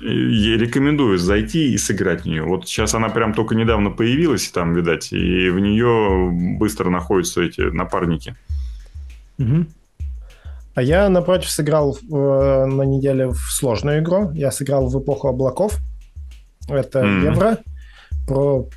[0.00, 2.42] Я рекомендую зайти и сыграть в нее.
[2.42, 7.60] Вот сейчас она прям только недавно появилась, там, видать, и в нее быстро находятся эти
[7.60, 8.34] напарники.
[9.38, 9.66] Угу.
[10.74, 14.30] А я, напротив, сыграл э, на неделе в сложную игру.
[14.32, 15.78] Я сыграл в эпоху облаков.
[16.68, 17.58] Это mm Евро
[18.26, 18.68] про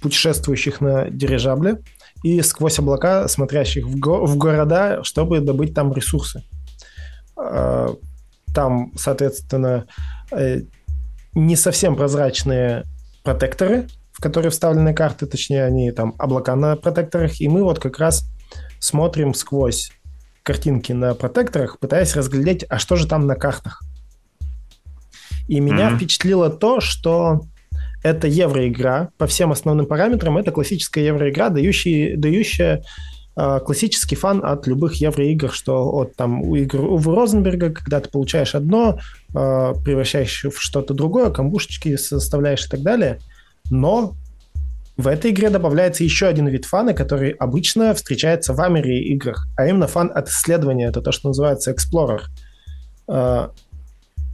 [0.00, 1.78] путешествующих на дирижабле
[2.22, 6.42] и сквозь облака, смотрящих в, го- в города, чтобы добыть там ресурсы.
[7.36, 7.94] Э,
[8.54, 9.86] там, соответственно,
[11.34, 12.84] не совсем прозрачные
[13.22, 17.98] протекторы, в которые вставлены карты, точнее, они там облака на протекторах, и мы вот как
[17.98, 18.24] раз
[18.78, 19.90] смотрим сквозь
[20.42, 23.82] картинки на протекторах, пытаясь разглядеть, а что же там на картах.
[25.48, 25.96] И меня mm-hmm.
[25.96, 27.42] впечатлило то, что
[28.02, 30.36] это евроигра по всем основным параметрам.
[30.38, 32.84] Это классическая евроигра, дающая, дающая
[33.36, 38.54] классический фан от любых евроигр, что от там у игр у Розенберга, когда ты получаешь
[38.54, 39.00] одно,
[39.34, 43.18] а, превращаешь в что-то другое, камбушечки составляешь и так далее.
[43.70, 44.14] Но
[44.96, 49.66] в этой игре добавляется еще один вид фана, который обычно встречается в Амере играх, а
[49.66, 50.86] именно фан от исследования.
[50.86, 52.20] Это то, что называется Explorer.
[53.08, 53.50] А,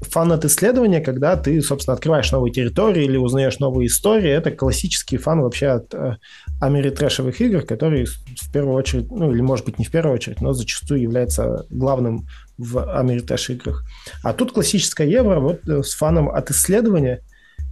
[0.03, 5.17] фан от исследования, когда ты, собственно, открываешь новые территории или узнаешь новые истории, это классический
[5.17, 6.17] фан вообще от э,
[6.61, 10.53] америтрэшевых игр, который в первую очередь, ну или может быть не в первую очередь, но
[10.53, 12.27] зачастую является главным
[12.59, 13.85] в америтрэш играх.
[14.23, 17.23] А тут классическая евро вот э, с фаном от исследования,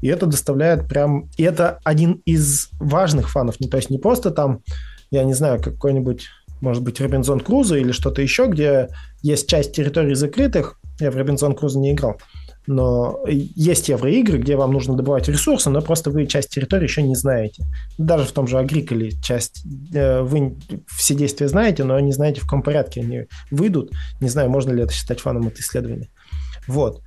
[0.00, 1.28] и это доставляет прям...
[1.36, 4.60] И это один из важных фанов, не, то есть не просто там,
[5.10, 6.28] я не знаю, какой-нибудь
[6.60, 8.88] может быть, Робинзон Крузо или что-то еще, где
[9.22, 12.20] есть часть территорий закрытых, я в Робинзон Крузо не играл.
[12.70, 17.14] Но есть евроигры, где вам нужно добывать ресурсы, но просто вы часть территории еще не
[17.14, 17.64] знаете.
[17.96, 19.64] Даже в том же Агриколе часть
[19.94, 23.90] э, вы все действия знаете, но не знаете, в каком порядке они выйдут.
[24.20, 26.10] Не знаю, можно ли это считать фаном от исследования.
[26.66, 27.00] Вот.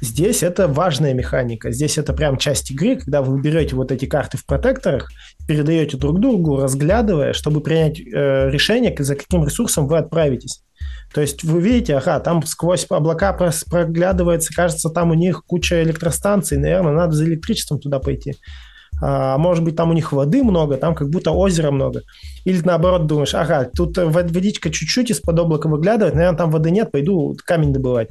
[0.00, 1.70] Здесь это важная механика.
[1.70, 5.12] Здесь это прям часть игры, когда вы берете вот эти карты в протекторах,
[5.46, 10.63] передаете друг другу, разглядывая, чтобы принять э, решение, за каким ресурсом вы отправитесь.
[11.14, 13.32] То есть вы видите, ага, там сквозь облака
[13.70, 18.34] проглядывается, кажется, там у них куча электростанций, наверное, надо за электричеством туда пойти.
[19.00, 22.02] А может быть, там у них воды много, там как будто озера много.
[22.44, 27.36] Или наоборот думаешь, ага, тут водичка чуть-чуть из-под облака выглядывает, наверное, там воды нет, пойду
[27.44, 28.08] камень добывать.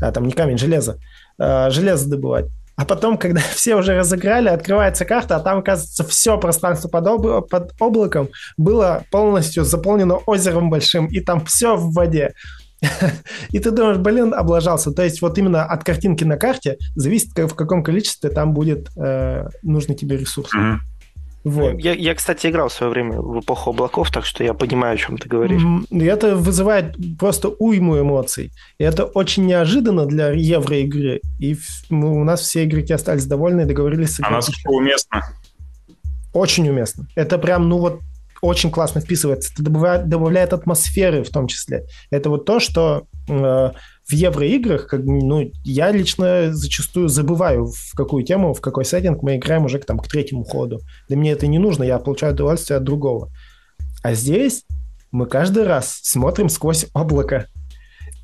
[0.00, 0.98] А, там не камень, железо.
[1.38, 2.46] А, железо добывать.
[2.76, 7.48] А потом, когда все уже разыграли, открывается карта, а там, оказывается, все пространство под, об...
[7.48, 12.34] под облаком было полностью заполнено озером большим, и там все в воде.
[13.50, 14.92] И ты думаешь, блин, облажался.
[14.92, 19.48] То есть вот именно от картинки на карте зависит, в каком количестве там будет э,
[19.62, 20.50] нужный тебе ресурс.
[21.46, 21.78] Вот.
[21.78, 24.96] Я, я, кстати, играл в свое время в эпоху облаков, так что я понимаю, о
[24.96, 25.62] чем ты говоришь.
[25.90, 28.50] И это вызывает просто уйму эмоций.
[28.78, 31.20] И это очень неожиданно для евроигры.
[31.38, 31.56] И
[31.88, 34.18] мы, у нас все игроки остались довольны и договорились.
[34.20, 35.20] А насколько уместно?
[36.32, 37.06] Очень уместно.
[37.14, 38.00] Это прям, ну вот,
[38.42, 39.52] очень классно вписывается.
[39.52, 41.84] Это добавляет, добавляет атмосферы в том числе.
[42.10, 43.70] Это вот то, что э,
[44.08, 49.36] в евроиграх, как, ну, я лично зачастую забываю, в какую тему, в какой сеттинг мы
[49.36, 50.80] играем уже там, к третьему ходу.
[51.08, 53.30] Для меня это не нужно, я получаю удовольствие от другого.
[54.02, 54.64] А здесь
[55.10, 57.46] мы каждый раз смотрим сквозь облако.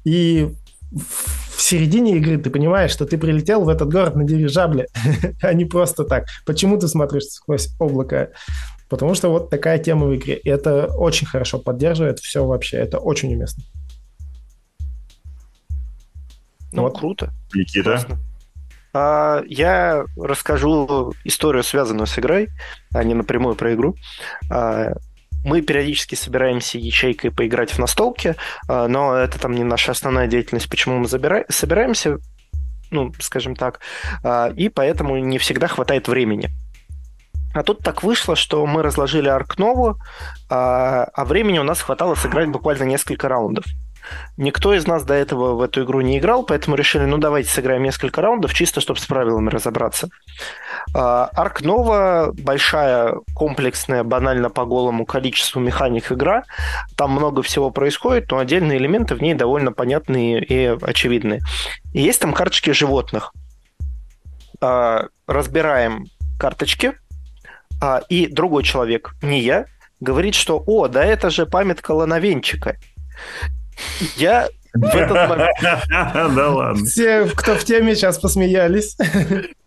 [0.05, 0.53] И
[0.93, 4.87] в середине игры ты понимаешь, что ты прилетел в этот город на дирижабле,
[5.43, 6.27] а не просто так.
[6.47, 8.31] Почему ты смотришь сквозь облако?
[8.89, 10.37] Потому что вот такая тема в игре.
[10.37, 12.77] И это очень хорошо поддерживает все вообще.
[12.77, 13.65] Это очень уместно.
[16.73, 16.99] Ну, вот.
[16.99, 17.32] круто.
[17.55, 18.01] Никита?
[18.94, 22.49] А, я расскажу историю, связанную с игрой,
[22.94, 23.97] а не напрямую про игру.
[24.51, 24.93] А,
[25.44, 28.36] мы периодически собираемся ячейкой поиграть в настолки,
[28.69, 31.44] а, но это там не наша основная деятельность, почему мы забира...
[31.49, 32.19] собираемся,
[32.90, 33.81] ну, скажем так,
[34.23, 36.51] а, и поэтому не всегда хватает времени.
[37.55, 39.99] А тут так вышло, что мы разложили Аркнову,
[40.49, 43.65] а, а времени у нас хватало сыграть буквально несколько раундов.
[44.37, 47.83] Никто из нас до этого в эту игру не играл, поэтому решили, ну давайте сыграем
[47.83, 50.09] несколько раундов, чисто чтобы с правилами разобраться.
[50.95, 56.45] Арк Нова большая, комплексная, банально по голому количеству механик игра.
[56.97, 61.41] Там много всего происходит, но отдельные элементы в ней довольно понятные и очевидные.
[61.93, 63.33] И есть там карточки животных.
[64.61, 66.07] А, разбираем
[66.39, 66.95] карточки,
[67.81, 69.66] а, и другой человек, не я,
[69.99, 72.77] говорит, что «О, да это же памятка Лановенчика».
[74.16, 75.51] Я в этот момент...
[76.35, 76.85] Да ладно.
[76.85, 78.97] Все, кто в теме, сейчас посмеялись.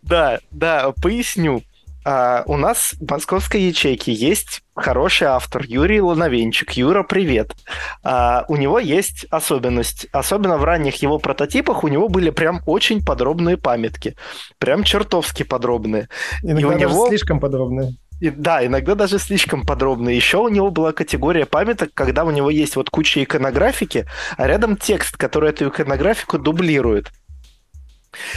[0.01, 1.63] Да, да, поясню.
[2.07, 6.73] А, у нас в московской ячейке есть хороший автор Юрий Лановенчик.
[6.73, 7.55] Юра, привет.
[8.03, 10.05] А, у него есть особенность.
[10.11, 14.15] Особенно в ранних его прототипах у него были прям очень подробные памятки.
[14.59, 16.07] Прям чертовски подробные.
[16.43, 17.07] Иногда И у него...
[17.07, 17.95] слишком подробные.
[18.21, 20.09] И, да, иногда даже слишком подробно.
[20.09, 24.05] Еще у него была категория памяток, когда у него есть вот куча иконографики,
[24.37, 27.11] а рядом текст, который эту иконографику дублирует.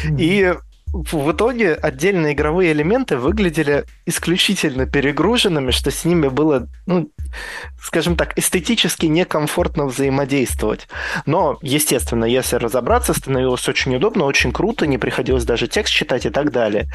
[0.05, 0.17] Mm-hmm.
[0.19, 0.55] И
[0.93, 7.11] в итоге отдельные игровые элементы выглядели исключительно перегруженными, что с ними было, ну,
[7.81, 10.89] скажем так, эстетически некомфортно взаимодействовать.
[11.27, 16.31] Но, естественно, если разобраться, становилось очень удобно, очень круто, не приходилось даже текст читать и
[16.31, 16.87] так далее.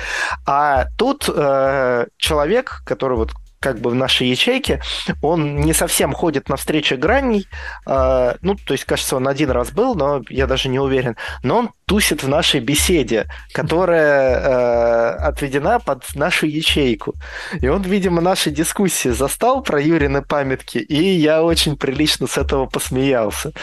[0.45, 3.31] А тут э, человек, который вот
[3.63, 4.81] как бы в нашей ячейке,
[5.21, 7.47] он не совсем ходит на встречи граней,
[7.87, 11.59] э, ну, то есть, кажется, он один раз был, но я даже не уверен, но
[11.59, 17.13] он тусит в нашей беседе, которая э, отведена под нашу ячейку.
[17.61, 22.65] И он, видимо, наши дискуссии застал про Юрины памятки, и я очень прилично с этого
[22.65, 23.53] посмеялся.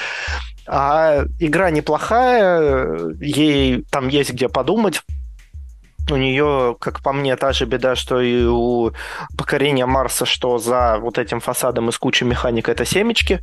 [0.67, 5.03] А игра неплохая, ей там есть где подумать
[6.11, 8.93] у нее, как по мне, та же беда, что и у
[9.37, 13.41] покорения Марса, что за вот этим фасадом из кучи механик это семечки.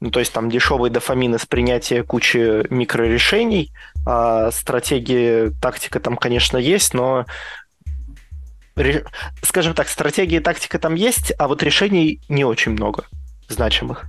[0.00, 3.72] Ну, то есть там дешевый дофамин из принятия кучи микрорешений.
[4.06, 7.24] А стратегии, тактика там, конечно, есть, но
[9.42, 13.04] скажем так, стратегии тактика там есть, а вот решений не очень много
[13.48, 14.06] значимых.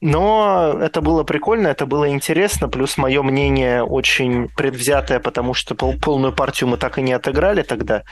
[0.00, 5.98] Но это было прикольно, это было интересно, плюс мое мнение очень предвзятое, потому что пол
[5.98, 8.04] полную партию мы так и не отыграли тогда.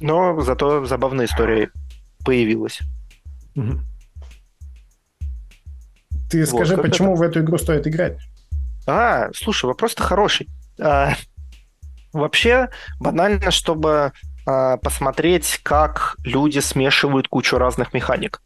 [0.00, 1.70] Но зато забавная история
[2.24, 2.80] появилась.
[6.30, 7.18] Ты вот, скажи, почему это?
[7.18, 8.18] в эту игру стоит играть?
[8.86, 10.48] А, слушай, вопрос-то хороший.
[10.80, 11.12] А,
[12.12, 14.12] вообще, банально, чтобы
[14.46, 18.40] а, посмотреть, как люди смешивают кучу разных механик.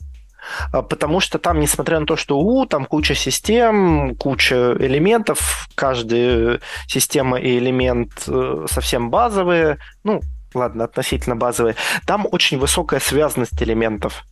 [0.72, 6.60] А, потому что там, несмотря на то, что у, там куча систем, куча элементов, каждая
[6.86, 10.20] система и элемент э, совсем базовые, ну,
[10.54, 14.24] ладно, относительно базовые, там очень высокая связанность элементов.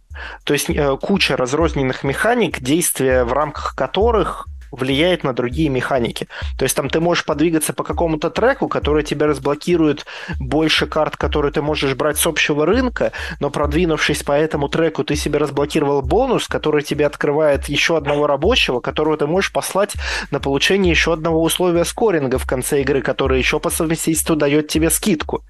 [0.45, 4.47] То есть э, куча разрозненных механик, действия в рамках которых
[4.77, 6.29] влияет на другие механики.
[6.59, 10.07] То есть там ты можешь подвигаться по какому-то треку, который тебе разблокирует
[10.39, 15.17] больше карт, которые ты можешь брать с общего рынка, но продвинувшись по этому треку, ты
[15.17, 19.95] себе разблокировал бонус, который тебе открывает еще одного рабочего, которого ты можешь послать
[20.31, 24.91] на получение еще одного условия скоринга в конце игры, который еще по совместительству дает тебе
[24.91, 25.43] скидку.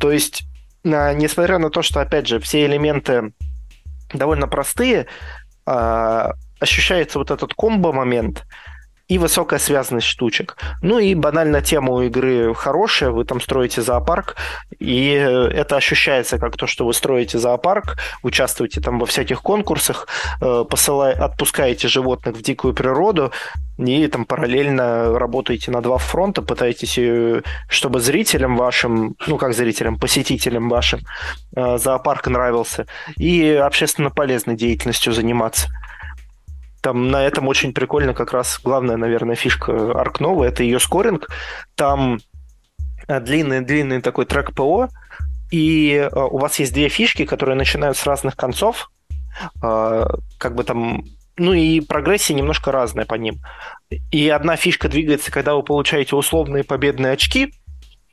[0.00, 0.44] То есть,
[0.84, 3.32] несмотря на то, что, опять же, все элементы
[4.12, 5.06] довольно простые,
[5.66, 8.44] а, ощущается вот этот комбо-момент
[9.10, 10.56] и высокая связанность штучек.
[10.82, 14.36] Ну и банально тема у игры хорошая, вы там строите зоопарк,
[14.78, 20.06] и это ощущается как то, что вы строите зоопарк, участвуете там во всяких конкурсах,
[20.40, 23.32] э, посылай, отпускаете животных в дикую природу,
[23.78, 29.98] и там параллельно работаете на два фронта, пытаетесь, э, чтобы зрителям вашим, ну как зрителям,
[29.98, 31.00] посетителям вашим
[31.56, 35.66] э, зоопарк нравился, и общественно полезной деятельностью заниматься.
[36.80, 41.28] Там на этом очень прикольно как раз главная, наверное, фишка Nova, это ее скоринг.
[41.74, 42.18] Там
[43.06, 44.88] длинный-длинный э, такой трек ПО,
[45.50, 48.90] и э, у вас есть две фишки, которые начинают с разных концов,
[49.62, 50.04] э,
[50.38, 51.04] как бы там
[51.36, 53.40] ну и прогрессия немножко разная по ним.
[54.10, 57.54] И одна фишка двигается, когда вы получаете условные победные очки,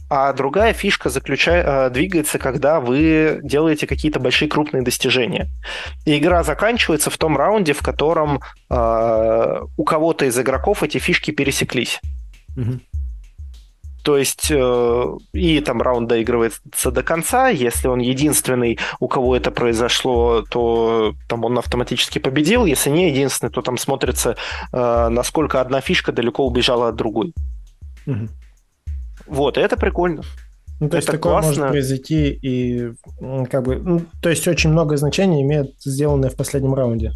[0.09, 5.49] а другая фишка заключает, э, двигается, когда вы делаете какие-то большие крупные достижения.
[6.05, 8.39] И игра заканчивается в том раунде, в котором
[8.69, 11.99] э, у кого-то из игроков эти фишки пересеклись.
[12.55, 12.79] Угу.
[14.07, 17.49] То есть э, и там раунд доигрывается до конца.
[17.49, 22.65] Если он единственный, у кого это произошло, то там он автоматически победил.
[22.65, 24.38] Если не единственный, то там смотрится,
[24.71, 27.34] э, насколько одна фишка далеко убежала от другой.
[28.05, 28.29] Угу.
[29.28, 30.24] Вот, и это прикольно.
[30.80, 31.49] Ну, то есть это такое классно.
[31.49, 32.91] может произойти и
[33.49, 37.14] как бы, ну, то есть очень много значения имеет сделанное в последнем раунде.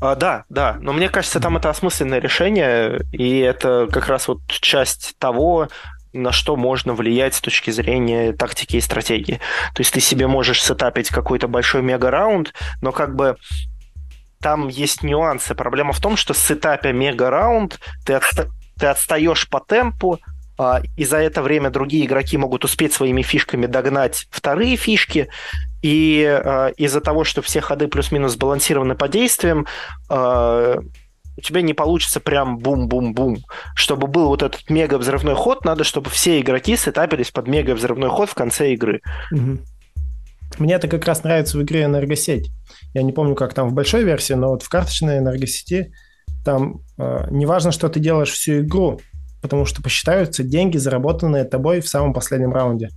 [0.00, 4.40] А, да, да, но мне кажется, там это осмысленное решение, и это как раз вот
[4.46, 5.68] часть того,
[6.12, 9.40] на что можно влиять с точки зрения тактики и стратегии.
[9.74, 13.36] То есть ты себе можешь сетапить какой-то большой мега-раунд, но как бы
[14.40, 15.54] там есть нюансы.
[15.54, 18.48] Проблема в том, что сетапя мега-раунд ты, отста-
[18.78, 20.20] ты отстаешь по темпу,
[20.96, 25.28] и за это время другие игроки могут успеть своими фишками догнать вторые фишки,
[25.82, 29.66] и э, из-за того, что все ходы плюс-минус сбалансированы по действиям,
[30.10, 30.76] э,
[31.36, 33.38] у тебя не получится прям бум-бум-бум.
[33.74, 38.34] Чтобы был вот этот мега-взрывной ход, надо, чтобы все игроки сетапились под мега-взрывной ход в
[38.34, 39.02] конце игры.
[39.32, 39.58] Угу.
[40.58, 42.50] Мне это как раз нравится в игре энергосеть.
[42.94, 45.92] Я не помню, как там в большой версии, но вот в карточной энергосети
[46.44, 49.00] там э, не важно, что ты делаешь всю игру,
[49.42, 52.90] потому что посчитаются деньги, заработанные тобой в самом последнем раунде.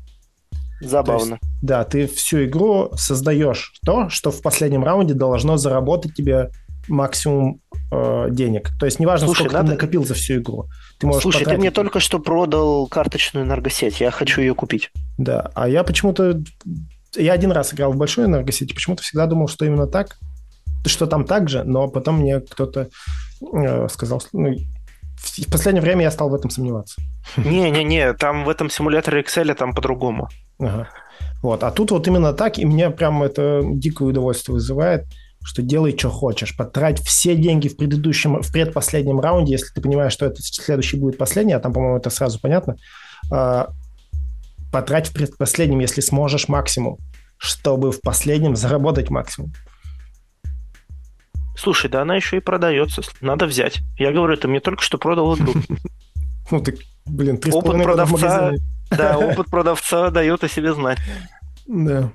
[0.81, 1.33] Забавно.
[1.33, 6.51] есть, да, ты всю игру создаешь то, что в последнем раунде должно заработать тебе
[6.87, 7.61] максимум
[7.91, 8.71] э, денег.
[8.79, 9.67] То есть неважно, Слушай, сколько надо...
[9.67, 10.67] ты накопил за всю игру.
[10.99, 11.57] Ты можешь Слушай, потратить...
[11.57, 14.91] ты мне только что продал карточную энергосеть, я хочу ее купить.
[15.17, 16.41] Да, а я почему-то...
[17.15, 20.17] Я один раз играл в большую энергосеть, почему-то всегда думал, что именно так,
[20.85, 22.89] что там так же, но потом мне кто-то
[23.53, 24.53] э, сказал, ну,
[25.19, 27.01] в последнее время я стал в этом сомневаться.
[27.37, 30.29] Не-не-не, там в этом симуляторе Excel там по-другому.
[30.59, 30.89] Ага.
[31.41, 35.05] Вот, а тут вот именно так, и мне прям это дикое удовольствие вызывает
[35.43, 36.55] что делай, что хочешь.
[36.55, 41.17] Потрать все деньги в предыдущем, в предпоследнем раунде, если ты понимаешь, что это следующий будет
[41.17, 42.75] последний, а там, по-моему, это сразу понятно.
[43.31, 43.69] А,
[44.71, 46.97] потрать в предпоследнем, если сможешь, максимум,
[47.37, 49.53] чтобы в последнем заработать максимум.
[51.59, 53.01] Слушай, да она еще и продается.
[53.19, 53.79] Надо взять.
[53.97, 55.53] Я говорю, ты мне только что продал игру.
[56.51, 58.53] Ну ты, блин, ты Опыт продавца,
[58.89, 60.97] да, опыт продавца дает о себе знать.
[61.67, 62.11] Да.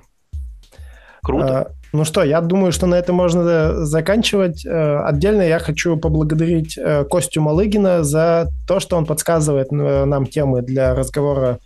[1.23, 1.59] Круто.
[1.59, 4.65] А, ну что, я думаю, что на этом можно э, заканчивать.
[4.65, 10.61] Э, отдельно я хочу поблагодарить э, Костю Малыгина за то, что он подсказывает нам темы
[10.63, 11.59] для разговора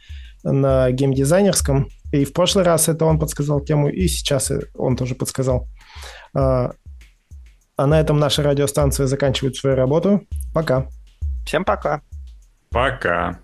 [0.43, 1.87] на геймдизайнерском.
[2.11, 5.67] И в прошлый раз это он подсказал тему, и сейчас он тоже подсказал.
[7.79, 10.27] А на этом наша радиостанция заканчивает свою работу.
[10.53, 10.87] Пока.
[11.45, 12.01] Всем пока.
[12.71, 13.39] Пока.